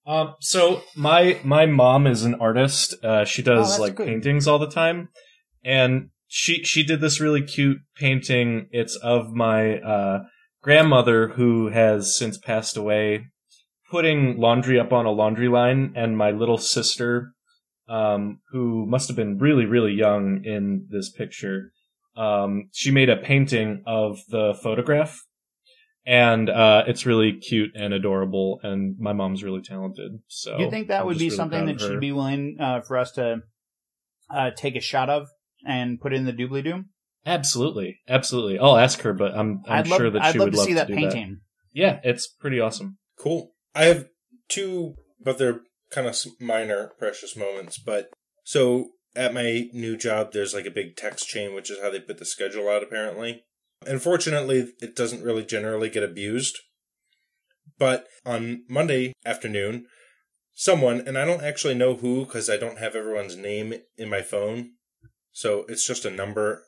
[0.06, 2.96] Um, so my my mom is an artist.
[3.04, 4.08] Uh, she Oh, does that's like good.
[4.08, 5.10] paintings all the time,
[5.64, 8.68] and she she did this really cute painting.
[8.72, 10.24] It's of my uh,
[10.64, 13.28] grandmother who has since passed away,
[13.92, 17.34] putting laundry up on a laundry line, and my little sister,
[17.88, 21.72] um, who must have been really really young in this picture.
[22.18, 25.22] Um, she made a painting of the photograph
[26.06, 28.60] and uh, it's really cute and adorable.
[28.64, 30.20] And my mom's really talented.
[30.28, 32.98] So you think that I'm would be really something that she'd be willing uh, for
[32.98, 33.42] us to
[34.30, 35.28] uh, take a shot of
[35.66, 36.90] and put in the doobly doom?
[37.26, 38.58] Absolutely, absolutely.
[38.58, 40.58] I'll ask her, but I'm I'm I'd love, sure that I'd she love would to
[40.58, 41.30] love see to that do painting.
[41.30, 41.80] that.
[41.80, 42.98] Yeah, it's pretty awesome.
[43.18, 43.52] Cool.
[43.76, 44.08] I have
[44.50, 45.62] two, but they're
[45.92, 47.78] kind of minor, precious moments.
[47.78, 48.10] But
[48.44, 52.00] so at my new job, there's like a big text chain, which is how they
[52.00, 53.44] put the schedule out, apparently.
[53.86, 56.58] Unfortunately, it doesn't really generally get abused.
[57.78, 59.86] But on Monday afternoon,
[60.54, 64.22] someone, and I don't actually know who because I don't have everyone's name in my
[64.22, 64.72] phone.
[65.32, 66.64] So it's just a number,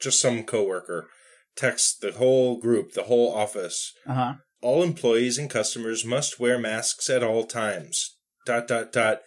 [0.00, 1.08] just some coworker,
[1.56, 4.34] texts the whole group, the whole office Uh huh.
[4.60, 8.16] all employees and customers must wear masks at all times.
[8.46, 9.20] Dot dot dot.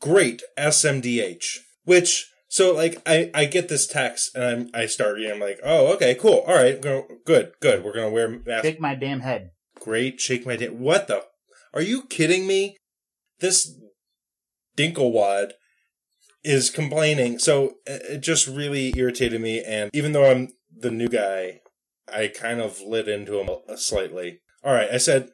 [0.00, 1.58] Great SMDH.
[1.84, 5.30] Which so like I I get this text and I'm I start reading.
[5.30, 7.84] I'm like, oh okay, cool, all right, go- good, good.
[7.84, 8.66] We're gonna wear masks.
[8.66, 9.52] Shake my damn head.
[9.78, 10.70] Great, shake my dick.
[10.70, 11.24] What the?
[11.72, 12.76] Are you kidding me?
[13.38, 13.78] This
[14.76, 15.52] dinklewad
[16.42, 17.38] is complaining.
[17.38, 19.62] So it it just really irritated me.
[19.62, 21.60] And even though I'm the new guy,
[22.12, 24.40] I kind of lit into him slightly.
[24.64, 25.30] All right, I said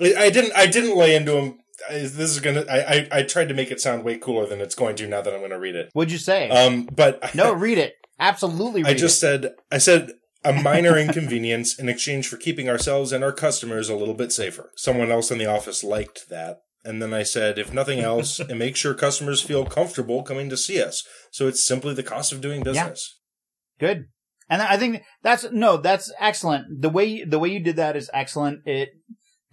[0.00, 0.52] I didn't.
[0.54, 1.58] I didn't lay into him.
[1.90, 2.64] This is gonna.
[2.70, 5.06] I, I I tried to make it sound way cooler than it's going to.
[5.06, 5.90] Now that I'm gonna read it.
[5.92, 6.48] What'd you say?
[6.48, 7.94] Um, but no, read it.
[8.18, 10.12] Absolutely read I just said, I said
[10.44, 14.70] a minor inconvenience in exchange for keeping ourselves and our customers a little bit safer.
[14.76, 16.58] Someone else in the office liked that.
[16.84, 20.56] And then I said, if nothing else, and make sure customers feel comfortable coming to
[20.56, 21.02] see us.
[21.32, 23.16] So it's simply the cost of doing business.
[23.78, 23.84] it.
[23.84, 24.04] Good.
[24.50, 26.82] And I think that's no, that's excellent.
[26.82, 28.60] The way the way you did that is excellent.
[28.66, 28.90] It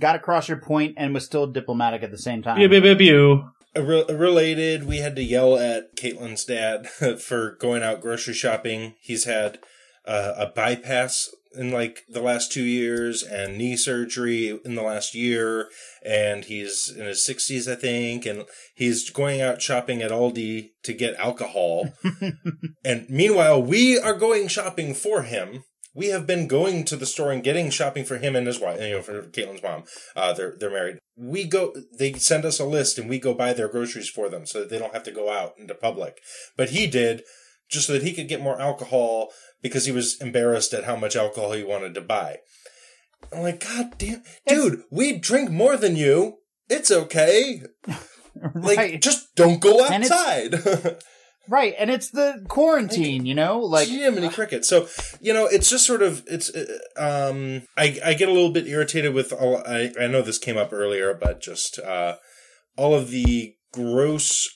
[0.01, 2.57] got across your point and was still diplomatic at the same time.
[2.57, 3.43] Pew, pew, pew, pew.
[3.73, 6.87] A re- related, we had to yell at Caitlin's dad
[7.19, 8.95] for going out grocery shopping.
[8.99, 9.59] He's had
[10.05, 15.13] uh, a bypass in like the last two years and knee surgery in the last
[15.13, 15.69] year.
[16.05, 18.25] And he's in his 60s, I think.
[18.25, 18.45] And
[18.75, 21.93] he's going out shopping at Aldi to get alcohol.
[22.85, 25.63] and meanwhile, we are going shopping for him.
[25.93, 28.81] We have been going to the store and getting shopping for him and his wife,
[28.81, 29.83] you know, for Caitlin's mom.
[30.15, 30.99] Uh, they're, they're married.
[31.17, 34.45] We go, they send us a list and we go buy their groceries for them
[34.45, 36.21] so that they don't have to go out into public.
[36.55, 37.23] But he did
[37.69, 39.29] just so that he could get more alcohol
[39.61, 42.37] because he was embarrassed at how much alcohol he wanted to buy.
[43.33, 46.37] I'm like, God damn, dude, we drink more than you.
[46.69, 47.63] It's okay.
[48.55, 50.55] Like, just don't go outside.
[51.49, 54.63] Right, and it's the quarantine, you know, like Jiminy cricket.
[54.65, 54.87] So
[55.19, 56.49] you know, it's just sort of it's.
[56.53, 56.65] uh,
[56.97, 59.57] Um, I I get a little bit irritated with all.
[59.65, 62.15] I I know this came up earlier, but just uh,
[62.77, 64.47] all of the gross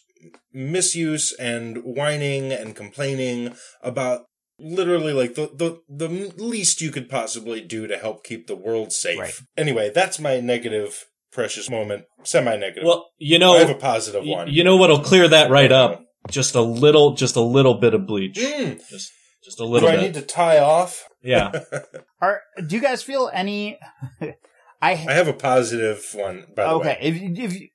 [0.54, 4.26] misuse and whining and complaining about
[4.60, 6.08] literally like the the the
[6.38, 9.20] least you could possibly do to help keep the world safe.
[9.20, 9.34] Right.
[9.58, 12.84] Anyway, that's my negative precious moment, semi-negative.
[12.86, 14.48] Well, you know, I have a positive y- one.
[14.48, 16.05] you know what'll clear that right up?
[16.30, 18.36] Just a little, just a little bit of bleach.
[18.38, 18.80] Mm.
[18.90, 19.12] Just,
[19.44, 19.88] just a little.
[19.88, 21.08] Do little I need to tie off?
[21.22, 21.52] yeah.
[22.22, 23.78] are do you guys feel any
[24.22, 26.98] I I have a positive one, by the Okay, way.
[27.02, 27.68] if if you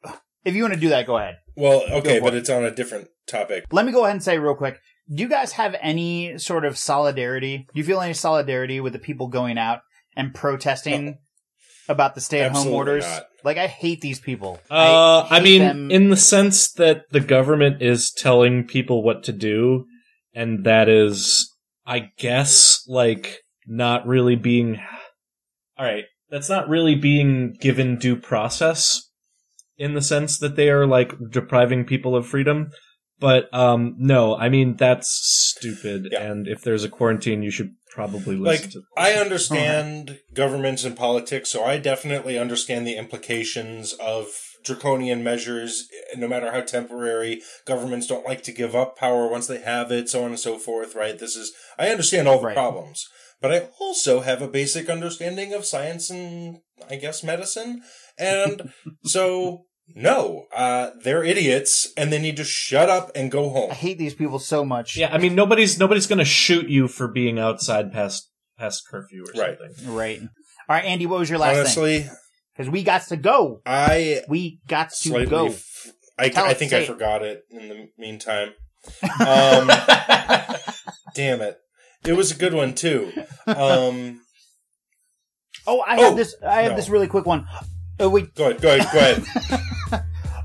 [0.45, 1.37] if you want to do that, go ahead.
[1.57, 2.39] Well, okay, but it.
[2.39, 3.65] it's on a different topic.
[3.71, 4.79] Let me go ahead and say real quick.
[5.13, 7.67] Do you guys have any sort of solidarity?
[7.75, 9.81] Do you feel any solidarity with the people going out
[10.17, 11.19] and protesting
[11.91, 13.05] about the stay-at-home Absolutely orders?
[13.05, 13.23] not.
[13.43, 14.61] Like, I hate these people.
[14.71, 15.91] Uh, I hate mean, them.
[15.91, 19.87] in the sense that the government is telling people what to do,
[20.35, 21.51] and that is,
[21.87, 24.79] I guess, like, not really being.
[25.79, 29.09] Alright, that's not really being given due process
[29.79, 32.71] in the sense that they are, like, depriving people of freedom.
[33.19, 36.23] But, um, no, I mean, that's stupid, Yeah.
[36.23, 38.83] and if there's a quarantine, you should probably listen Like, to.
[38.97, 44.27] I understand governments and politics, so I definitely understand the implications of
[44.65, 47.41] draconian measures, no matter how temporary.
[47.67, 50.59] Governments don't like to give up power once they have it, so on and so
[50.59, 51.19] forth, right?
[51.19, 52.55] This is, I understand all the Right.
[52.55, 53.07] problems,
[53.41, 56.59] but I also have a basic understanding of science and,
[56.91, 57.83] I guess, medicine.
[58.19, 58.71] And
[59.05, 59.65] so,
[59.95, 63.71] no, uh, they're idiots and they need to shut up and go home.
[63.71, 64.97] I hate these people so much.
[64.97, 69.41] Yeah, I mean, nobody's, nobody's gonna shoot you for being outside past, past curfew or
[69.41, 69.59] Right.
[69.59, 69.95] something.
[69.95, 70.21] Right.
[70.21, 71.83] All right, Andy, what was your last thing?
[71.85, 72.11] Honestly,
[72.57, 73.61] Because we got to go.
[73.67, 75.27] I We got to slightly.
[75.27, 75.47] go.
[75.47, 75.89] f-
[76.19, 76.87] I, Tell I it, think say I it.
[76.87, 78.51] forgot it in the meantime.
[79.21, 79.69] Um,
[81.15, 81.59] damn it!
[82.07, 83.13] It was a good one too.
[83.47, 84.21] Um,
[85.67, 86.35] Oh, I Oh, have this.
[86.47, 86.77] I have no.
[86.77, 87.47] this really quick one.
[88.01, 88.35] Oh wait.
[88.35, 89.65] go ahead, go ahead, go ahead.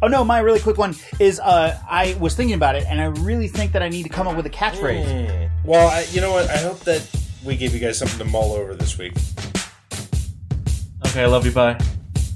[0.02, 1.40] Oh no, my really quick one is.
[1.40, 4.28] Uh, I was thinking about it, and I really think that I need to come
[4.28, 5.50] up with a catchphrase.
[5.50, 5.68] Hmm.
[5.68, 6.50] Well, I, you know what?
[6.50, 7.10] I hope that
[7.44, 9.14] we gave you guys something to mull over this week.
[11.08, 11.80] Okay, I love you, bye.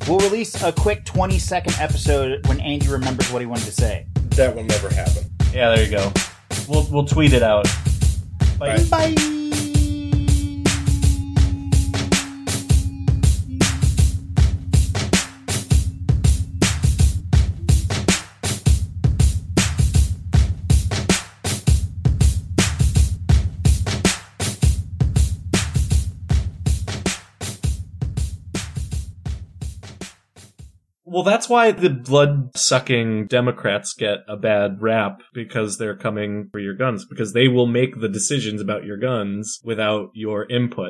[0.08, 4.08] We'll release a quick twenty-second episode when Andy remembers what he wanted to say.
[4.30, 5.26] That will never happen.
[5.54, 6.12] Yeah, there you go.
[6.68, 7.68] We'll we'll tweet it out.
[8.58, 8.78] Bye.
[8.90, 9.14] Bye.
[9.16, 9.39] Bye.
[31.11, 36.60] Well, that's why the blood sucking Democrats get a bad rap because they're coming for
[36.60, 40.88] your guns because they will make the decisions about your guns without your input.